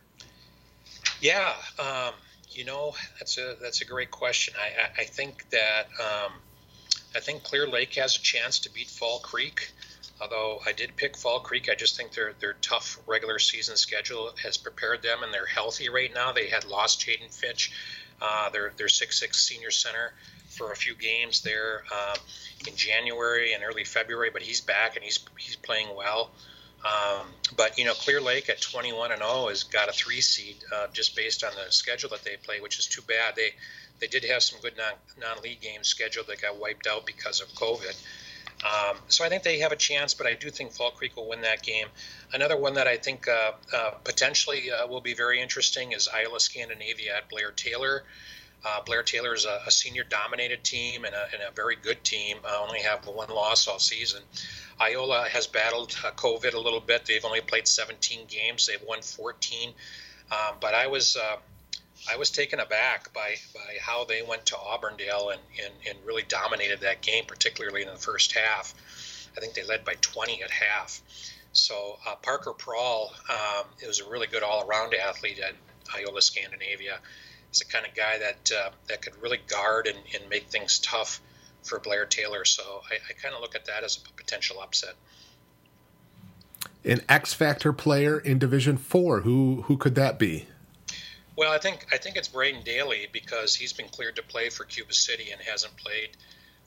Yeah, 1.23 1.55
um, 1.79 2.13
you 2.51 2.67
know 2.67 2.95
that's 3.19 3.39
a 3.39 3.57
that's 3.63 3.81
a 3.81 3.87
great 3.87 4.11
question. 4.11 4.53
I 4.61 4.83
I, 4.83 5.01
I 5.01 5.05
think 5.05 5.49
that 5.49 5.87
um, 5.99 6.33
I 7.15 7.21
think 7.21 7.43
Clear 7.43 7.67
Lake 7.67 7.95
has 7.95 8.17
a 8.17 8.21
chance 8.21 8.59
to 8.59 8.71
beat 8.71 8.89
Fall 8.89 9.21
Creek. 9.21 9.73
Although 10.21 10.61
I 10.65 10.73
did 10.73 10.97
pick 10.97 11.17
Fall 11.17 11.41
Creek, 11.41 11.69
I 11.71 11.75
just 11.75 11.97
think 11.97 12.13
their 12.13 12.33
their 12.41 12.55
tough 12.55 12.99
regular 13.07 13.39
season 13.39 13.77
schedule 13.77 14.33
has 14.43 14.57
prepared 14.57 15.03
them, 15.03 15.23
and 15.23 15.33
they're 15.33 15.47
healthy 15.47 15.89
right 15.89 16.13
now. 16.13 16.33
They 16.33 16.49
had 16.49 16.65
lost 16.65 17.01
Jaden 17.01 17.33
Fitch, 17.33 17.73
uh, 18.23 18.51
their 18.51 18.73
their 18.77 18.89
six 18.89 19.21
six 19.21 19.41
senior 19.47 19.71
center, 19.71 20.15
for 20.49 20.73
a 20.73 20.77
few 20.77 20.95
games 20.95 21.43
there 21.43 21.85
uh, 21.93 22.17
in 22.67 22.75
January 22.77 23.53
and 23.53 23.63
early 23.63 23.85
February, 23.85 24.31
but 24.33 24.43
he's 24.43 24.61
back 24.61 24.97
and 24.97 25.05
he's 25.05 25.21
he's 25.39 25.57
playing 25.57 25.95
well. 25.95 26.31
Um, 26.85 27.27
but 27.57 27.79
you 27.79 27.85
know, 27.85 27.95
Clear 27.95 28.21
Lake 28.21 28.49
at 28.49 28.61
21 28.61 29.13
and 29.13 29.21
0 29.21 29.49
has 29.49 29.65
got 29.65 29.89
a 29.89 29.93
three 29.93 30.21
seed 30.21 30.57
uh, 30.75 30.87
just 30.93 31.17
based 31.17 31.43
on 31.45 31.53
the 31.55 31.73
schedule 31.73 32.11
that 32.11 32.23
they 32.23 32.37
play, 32.37 32.61
which 32.61 32.79
is 32.79 32.87
too 32.87 33.03
bad. 33.03 33.35
They 33.37 33.51
they 33.99 34.07
did 34.07 34.25
have 34.25 34.43
some 34.43 34.61
good 34.61 34.77
non 34.77 34.93
non 35.21 35.43
league 35.43 35.61
games 35.61 35.89
scheduled 35.89 36.27
that 36.29 36.41
got 36.41 36.59
wiped 36.59 36.87
out 36.87 37.07
because 37.07 37.41
of 37.41 37.49
COVID. 37.49 37.97
Um, 38.65 38.97
so 39.09 39.25
I 39.25 39.29
think 39.29 39.43
they 39.43 39.59
have 39.59 39.73
a 39.73 39.77
chance, 39.77 40.15
but 40.15 40.27
I 40.27 40.35
do 40.35 40.51
think 40.51 40.73
Fall 40.73 40.91
Creek 40.91 41.17
will 41.17 41.29
win 41.29 41.43
that 41.43 41.63
game. 41.63 41.87
Another 42.33 42.57
one 42.57 42.75
that 42.75 42.87
I 42.87 42.97
think 42.97 43.29
uh, 43.29 43.53
uh, 43.75 43.91
potentially 44.03 44.71
uh, 44.71 44.87
will 44.87 45.03
be 45.03 45.15
very 45.15 45.41
interesting 45.41 45.93
is 45.93 46.09
Iola 46.13 46.41
Scandinavia 46.41 47.17
at 47.17 47.29
Blair 47.29 47.51
Taylor. 47.51 48.05
Uh, 48.65 48.81
Blair 48.83 49.03
Taylor 49.03 49.35
is 49.35 49.45
a, 49.45 49.61
a 49.67 49.71
senior 49.71 50.05
dominated 50.05 50.65
team 50.65 51.05
and 51.05 51.15
a, 51.15 51.29
and 51.33 51.43
a 51.43 51.53
very 51.53 51.77
good 51.77 52.03
team. 52.03 52.39
Uh, 52.45 52.59
only 52.63 52.81
have 52.81 53.07
one 53.07 53.29
loss 53.29 53.69
all 53.69 53.79
season. 53.79 54.23
Iola 54.81 55.29
has 55.29 55.47
battled 55.47 55.95
uh, 56.05 56.11
COVID 56.13 56.55
a 56.55 56.59
little 56.59 56.81
bit. 56.81 57.05
They've 57.05 57.25
only 57.25 57.43
played 57.43 57.69
17 57.69 58.27
games. 58.27 58.67
They've 58.67 58.83
won 58.83 59.03
14. 59.03 59.73
Um, 60.33 60.57
but 60.61 60.75
I 60.75 60.89
was 60.89 61.17
I 62.13 62.17
was 62.17 62.31
taken 62.31 62.61
aback 62.61 63.13
by, 63.13 63.37
by 63.55 63.77
how 63.81 64.05
they 64.05 64.23
went 64.23 64.47
to 64.47 64.57
Auburndale 64.57 65.31
and, 65.31 65.41
and, 65.65 65.75
and 65.89 65.99
really 66.07 66.23
dominated 66.23 66.81
that 66.81 67.01
game, 67.01 67.25
particularly 67.27 67.83
in 67.83 67.89
the 67.89 67.97
first 67.97 68.33
half. 68.33 68.75
I 69.37 69.41
think 69.41 69.55
they 69.55 69.65
led 69.65 69.85
by 69.85 69.95
20 70.01 70.43
at 70.43 70.51
half. 70.51 71.01
So 71.53 71.99
uh, 72.07 72.17
Parker 72.17 72.53
Prawl 72.53 73.13
um, 73.31 73.67
was 73.87 74.01
a 74.01 74.09
really 74.09 74.27
good 74.27 74.43
all-around 74.43 74.95
athlete 74.95 75.39
at 75.39 75.55
Iola 75.95 76.21
Scandinavia. 76.23 76.99
He's 77.51 77.61
the 77.61 77.65
kind 77.65 77.87
of 77.87 77.95
guy 77.95 78.19
that 78.19 78.51
uh, 78.55 78.71
that 78.89 79.03
could 79.03 79.21
really 79.23 79.41
guard 79.49 79.87
and, 79.87 79.99
and 80.15 80.29
make 80.29 80.49
things 80.49 80.79
tough 80.79 81.21
for 81.63 81.79
Blair 81.79 82.05
Taylor. 82.05 82.45
So 82.45 82.83
I, 82.91 82.97
I 82.97 83.13
kind 83.15 83.35
of 83.35 83.41
look 83.41 83.55
at 83.55 83.67
that 83.67 83.85
as 83.85 83.97
a 83.97 84.13
potential 84.17 84.61
upset. 84.61 84.95
an 86.85 87.01
X 87.09 87.33
factor 87.33 87.73
player 87.73 88.19
in 88.19 88.39
Division 88.39 88.77
Four. 88.77 89.21
Who 89.21 89.63
who 89.63 89.77
could 89.77 89.95
that 89.95 90.19
be? 90.19 90.47
Well, 91.37 91.53
I 91.53 91.59
think 91.59 91.87
I 91.93 91.99
think 91.99 92.17
it's 92.17 92.29
Braden 92.29 92.63
Daly 92.65 93.09
because 93.13 93.55
he's 93.55 93.73
been 93.73 93.89
cleared 93.89 94.17
to 94.17 94.23
play 94.23 94.49
for 94.49 94.65
Cuba 94.65 94.93
City 94.93 95.31
and 95.31 95.41
hasn't 95.41 95.77
played 95.77 96.11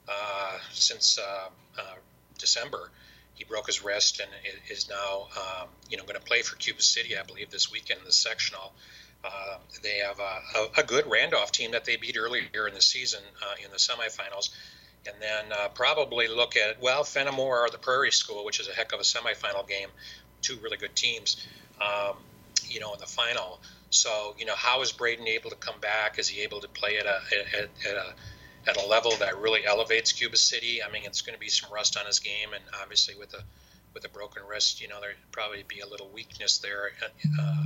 uh, 0.07 0.57
since 0.71 1.19
uh, 1.19 1.49
uh, 1.79 1.95
December. 2.37 2.89
He 3.33 3.45
broke 3.45 3.67
his 3.67 3.83
wrist 3.83 4.19
and 4.19 4.29
is 4.69 4.89
now, 4.89 5.27
um, 5.37 5.69
you 5.89 5.97
know, 5.97 6.03
going 6.03 6.19
to 6.19 6.25
play 6.25 6.41
for 6.41 6.55
Cuba 6.57 6.81
City, 6.81 7.17
I 7.17 7.23
believe, 7.23 7.49
this 7.49 7.71
weekend 7.71 8.01
in 8.01 8.05
the 8.05 8.11
sectional. 8.11 8.73
Uh, 9.23 9.57
they 9.81 9.99
have 9.99 10.19
a, 10.19 10.41
a, 10.57 10.81
a, 10.81 10.83
good 10.83 11.05
Randolph 11.07 11.51
team 11.51 11.71
that 11.71 11.83
they 11.83 11.97
beat 11.97 12.17
earlier 12.17 12.67
in 12.67 12.73
the 12.73 12.81
season 12.81 13.19
uh, 13.41 13.55
in 13.63 13.69
the 13.69 13.77
semifinals 13.77 14.49
and 15.05 15.15
then 15.19 15.45
uh, 15.57 15.69
probably 15.69 16.27
look 16.27 16.55
at 16.57 16.81
well 16.81 17.03
Fennimore 17.03 17.65
or 17.65 17.69
the 17.69 17.77
Prairie 17.77 18.11
School, 18.11 18.45
which 18.45 18.59
is 18.59 18.67
a 18.67 18.73
heck 18.73 18.91
of 18.93 18.99
a 18.99 19.03
semifinal 19.03 19.67
game, 19.67 19.89
two 20.41 20.57
really 20.61 20.77
good 20.77 20.95
teams, 20.95 21.45
um, 21.81 22.15
you 22.67 22.79
know, 22.79 22.93
in 22.93 22.99
the 22.99 23.05
final. 23.05 23.59
So 23.89 24.35
you 24.37 24.45
know, 24.45 24.55
how 24.55 24.81
is 24.81 24.91
Braden 24.91 25.27
able 25.27 25.49
to 25.49 25.55
come 25.55 25.79
back? 25.79 26.19
Is 26.19 26.27
he 26.27 26.41
able 26.41 26.61
to 26.61 26.67
play 26.67 26.97
at 26.97 27.05
a 27.05 27.21
at, 27.57 27.69
at 27.89 27.95
a 27.95 28.13
at 28.69 28.77
a 28.77 28.87
level 28.87 29.11
that 29.19 29.37
really 29.39 29.65
elevates 29.65 30.11
Cuba 30.11 30.37
City? 30.37 30.83
I 30.83 30.91
mean, 30.91 31.03
it's 31.05 31.21
going 31.21 31.33
to 31.33 31.39
be 31.39 31.49
some 31.49 31.71
rust 31.71 31.97
on 31.97 32.05
his 32.05 32.19
game, 32.19 32.53
and 32.53 32.63
obviously 32.81 33.15
with 33.15 33.33
a 33.33 33.43
with 33.93 34.05
a 34.05 34.09
broken 34.09 34.43
wrist, 34.47 34.81
you 34.81 34.87
know, 34.87 35.01
there'd 35.01 35.15
probably 35.31 35.63
be 35.67 35.79
a 35.79 35.87
little 35.87 36.09
weakness 36.13 36.59
there, 36.59 36.91
uh, 37.41 37.63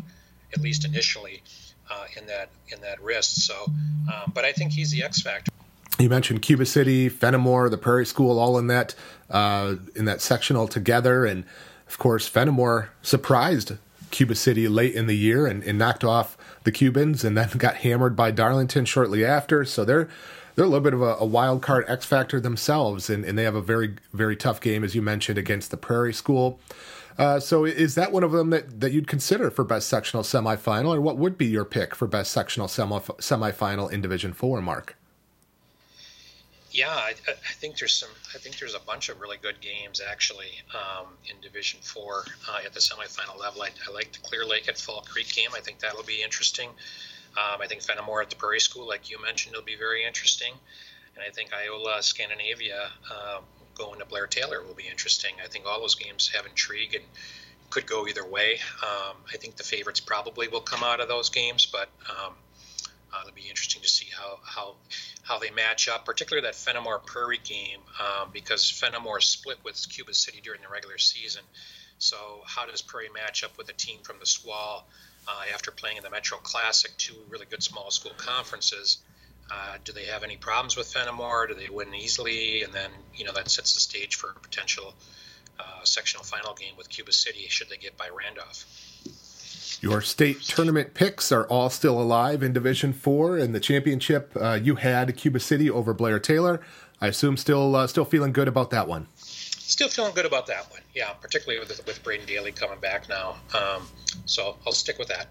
at 0.53 0.61
least 0.61 0.86
initially, 0.86 1.43
uh, 1.91 2.05
in 2.17 2.28
that 2.28 2.49
in 2.69 2.82
that 2.82 3.01
wrist. 3.01 3.45
So, 3.45 3.65
um, 4.13 4.32
but 4.34 4.45
I 4.45 4.53
think 4.53 4.71
he's 4.71 4.91
the 4.91 5.03
X 5.03 5.21
factor 5.21 5.51
you 5.99 6.09
mentioned 6.09 6.41
Cuba 6.41 6.65
City, 6.65 7.09
Fennimore, 7.09 7.69
the 7.69 7.78
Prairie 7.78 8.05
School, 8.05 8.39
all 8.39 8.57
in 8.57 8.67
that 8.67 8.95
uh, 9.30 9.76
in 9.95 10.05
that 10.05 10.21
sectional 10.21 10.67
together, 10.67 11.26
and 11.26 11.45
of 11.88 11.97
course 11.97 12.30
Fennimore 12.30 12.89
surprised 13.01 13.74
Cuba 14.14 14.36
City 14.36 14.68
late 14.68 14.93
in 14.93 15.07
the 15.07 15.18
year 15.18 15.45
and, 15.45 15.64
and, 15.64 15.78
knocked 15.78 16.03
off 16.03 16.38
the 16.64 16.72
Cubans, 16.72 17.26
and 17.26 17.38
then 17.38 17.49
got 17.57 17.78
hammered 17.78 18.16
by 18.16 18.32
Darlington 18.32 18.86
shortly 18.86 19.26
after. 19.26 19.66
So 19.66 19.84
they're 19.84 20.07
they're 20.55 20.66
a 20.66 20.68
little 20.68 20.84
bit 20.84 20.93
of 20.93 21.01
a, 21.01 21.16
a 21.16 21.26
wild 21.26 21.64
card 21.64 21.84
X 21.88 22.05
factor 22.05 22.39
themselves, 22.39 23.09
and, 23.09 23.26
and, 23.26 23.38
they 23.38 23.43
have 23.43 23.55
a 23.55 23.61
very 23.61 23.95
very 24.14 24.36
tough 24.36 24.61
game 24.61 24.84
as 24.84 24.95
you 24.95 25.01
mentioned 25.01 25.38
against 25.38 25.72
the 25.72 25.78
Prairie 25.78 26.14
School. 26.14 26.59
Uh, 27.18 27.39
so 27.39 27.66
is 27.66 27.95
that 27.95 28.11
one 28.11 28.24
of 28.24 28.32
them 28.32 28.49
that, 28.51 28.80
that 28.80 28.91
you'd 28.91 29.07
consider 29.07 29.51
for 29.51 29.64
best 29.64 29.88
sectional 29.88 30.24
semifinal, 30.24 30.95
or 30.95 31.01
what 31.01 31.18
would 31.18 31.38
be 31.38 31.45
your 31.45 31.66
pick 31.66 31.93
for 31.93 32.07
best 32.07 32.32
sectional 32.32 32.68
semi 32.68 32.99
semifinal 32.99 33.91
in 33.91 34.01
Division 34.01 34.32
Four, 34.32 34.61
Mark? 34.61 34.95
Yeah, 36.74 36.89
I, 36.89 37.13
I, 37.28 37.53
think 37.53 37.78
there's 37.78 37.93
some. 37.93 38.09
I 38.34 38.39
think 38.39 38.57
there's 38.57 38.74
a 38.74 38.80
bunch 38.80 39.09
of 39.09 39.21
really 39.21 39.38
good 39.39 39.61
games 39.61 40.01
actually 40.01 40.49
um, 40.74 41.05
in 41.30 41.39
Division 41.39 41.80
Four 41.84 42.26
uh, 42.49 42.65
at 42.65 42.74
the 42.74 42.80
semifinal 42.80 43.39
level. 43.39 43.61
I, 43.61 43.69
I, 43.88 43.93
like 43.93 44.11
the 44.11 44.17
Clear 44.19 44.43
Lake 44.43 44.67
at 44.67 44.80
Fall 44.80 45.01
Creek 45.07 45.32
game. 45.32 45.51
I 45.55 45.59
think 45.59 45.78
that'll 45.78 46.01
be 46.01 46.24
interesting. 46.24 46.69
Um, 47.38 47.61
I 47.61 47.67
think 47.67 47.82
Fennimore 47.82 48.24
at 48.24 48.32
the 48.32 48.36
Prairie 48.38 48.59
School, 48.59 48.88
like 48.88 49.11
you 49.11 49.21
mentioned, 49.21 49.55
will 49.55 49.63
be 49.63 49.76
very 49.76 50.03
interesting. 50.03 50.53
And 51.15 51.24
I 51.24 51.30
think 51.30 51.51
Iola 51.53 52.01
Scandinavia 52.01 52.89
uh, 53.11 53.41
going 53.76 53.99
to 53.99 54.05
Blair 54.05 54.26
Taylor 54.26 54.63
will 54.63 54.74
be 54.74 54.88
interesting. 54.89 55.34
I 55.43 55.47
think 55.47 55.67
all 55.67 55.80
those 55.80 55.95
games 55.95 56.32
have 56.34 56.47
intrigue 56.47 56.95
and 56.95 57.03
could 57.69 57.86
go 57.86 58.07
either 58.07 58.26
way. 58.26 58.59
Um, 58.82 59.17
I 59.32 59.38
think 59.38 59.57
the 59.57 59.63
favorites 59.63 59.99
probably 59.99 60.47
will 60.47 60.61
come 60.61 60.84
out 60.84 60.99
of 60.99 61.07
those 61.07 61.30
games, 61.30 61.67
but 61.67 61.89
um, 62.09 62.34
uh, 63.14 63.22
it'll 63.22 63.36
be 63.36 63.49
interesting 63.49 63.82
to 63.82 63.88
see 63.88 64.07
how 64.11 64.39
how 64.43 64.76
how 65.22 65.39
they 65.39 65.51
match 65.51 65.88
up, 65.88 66.05
particularly 66.05 66.45
that 66.47 66.55
Fennimore 66.55 67.05
Prairie 67.05 67.39
game, 67.43 67.80
um, 67.99 68.30
because 68.34 68.64
Fennimore 68.64 69.22
split 69.22 69.57
with 69.64 69.88
Cuba 69.89 70.14
City 70.14 70.39
during 70.43 70.61
the 70.61 70.68
regular 70.68 70.97
season. 70.97 71.43
So 71.99 72.18
how 72.45 72.66
does 72.66 72.82
Prairie 72.82 73.09
match 73.14 73.43
up 73.43 73.57
with 73.57 73.70
a 73.70 73.74
team 73.74 73.99
from 74.03 74.18
the 74.20 74.26
SWAL 74.26 74.86
uh, 75.28 75.43
after 75.53 75.72
playing 75.72 75.97
in 75.97 76.03
the 76.03 76.09
Metro 76.09 76.38
Classic, 76.39 76.91
two 76.97 77.16
really 77.30 77.45
good 77.45 77.64
small 77.64 77.91
school 77.91 78.14
conferences? 78.18 78.97
Uh, 79.51 79.78
do 79.84 79.93
they 79.93 80.05
have 80.05 80.24
any 80.24 80.38
problems 80.38 80.76
with 80.76 80.91
Fennimore? 80.91 81.47
Do 81.47 81.53
they 81.53 81.70
win 81.70 81.93
easily? 81.93 82.64
And 82.64 82.74
then 82.74 82.89
you 83.14 83.26
know 83.26 83.34
that 83.34 83.49
sets 83.49 83.74
the 83.74 83.80
stage 83.80 84.16
for 84.16 84.32
a 84.32 84.39
potential 84.39 84.93
uh, 85.59 85.84
sectional 85.84 86.24
final 86.24 86.53
game 86.53 86.74
with 86.78 86.89
Cuba 86.89 87.11
City 87.11 87.45
should 87.47 87.70
they 87.70 87.78
get 87.78 87.97
by 87.97 88.09
Randolph. 88.09 88.66
Your 89.84 89.99
state 89.99 90.39
tournament 90.43 90.93
picks 90.93 91.29
are 91.29 91.45
all 91.47 91.69
still 91.69 92.01
alive 92.01 92.41
in 92.41 92.53
Division 92.53 92.93
Four. 92.93 93.38
and 93.38 93.53
the 93.53 93.59
championship, 93.59 94.31
uh, 94.39 94.53
you 94.53 94.75
had 94.75 95.13
Cuba 95.17 95.41
City 95.41 95.69
over 95.69 95.93
Blair 95.93 96.19
Taylor. 96.19 96.61
I 97.01 97.07
assume 97.07 97.36
still 97.36 97.75
uh, 97.75 97.86
still 97.88 98.05
feeling 98.05 98.31
good 98.31 98.47
about 98.47 98.69
that 98.69 98.88
one. 98.88 99.07
Still 99.17 99.89
feeling 99.89 100.13
good 100.15 100.25
about 100.25 100.47
that 100.47 100.71
one, 100.71 100.79
yeah. 100.95 101.09
Particularly 101.09 101.59
with 101.59 101.86
with 101.86 102.01
Braden 102.01 102.25
Daly 102.25 102.53
coming 102.53 102.79
back 102.79 103.09
now, 103.09 103.36
um, 103.53 103.86
so 104.25 104.55
I'll 104.65 104.71
stick 104.71 104.97
with 104.97 105.09
that. 105.09 105.27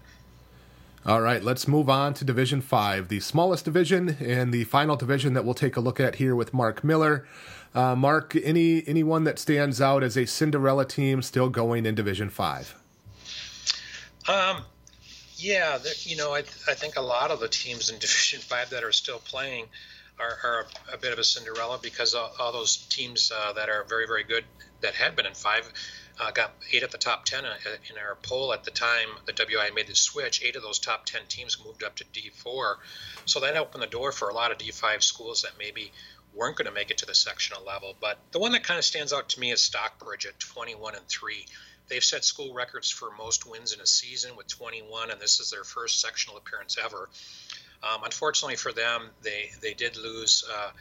All 1.03 1.21
right, 1.21 1.43
let's 1.43 1.67
move 1.67 1.89
on 1.89 2.13
to 2.13 2.23
Division 2.23 2.61
Five, 2.61 3.07
the 3.07 3.21
smallest 3.21 3.65
division 3.65 4.17
and 4.19 4.53
the 4.53 4.65
final 4.65 4.95
division 4.95 5.33
that 5.33 5.45
we'll 5.45 5.55
take 5.55 5.77
a 5.77 5.81
look 5.81 5.99
at 5.99 6.17
here 6.17 6.35
with 6.35 6.53
Mark 6.53 6.83
Miller. 6.83 7.27
Uh, 7.73 7.95
Mark, 7.95 8.35
any 8.35 8.87
anyone 8.87 9.23
that 9.23 9.39
stands 9.39 9.81
out 9.81 10.03
as 10.03 10.15
a 10.15 10.27
Cinderella 10.27 10.85
team 10.85 11.23
still 11.23 11.49
going 11.49 11.87
in 11.87 11.95
Division 11.95 12.29
Five? 12.29 12.75
Um, 14.27 14.63
yeah, 15.35 15.79
you 16.03 16.15
know, 16.15 16.33
I, 16.33 16.39
I 16.39 16.73
think 16.73 16.95
a 16.95 17.01
lot 17.01 17.31
of 17.31 17.39
the 17.39 17.47
teams 17.47 17.89
in 17.89 17.95
Division 17.99 18.39
Five 18.39 18.69
that 18.69 18.83
are 18.83 18.91
still 18.91 19.19
playing 19.19 19.65
are, 20.19 20.37
are 20.43 20.65
a, 20.91 20.95
a, 20.95 20.97
bit 20.97 21.11
of 21.11 21.19
a 21.19 21.23
Cinderella 21.23 21.79
because 21.81 22.13
all, 22.13 22.31
all 22.39 22.51
those 22.51 22.77
teams 22.77 23.31
uh, 23.35 23.53
that 23.53 23.69
are 23.69 23.83
very, 23.83 24.07
very 24.07 24.23
good 24.23 24.45
that 24.81 24.93
had 24.93 25.15
been 25.15 25.25
in 25.25 25.33
five 25.33 25.71
uh, 26.21 26.31
got 26.31 26.53
eight 26.71 26.83
at 26.83 26.91
the 26.91 26.97
top 26.97 27.25
10 27.25 27.43
uh, 27.43 27.49
in 27.89 27.97
our 27.97 28.15
poll 28.21 28.53
at 28.53 28.63
the 28.63 28.71
time 28.71 29.07
the 29.25 29.33
WI 29.33 29.71
made 29.73 29.87
the 29.87 29.95
switch. 29.95 30.43
Eight 30.43 30.55
of 30.55 30.61
those 30.61 30.79
top 30.79 31.05
10 31.05 31.21
teams 31.27 31.57
moved 31.65 31.83
up 31.83 31.95
to 31.95 32.05
D4. 32.05 32.75
So 33.25 33.39
that 33.39 33.57
opened 33.57 33.81
the 33.81 33.87
door 33.87 34.11
for 34.11 34.29
a 34.29 34.33
lot 34.33 34.51
of 34.51 34.57
D5 34.57 35.01
schools 35.01 35.41
that 35.41 35.53
maybe 35.57 35.91
weren't 36.35 36.55
going 36.55 36.67
to 36.67 36.71
make 36.73 36.91
it 36.91 36.99
to 36.99 37.05
the 37.05 37.15
sectional 37.15 37.63
level. 37.65 37.95
But 37.99 38.19
the 38.31 38.39
one 38.39 38.51
that 38.51 38.63
kind 38.63 38.77
of 38.77 38.85
stands 38.85 39.13
out 39.13 39.29
to 39.29 39.39
me 39.39 39.51
is 39.51 39.61
Stockbridge 39.61 40.25
at 40.25 40.39
21 40.39 40.95
and 40.95 41.07
3. 41.07 41.45
They've 41.89 42.03
set 42.03 42.23
school 42.23 42.53
records 42.53 42.89
for 42.89 43.11
most 43.17 43.45
wins 43.45 43.73
in 43.73 43.81
a 43.81 43.85
season 43.85 44.35
with 44.35 44.47
21, 44.47 45.11
and 45.11 45.19
this 45.19 45.39
is 45.39 45.51
their 45.51 45.63
first 45.63 46.01
sectional 46.01 46.37
appearance 46.37 46.77
ever. 46.83 47.09
Um, 47.83 48.03
unfortunately 48.03 48.55
for 48.55 48.71
them, 48.71 49.09
they 49.21 49.51
they 49.61 49.73
did 49.73 49.97
lose 49.97 50.43
uh, 50.51 50.71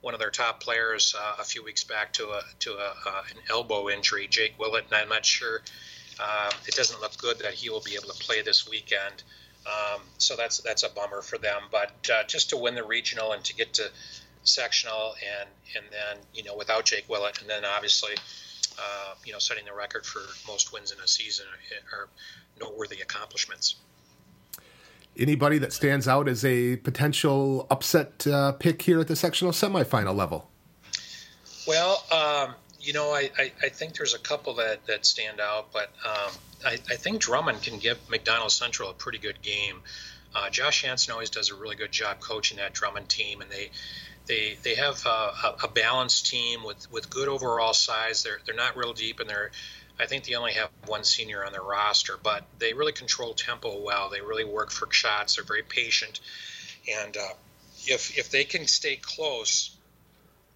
one 0.00 0.14
of 0.14 0.20
their 0.20 0.30
top 0.30 0.62
players 0.62 1.14
uh, 1.18 1.36
a 1.40 1.44
few 1.44 1.64
weeks 1.64 1.84
back 1.84 2.12
to 2.14 2.28
a 2.28 2.42
to 2.60 2.72
a, 2.72 2.94
uh, 3.06 3.22
an 3.30 3.38
elbow 3.50 3.88
injury, 3.88 4.28
Jake 4.28 4.54
Willett, 4.58 4.84
and 4.86 4.94
I'm 4.94 5.08
not 5.08 5.24
sure. 5.24 5.62
Uh, 6.20 6.50
it 6.66 6.74
doesn't 6.74 7.00
look 7.00 7.16
good 7.18 7.38
that 7.40 7.54
he 7.54 7.70
will 7.70 7.80
be 7.80 7.94
able 7.94 8.12
to 8.12 8.24
play 8.24 8.42
this 8.42 8.68
weekend. 8.68 9.22
Um, 9.66 10.00
so 10.18 10.36
that's 10.36 10.58
that's 10.58 10.82
a 10.82 10.88
bummer 10.88 11.22
for 11.22 11.38
them. 11.38 11.62
But 11.70 12.08
uh, 12.12 12.24
just 12.24 12.50
to 12.50 12.56
win 12.56 12.74
the 12.74 12.84
regional 12.84 13.32
and 13.32 13.42
to 13.44 13.54
get 13.54 13.74
to 13.74 13.90
sectional, 14.42 15.14
and 15.40 15.48
and 15.76 15.84
then 15.90 16.22
you 16.34 16.44
know 16.44 16.56
without 16.56 16.84
Jake 16.84 17.08
Willett, 17.08 17.40
and 17.40 17.50
then 17.50 17.64
obviously 17.64 18.14
uh, 18.78 19.14
you 19.24 19.32
know, 19.32 19.38
setting 19.38 19.64
the 19.64 19.74
record 19.74 20.04
for 20.06 20.20
most 20.46 20.72
wins 20.72 20.92
in 20.92 20.98
a 21.00 21.06
season 21.06 21.46
are 21.92 22.08
noteworthy 22.60 23.00
accomplishments. 23.00 23.76
Anybody 25.16 25.58
that 25.58 25.72
stands 25.72 26.08
out 26.08 26.26
as 26.28 26.44
a 26.44 26.76
potential 26.76 27.66
upset 27.70 28.26
uh, 28.26 28.52
pick 28.52 28.80
here 28.82 29.00
at 29.00 29.08
the 29.08 29.16
sectional 29.16 29.52
semifinal 29.52 30.14
level? 30.14 30.48
Well, 31.66 32.02
um, 32.10 32.54
you 32.80 32.92
know, 32.92 33.10
I, 33.10 33.30
I, 33.38 33.52
I, 33.62 33.68
think 33.68 33.96
there's 33.96 34.14
a 34.14 34.18
couple 34.18 34.54
that, 34.54 34.84
that 34.86 35.06
stand 35.06 35.38
out, 35.38 35.72
but 35.72 35.90
um, 36.04 36.32
I, 36.64 36.72
I, 36.72 36.96
think 36.96 37.20
Drummond 37.20 37.62
can 37.62 37.78
give 37.78 37.98
McDonell 38.08 38.50
Central 38.50 38.90
a 38.90 38.94
pretty 38.94 39.18
good 39.18 39.40
game. 39.42 39.80
Uh, 40.34 40.50
Josh 40.50 40.82
Hansen 40.82 41.12
always 41.12 41.30
does 41.30 41.50
a 41.50 41.54
really 41.54 41.76
good 41.76 41.92
job 41.92 42.18
coaching 42.18 42.56
that 42.56 42.72
Drummond 42.72 43.08
team, 43.08 43.40
and 43.42 43.50
they 43.50 43.70
they 44.32 44.56
they 44.62 44.74
have 44.76 45.04
a, 45.04 45.56
a, 45.62 45.68
balanced 45.68 46.26
team 46.26 46.64
with, 46.64 46.90
with 46.90 47.10
good 47.10 47.28
overall 47.28 47.74
size. 47.74 48.22
They're 48.22 48.40
they're 48.46 48.54
not 48.54 48.76
real 48.76 48.94
deep, 48.94 49.20
and 49.20 49.28
they're 49.28 49.50
I 50.00 50.06
think 50.06 50.24
they 50.24 50.34
only 50.34 50.54
have 50.54 50.70
one 50.86 51.04
senior 51.04 51.44
on 51.44 51.52
their 51.52 51.62
roster, 51.62 52.18
but 52.20 52.44
they 52.58 52.72
really 52.72 52.92
control 52.92 53.34
tempo 53.34 53.78
well. 53.80 54.08
They 54.08 54.22
really 54.22 54.44
work 54.44 54.70
for 54.70 54.90
shots. 54.90 55.36
They're 55.36 55.44
very 55.44 55.62
patient, 55.62 56.20
and 56.90 57.14
uh, 57.14 57.34
if 57.86 58.16
if 58.18 58.30
they 58.30 58.44
can 58.44 58.66
stay 58.66 58.96
close 58.96 59.76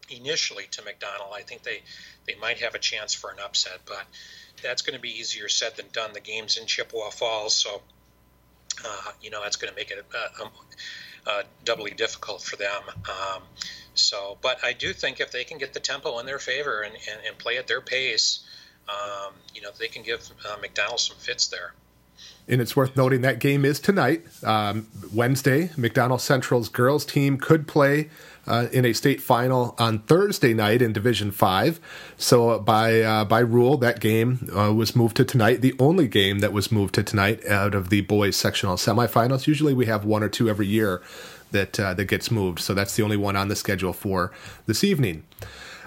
initially 0.08 0.64
to 0.70 0.82
McDonell, 0.82 1.34
I 1.34 1.42
think 1.42 1.62
they 1.62 1.82
they 2.26 2.34
might 2.36 2.60
have 2.60 2.74
a 2.74 2.78
chance 2.78 3.12
for 3.12 3.30
an 3.30 3.38
upset. 3.44 3.80
But 3.84 4.04
that's 4.62 4.80
going 4.80 4.96
to 4.96 5.02
be 5.02 5.20
easier 5.20 5.50
said 5.50 5.76
than 5.76 5.86
done. 5.92 6.14
The 6.14 6.20
game's 6.20 6.56
in 6.56 6.66
Chippewa 6.66 7.10
Falls, 7.10 7.54
so 7.54 7.82
uh, 8.86 9.12
you 9.20 9.28
know 9.28 9.42
that's 9.42 9.56
going 9.56 9.70
to 9.70 9.76
make 9.76 9.90
it. 9.90 10.02
Uh, 10.14 10.44
um, 10.44 10.50
uh, 11.26 11.42
doubly 11.64 11.90
difficult 11.90 12.42
for 12.42 12.56
them. 12.56 12.82
Um, 13.08 13.42
so, 13.94 14.38
but 14.42 14.62
I 14.62 14.72
do 14.72 14.92
think 14.92 15.20
if 15.20 15.32
they 15.32 15.44
can 15.44 15.58
get 15.58 15.72
the 15.72 15.80
tempo 15.80 16.18
in 16.18 16.26
their 16.26 16.38
favor 16.38 16.82
and, 16.82 16.94
and, 16.94 17.20
and 17.26 17.38
play 17.38 17.56
at 17.56 17.66
their 17.66 17.80
pace, 17.80 18.44
um, 18.88 19.34
you 19.54 19.62
know, 19.62 19.70
they 19.78 19.88
can 19.88 20.02
give 20.02 20.30
uh, 20.44 20.56
McDonell 20.56 20.98
some 20.98 21.16
fits 21.16 21.48
there. 21.48 21.74
And 22.48 22.60
it's 22.60 22.76
worth 22.76 22.96
noting 22.96 23.22
that 23.22 23.40
game 23.40 23.64
is 23.64 23.80
tonight, 23.80 24.24
um, 24.44 24.86
Wednesday. 25.12 25.68
McDonell 25.76 26.20
Central's 26.20 26.68
girls 26.68 27.04
team 27.04 27.38
could 27.38 27.66
play 27.66 28.08
uh, 28.46 28.68
in 28.72 28.84
a 28.84 28.92
state 28.92 29.20
final 29.20 29.74
on 29.78 30.00
Thursday 30.00 30.54
night 30.54 30.82
in 30.82 30.92
Division 30.92 31.30
Five. 31.30 31.80
So 32.16 32.58
by 32.58 33.00
uh, 33.00 33.24
by 33.24 33.40
rule, 33.40 33.76
that 33.78 34.00
game 34.00 34.48
uh, 34.56 34.72
was 34.72 34.94
moved 34.94 35.16
to 35.16 35.24
tonight. 35.24 35.60
The 35.60 35.74
only 35.78 36.08
game 36.08 36.40
that 36.40 36.52
was 36.52 36.70
moved 36.70 36.94
to 36.96 37.02
tonight 37.02 37.44
out 37.46 37.74
of 37.74 37.90
the 37.90 38.02
boys 38.02 38.36
sectional 38.36 38.76
semifinals. 38.76 39.46
Usually 39.46 39.74
we 39.74 39.86
have 39.86 40.04
one 40.04 40.22
or 40.22 40.28
two 40.28 40.48
every 40.48 40.66
year 40.66 41.02
that 41.52 41.78
uh, 41.78 41.94
that 41.94 42.04
gets 42.06 42.30
moved. 42.30 42.60
So 42.60 42.74
that's 42.74 42.96
the 42.96 43.02
only 43.02 43.16
one 43.16 43.36
on 43.36 43.48
the 43.48 43.56
schedule 43.56 43.92
for 43.92 44.32
this 44.66 44.84
evening. 44.84 45.24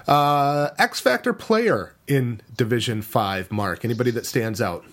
Uh, 0.06 0.70
X 0.78 1.00
Factor 1.00 1.32
player 1.32 1.94
in 2.06 2.40
Division 2.56 3.02
Five. 3.02 3.50
Mark, 3.50 3.84
anybody 3.84 4.10
that 4.12 4.26
stands 4.26 4.60
out? 4.60 4.84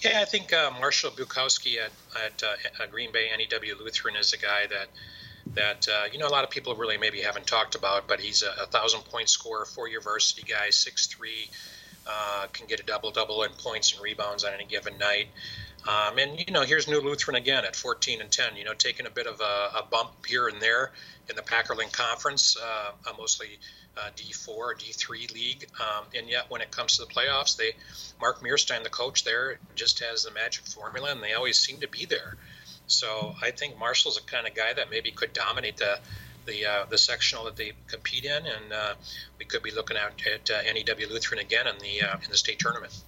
Yeah, 0.00 0.20
I 0.20 0.24
think 0.24 0.52
uh, 0.52 0.70
Marshall 0.80 1.10
Bukowski 1.10 1.76
at, 1.78 1.90
at 2.24 2.42
uh, 2.42 2.86
Green 2.86 3.10
Bay 3.12 3.30
NEW 3.36 3.74
Lutheran 3.82 4.14
is 4.16 4.32
a 4.32 4.38
guy 4.38 4.66
that 4.68 4.88
that 5.54 5.86
uh, 5.88 6.04
you 6.12 6.18
know 6.18 6.26
a 6.26 6.30
lot 6.30 6.44
of 6.44 6.50
people 6.50 6.74
really 6.74 6.98
maybe 6.98 7.20
haven't 7.20 7.46
talked 7.46 7.74
about, 7.74 8.06
but 8.08 8.20
he's 8.20 8.42
a, 8.42 8.62
a 8.62 8.66
thousand 8.66 9.00
point 9.02 9.28
scorer, 9.28 9.64
four 9.64 9.88
year 9.88 10.00
varsity 10.00 10.42
guy, 10.42 10.70
six 10.70 11.06
three, 11.06 11.50
uh, 12.06 12.46
can 12.52 12.66
get 12.66 12.80
a 12.80 12.82
double 12.84 13.10
double 13.10 13.42
in 13.42 13.50
points 13.52 13.92
and 13.92 14.02
rebounds 14.02 14.44
on 14.44 14.52
any 14.52 14.64
given 14.64 14.98
night. 14.98 15.28
Um, 15.86 16.18
and 16.18 16.38
you 16.38 16.52
know, 16.52 16.62
here's 16.62 16.88
New 16.88 17.00
Lutheran 17.00 17.36
again 17.36 17.64
at 17.64 17.76
14 17.76 18.20
and 18.20 18.30
10. 18.30 18.56
You 18.56 18.64
know, 18.64 18.74
taking 18.74 19.06
a 19.06 19.10
bit 19.10 19.26
of 19.26 19.40
a, 19.40 19.78
a 19.78 19.84
bump 19.90 20.26
here 20.26 20.48
and 20.48 20.60
there 20.60 20.92
in 21.30 21.36
the 21.36 21.42
Packerland 21.42 21.92
Conference, 21.92 22.56
uh, 22.56 23.12
mostly 23.16 23.58
uh, 23.96 24.10
D4, 24.16 24.74
D3 24.78 25.32
league. 25.32 25.66
Um, 25.80 26.04
and 26.14 26.28
yet, 26.28 26.46
when 26.48 26.60
it 26.60 26.70
comes 26.70 26.96
to 26.96 27.04
the 27.04 27.12
playoffs, 27.12 27.56
they 27.56 27.72
Mark 28.20 28.42
Mearstein, 28.42 28.82
the 28.82 28.90
coach 28.90 29.24
there, 29.24 29.58
just 29.76 30.00
has 30.00 30.24
the 30.24 30.30
magic 30.32 30.66
formula, 30.66 31.12
and 31.12 31.22
they 31.22 31.34
always 31.34 31.58
seem 31.58 31.78
to 31.80 31.88
be 31.88 32.04
there. 32.04 32.36
So 32.88 33.34
I 33.42 33.50
think 33.50 33.78
Marshall's 33.78 34.18
a 34.18 34.22
kind 34.22 34.46
of 34.46 34.54
guy 34.54 34.72
that 34.72 34.90
maybe 34.90 35.10
could 35.10 35.32
dominate 35.32 35.76
the 35.76 35.98
the 36.46 36.66
uh, 36.66 36.86
the 36.88 36.98
sectional 36.98 37.44
that 37.44 37.56
they 37.56 37.72
compete 37.86 38.24
in, 38.24 38.46
and 38.46 38.72
uh, 38.72 38.94
we 39.38 39.44
could 39.44 39.62
be 39.62 39.70
looking 39.70 39.96
at, 39.96 40.14
at 40.26 40.50
uh, 40.50 40.62
NEW 40.72 41.06
Lutheran 41.08 41.38
again 41.40 41.66
in 41.66 41.78
the 41.78 42.02
uh, 42.02 42.16
in 42.16 42.30
the 42.30 42.36
state 42.36 42.58
tournament. 42.58 43.02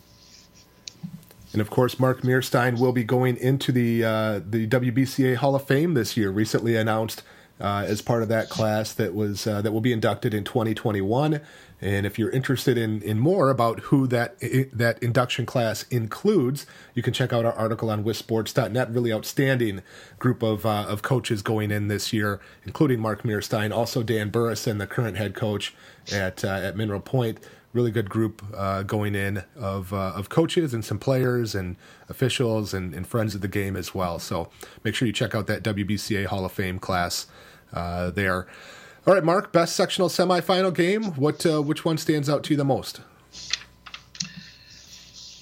And 1.53 1.61
of 1.61 1.71
course, 1.71 1.99
Mark 1.99 2.21
Mearstein 2.21 2.79
will 2.79 2.93
be 2.93 3.03
going 3.03 3.37
into 3.37 3.73
the 3.73 4.05
uh, 4.05 4.41
the 4.47 4.69
WBCA 4.69 5.37
Hall 5.37 5.57
of 5.57 5.67
Fame 5.67 5.95
this 5.95 6.17
year. 6.17 6.31
Recently 6.31 6.77
announced 6.77 7.23
uh, 7.61 7.85
as 7.87 8.01
part 8.03 8.23
of 8.23 8.29
that 8.29 8.49
class 8.49 8.93
that 8.95 9.15
was 9.15 9.47
uh, 9.47 9.61
that 9.63 9.73
will 9.73 9.81
be 9.81 9.93
inducted 9.93 10.35
in 10.35 10.45
2021. 10.45 11.41
And 11.83 12.05
if 12.05 12.19
you're 12.19 12.31
interested 12.31 12.77
in, 12.77 13.01
in 13.03 13.19
more 13.19 13.49
about 13.49 13.81
who 13.81 14.07
that 14.09 14.39
that 14.73 15.03
induction 15.03 15.47
class 15.47 15.85
includes, 15.85 16.67
you 16.95 17.03
can 17.03 17.13
check 17.13 17.33
out 17.33 17.45
our 17.47 17.55
article 17.55 17.91
on 17.91 18.05
wisports.net. 18.05 18.91
Really 18.91 19.13
outstanding 19.13 19.83
group 20.19 20.43
of 20.43 20.67
uh, 20.67 20.87
of 20.89 21.03
coaches 21.03 21.43
going 21.43 21.71
in 21.71 21.89
this 21.89 22.13
year, 22.13 22.41
including 22.65 23.01
Mark 23.01 23.23
Mearstein, 23.23 23.75
also 23.75 24.03
Dan 24.03 24.31
Burrison, 24.31 24.79
the 24.79 24.87
current 24.87 25.17
head 25.17 25.35
coach 25.35 25.75
at 26.13 26.45
uh, 26.45 26.49
at 26.49 26.77
Mineral 26.77 27.01
Point. 27.01 27.39
Really 27.73 27.93
good 27.93 28.11
group 28.11 28.43
uh, 28.55 28.83
going 28.83 29.15
in 29.15 29.45
of 29.57 29.93
uh, 29.93 30.13
of 30.17 30.29
coaches 30.29 30.75
and 30.75 30.85
some 30.85 30.99
players 30.99 31.55
and 31.55 31.77
officials 32.09 32.75
and, 32.75 32.93
and 32.93 33.07
friends 33.07 33.35
of 33.35 33.43
the 33.43 33.49
game 33.49 33.77
as 33.77 33.95
well. 33.95 34.19
So 34.19 34.51
make 34.83 34.95
sure 34.95 35.07
you 35.07 35.13
check 35.13 35.35
out 35.35 35.47
that 35.47 35.63
WBCA 35.63 36.27
Hall 36.27 36.45
of 36.45 36.51
Fame 36.51 36.81
class 36.81 37.27
uh, 37.73 38.11
there. 38.11 38.47
All 39.07 39.15
right, 39.15 39.25
Mark, 39.25 39.53
best 39.53 39.77
sectional 39.77 40.09
semifinal 40.09 40.75
game. 40.75 41.05
What 41.15 41.45
uh, 41.47 41.63
which 41.63 41.85
one 41.85 41.99
stands 41.99 42.29
out 42.29 42.45
to 42.45 42.51
you 42.51 42.57
the 42.57 42.65
most? 42.65 43.01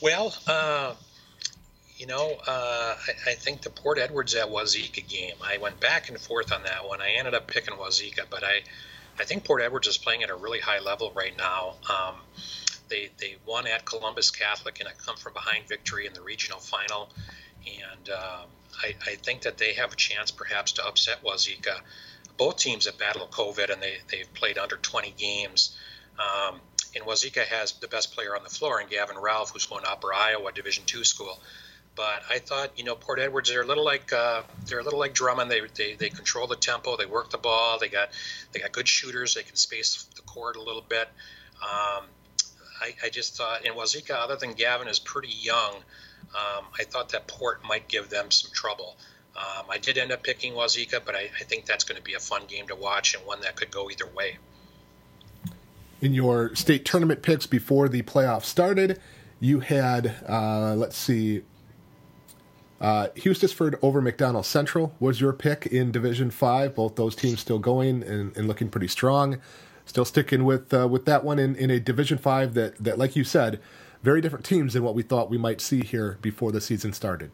Well, 0.01 0.33
uh, 0.47 0.95
you 1.97 2.07
know, 2.07 2.37
uh, 2.47 2.95
I, 2.97 3.31
I, 3.31 3.35
think 3.35 3.63
the 3.63 3.71
Port 3.71 3.99
Edwards 3.99 4.37
at 4.37 4.49
Wauzeka 4.49 5.07
game. 5.09 5.35
I 5.43 5.59
went 5.59 5.81
back 5.81 6.09
and 6.09 6.19
forth 6.19 6.53
on 6.53 6.63
that 6.63 6.87
one. 6.87 7.03
I 7.03 7.11
ended 7.19 7.35
up 7.35 7.49
picking 7.49 7.75
Wauzeka, 7.75 8.27
but 8.31 8.45
I, 8.45 8.63
I 9.19 9.25
think 9.25 9.43
Port 9.43 9.61
Edwards 9.61 9.89
is 9.89 9.99
playing 9.99 10.23
at 10.23 10.31
a 10.31 10.37
really 10.37 10.61
high 10.61 10.79
level 10.79 11.13
right 11.17 11.37
now. 11.37 11.75
Um, 11.91 12.15
they 12.89 13.11
they 13.19 13.37
won 13.45 13.67
at 13.67 13.85
Columbus 13.85 14.31
Catholic 14.31 14.81
in 14.81 14.87
a 14.87 14.93
come 15.05 15.17
from 15.17 15.33
behind 15.33 15.67
victory 15.67 16.07
in 16.07 16.13
the 16.13 16.23
regional 16.23 16.61
final, 16.61 17.11
and 17.67 18.11
um, 18.11 18.47
I, 18.81 18.95
I, 19.05 19.15
think 19.17 19.43
that 19.43 19.59
they 19.59 19.75
have 19.75 19.93
a 19.93 19.97
chance 19.97 20.31
perhaps 20.31 20.73
to 20.73 20.87
upset 20.87 21.23
Wauzeka 21.25 21.81
both 22.39 22.57
teams 22.57 22.87
have 22.87 22.97
battled 22.97 23.31
COVID 23.31 23.71
and 23.71 23.83
they, 23.83 23.97
they've 24.11 24.33
played 24.33 24.57
under 24.57 24.77
20 24.77 25.13
games. 25.19 25.77
Um, 26.19 26.61
and 26.95 27.05
Wauzeka 27.05 27.45
has 27.45 27.73
the 27.73 27.89
best 27.89 28.15
player 28.15 28.35
on 28.35 28.45
the 28.45 28.51
floor 28.51 28.81
and 28.81 28.89
Gavin 28.89 29.19
Ralph, 29.19 29.51
who's 29.53 29.67
going 29.67 29.85
to 29.85 29.91
Upper 29.91 30.15
Iowa 30.15 30.53
Division 30.53 30.85
two 30.87 31.05
school. 31.05 31.39
But 31.95 32.23
I 32.31 32.39
thought, 32.39 32.79
you 32.79 32.85
know, 32.85 32.95
Port 32.95 33.19
Edwards, 33.19 33.51
they're 33.51 33.63
a 33.63 33.67
little 33.67 33.85
like 33.85 34.13
uh, 34.13 34.43
they're 34.67 34.79
a 34.79 34.85
little 34.85 35.01
like 35.01 35.15
Drummond. 35.15 35.51
They, 35.51 35.61
they 35.75 35.95
they 35.95 36.11
control 36.11 36.47
the 36.47 36.55
tempo. 36.55 36.97
They 36.97 37.07
work 37.07 37.31
the 37.31 37.39
ball. 37.39 37.81
They 37.81 37.89
got 37.89 38.11
they 38.53 38.61
got 38.61 38.71
good 38.71 38.87
shooters. 38.87 39.35
They 39.35 39.43
can 39.43 39.57
space 39.57 40.05
the 40.15 40.23
court 40.23 40.55
a 40.55 40.63
little 40.63 40.85
bit. 40.89 41.09
Um, 41.61 42.05
I, 42.81 42.95
I, 43.03 43.09
just 43.09 43.37
thought, 43.37 43.67
and 43.67 43.75
Wauzeka, 43.75 44.13
other 44.13 44.37
than 44.37 44.53
Gavin, 44.53 44.87
is 44.87 45.01
pretty 45.01 45.33
young. 45.41 45.75
Um, 46.35 46.67
I 46.79 46.85
thought 46.85 47.09
that 47.09 47.27
Port 47.27 47.65
might 47.65 47.89
give 47.89 48.11
them 48.11 48.31
some 48.31 48.53
trouble. 48.53 48.97
Um, 49.39 49.67
I 49.71 49.79
did 49.79 49.99
end 49.99 50.11
up 50.11 50.25
picking 50.25 50.55
Wauzeka, 50.55 51.05
but 51.05 51.15
I, 51.15 51.31
I 51.41 51.45
think 51.45 51.65
that's 51.65 51.85
going 51.85 51.97
to 51.97 52.03
be 52.03 52.15
a 52.15 52.19
fun 52.19 52.43
game 52.49 52.67
to 52.67 52.75
watch 52.75 53.15
and 53.15 53.25
one 53.25 53.41
that 53.43 53.55
could 53.55 53.71
go 53.71 53.89
either 53.89 54.07
way. 54.07 54.39
In 56.01 56.13
your 56.13 56.55
state 56.57 56.85
tournament 56.85 57.23
picks 57.23 57.47
before 57.47 57.89
the 57.89 58.03
playoffs 58.03 58.45
started, 58.45 59.01
you 59.39 59.61
had, 59.61 60.17
uh, 60.29 60.75
let's 60.75 60.97
see, 60.97 61.43
uh, 62.81 63.09
Hustisford 63.17 63.79
over 63.81 64.03
McDonell 64.03 64.45
Central 64.45 64.95
was 64.99 65.21
your 65.21 65.33
pick 65.33 65.67
in 65.67 65.93
Division 65.93 66.31
Five. 66.31 66.75
Both 66.75 66.97
those 66.97 67.15
teams 67.15 67.41
still 67.41 67.59
going 67.59 68.03
and, 68.03 68.37
and 68.37 68.49
looking 68.49 68.69
pretty 68.69 68.89
strong. 68.89 69.41
Still 69.85 70.05
sticking 70.05 70.45
with 70.45 70.73
uh, 70.73 70.87
with 70.87 71.05
that 71.07 71.25
one 71.25 71.39
in, 71.39 71.57
in 71.57 71.71
a 71.71 71.81
Division 71.81 72.19
Five 72.19 72.55
that 72.55 72.77
that, 72.79 72.99
like 72.99 73.17
you 73.17 73.25
said, 73.25 73.61
very 74.03 74.21
different 74.21 74.45
teams 74.45 74.75
than 74.75 74.85
what 74.85 74.95
we 74.95 75.03
thought 75.03 75.31
we 75.31 75.39
might 75.39 75.61
see 75.61 75.81
here 75.81 76.19
before 76.23 76.53
the 76.53 76.61
season 76.61 76.93
started. 76.93 77.33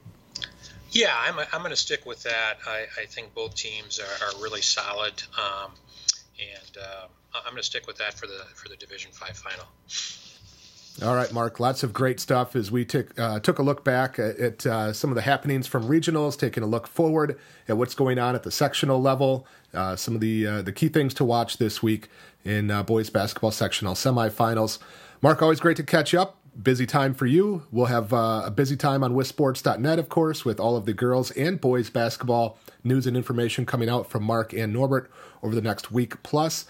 Yeah, 0.94 1.12
I'm, 1.18 1.36
I'm 1.52 1.58
going 1.58 1.70
to 1.70 1.76
stick 1.76 2.06
with 2.06 2.22
that. 2.22 2.58
I, 2.66 2.86
I 3.00 3.06
think 3.06 3.34
both 3.34 3.56
teams 3.56 3.98
are, 3.98 4.26
are 4.26 4.40
really 4.40 4.60
solid, 4.60 5.20
um, 5.36 5.72
and 6.38 6.78
uh, 6.80 7.06
I'm 7.34 7.42
going 7.50 7.56
to 7.56 7.64
stick 7.64 7.88
with 7.88 7.98
that 7.98 8.14
for 8.14 8.28
the 8.28 8.44
for 8.54 8.68
the 8.68 8.76
Division 8.76 9.10
Five 9.10 9.36
final. 9.36 9.66
All 11.02 11.16
right, 11.16 11.32
Mark. 11.32 11.58
Lots 11.58 11.82
of 11.82 11.92
great 11.92 12.20
stuff 12.20 12.54
as 12.54 12.70
we 12.70 12.84
took 12.84 13.18
uh, 13.18 13.40
took 13.40 13.58
a 13.58 13.62
look 13.64 13.82
back 13.82 14.20
at, 14.20 14.38
at 14.38 14.66
uh, 14.66 14.92
some 14.92 15.10
of 15.10 15.16
the 15.16 15.22
happenings 15.22 15.66
from 15.66 15.88
regionals, 15.88 16.38
taking 16.38 16.62
a 16.62 16.66
look 16.66 16.86
forward 16.86 17.40
at 17.66 17.76
what's 17.76 17.96
going 17.96 18.20
on 18.20 18.36
at 18.36 18.44
the 18.44 18.52
sectional 18.52 19.02
level, 19.02 19.48
uh, 19.74 19.96
some 19.96 20.14
of 20.14 20.20
the 20.20 20.46
uh, 20.46 20.62
the 20.62 20.72
key 20.72 20.88
things 20.88 21.12
to 21.14 21.24
watch 21.24 21.58
this 21.58 21.82
week 21.82 22.08
in 22.44 22.70
uh, 22.70 22.84
boys 22.84 23.10
basketball 23.10 23.50
sectional 23.50 23.94
semifinals. 23.94 24.78
Mark, 25.20 25.42
always 25.42 25.58
great 25.58 25.76
to 25.76 25.82
catch 25.82 26.14
up 26.14 26.38
busy 26.62 26.86
time 26.86 27.14
for 27.14 27.26
you. 27.26 27.64
We'll 27.70 27.86
have 27.86 28.12
uh, 28.12 28.42
a 28.46 28.50
busy 28.50 28.76
time 28.76 29.02
on 29.02 29.14
wisports.net, 29.14 29.98
of 29.98 30.08
course, 30.08 30.44
with 30.44 30.60
all 30.60 30.76
of 30.76 30.86
the 30.86 30.92
girls 30.92 31.30
and 31.32 31.60
boys 31.60 31.90
basketball 31.90 32.58
news 32.82 33.06
and 33.06 33.16
information 33.16 33.66
coming 33.66 33.88
out 33.88 34.08
from 34.08 34.22
Mark 34.22 34.52
and 34.52 34.72
Norbert 34.72 35.10
over 35.42 35.54
the 35.54 35.62
next 35.62 35.90
week 35.90 36.22
plus. 36.22 36.66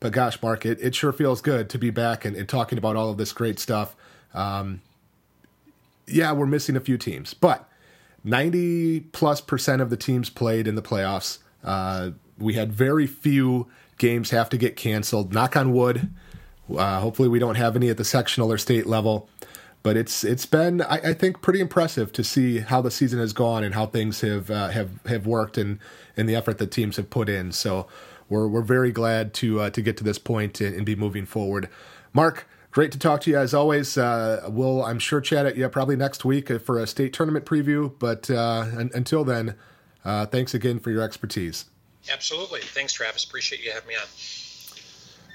But 0.00 0.12
gosh, 0.12 0.40
Mark, 0.42 0.64
it, 0.64 0.78
it 0.80 0.94
sure 0.94 1.12
feels 1.12 1.40
good 1.40 1.68
to 1.70 1.78
be 1.78 1.90
back 1.90 2.24
and, 2.24 2.36
and 2.36 2.48
talking 2.48 2.78
about 2.78 2.96
all 2.96 3.10
of 3.10 3.18
this 3.18 3.32
great 3.32 3.58
stuff. 3.58 3.96
Um, 4.32 4.82
yeah, 6.06 6.32
we're 6.32 6.46
missing 6.46 6.76
a 6.76 6.80
few 6.80 6.96
teams, 6.96 7.34
but 7.34 7.68
90 8.24 9.00
plus 9.12 9.40
percent 9.40 9.82
of 9.82 9.90
the 9.90 9.96
teams 9.96 10.30
played 10.30 10.66
in 10.66 10.74
the 10.74 10.82
playoffs. 10.82 11.38
Uh, 11.64 12.10
we 12.38 12.54
had 12.54 12.72
very 12.72 13.06
few 13.06 13.66
games 13.98 14.30
have 14.30 14.48
to 14.50 14.56
get 14.56 14.76
canceled. 14.76 15.34
Knock 15.34 15.56
on 15.56 15.72
wood. 15.72 16.08
Uh, 16.74 17.00
hopefully, 17.00 17.28
we 17.28 17.38
don't 17.38 17.56
have 17.56 17.76
any 17.76 17.88
at 17.88 17.96
the 17.96 18.04
sectional 18.04 18.52
or 18.52 18.58
state 18.58 18.86
level. 18.86 19.28
But 19.82 19.96
it's 19.96 20.24
it's 20.24 20.44
been 20.44 20.82
I, 20.82 20.96
I, 20.96 21.14
think 21.14 21.40
pretty 21.40 21.60
impressive 21.60 22.12
to 22.14 22.24
see 22.24 22.58
how 22.58 22.82
the 22.82 22.90
season 22.90 23.20
has 23.20 23.32
gone 23.32 23.62
and 23.62 23.74
how 23.74 23.86
things 23.86 24.20
have 24.22 24.50
uh, 24.50 24.68
have 24.68 24.90
have 25.06 25.26
worked 25.26 25.56
and 25.56 25.78
and 26.16 26.28
the 26.28 26.34
effort 26.34 26.58
that 26.58 26.72
teams 26.72 26.96
have 26.96 27.10
put 27.10 27.28
in. 27.28 27.52
So 27.52 27.86
we're 28.28 28.48
we're 28.48 28.62
very 28.62 28.90
glad 28.90 29.32
to 29.34 29.60
uh, 29.60 29.70
to 29.70 29.80
get 29.80 29.96
to 29.98 30.04
this 30.04 30.18
point 30.18 30.60
and, 30.60 30.74
and, 30.74 30.84
be 30.84 30.96
moving 30.96 31.26
forward. 31.26 31.68
Mark, 32.12 32.48
great 32.72 32.90
to 32.92 32.98
talk 32.98 33.20
to 33.22 33.30
you 33.30 33.38
as 33.38 33.54
always. 33.54 33.96
Uh, 33.96 34.48
we'll 34.48 34.84
I'm 34.84 34.98
sure 34.98 35.20
chat 35.20 35.46
at 35.46 35.56
you 35.56 35.68
probably 35.68 35.96
next 35.96 36.24
week 36.24 36.48
for 36.60 36.78
a 36.78 36.86
state 36.86 37.12
tournament 37.12 37.44
preview. 37.44 37.92
But 37.98 38.28
uh, 38.28 38.66
un- 38.76 38.90
until 38.94 39.24
then, 39.24 39.54
uh, 40.04 40.26
thanks 40.26 40.54
again 40.54 40.80
for 40.80 40.90
your 40.90 41.02
expertise. 41.02 41.66
Absolutely, 42.12 42.60
thanks, 42.60 42.92
Travis. 42.92 43.24
Appreciate 43.24 43.62
you 43.62 43.70
having 43.70 43.88
me 43.88 43.94
on. 43.94 44.37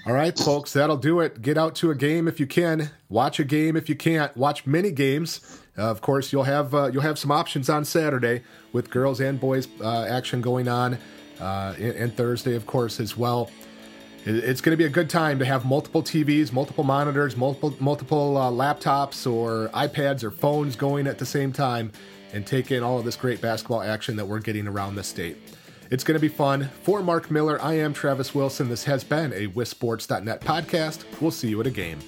All 0.06 0.12
right, 0.12 0.38
folks, 0.38 0.74
that'll 0.74 0.98
do 0.98 1.20
it. 1.20 1.40
Get 1.40 1.56
out 1.56 1.74
to 1.76 1.90
a 1.90 1.94
game 1.94 2.28
if 2.28 2.38
you 2.38 2.46
can. 2.46 2.90
Watch 3.08 3.40
a 3.40 3.44
game 3.44 3.74
if 3.74 3.88
you 3.88 3.94
can't. 3.94 4.36
Watch 4.36 4.66
many 4.66 4.90
games. 4.90 5.62
Uh, 5.78 5.90
of 5.90 6.02
course, 6.02 6.30
you'll 6.30 6.42
have 6.42 6.74
uh, 6.74 6.90
you'll 6.92 7.02
have 7.02 7.18
some 7.18 7.30
options 7.30 7.70
on 7.70 7.86
Saturday 7.86 8.42
with 8.74 8.90
girls 8.90 9.18
and 9.20 9.40
boys 9.40 9.66
uh, 9.80 10.04
action 10.04 10.42
going 10.42 10.68
on, 10.68 10.98
uh, 11.40 11.74
and, 11.78 12.14
Thursday, 12.14 12.54
of 12.54 12.66
course, 12.66 13.00
as 13.00 13.16
well. 13.16 13.50
It's 14.26 14.60
going 14.60 14.74
to 14.74 14.76
be 14.76 14.84
a 14.84 14.90
good 14.90 15.08
time 15.08 15.38
to 15.38 15.44
have 15.46 15.64
multiple 15.64 16.02
TVs, 16.02 16.52
multiple 16.52 16.84
monitors, 16.84 17.34
multiple 17.34 17.74
multiple 17.80 18.36
uh, 18.36 18.50
laptops 18.50 19.30
or 19.30 19.70
iPads 19.70 20.22
or 20.22 20.30
phones 20.30 20.76
going 20.76 21.06
at 21.06 21.16
the 21.16 21.26
same 21.26 21.50
time, 21.50 21.90
and 22.34 22.46
take 22.46 22.70
in 22.70 22.82
all 22.82 22.98
of 22.98 23.06
this 23.06 23.16
great 23.16 23.40
basketball 23.40 23.80
action 23.80 24.16
that 24.16 24.26
we're 24.26 24.38
getting 24.38 24.68
around 24.68 24.96
the 24.96 25.02
state. 25.02 25.38
It's 25.94 26.02
going 26.02 26.16
to 26.16 26.20
be 26.20 26.26
fun. 26.26 26.70
For 26.82 27.04
Mark 27.04 27.30
Miller, 27.30 27.62
I 27.62 27.74
am 27.74 27.94
Travis 27.94 28.34
Wilson. 28.34 28.68
This 28.68 28.82
has 28.82 29.04
been 29.04 29.32
a 29.32 29.46
WisSports.net 29.46 30.40
podcast. 30.40 31.04
We'll 31.20 31.30
see 31.30 31.46
you 31.46 31.60
at 31.60 31.68
a 31.68 31.70
game. 31.70 32.00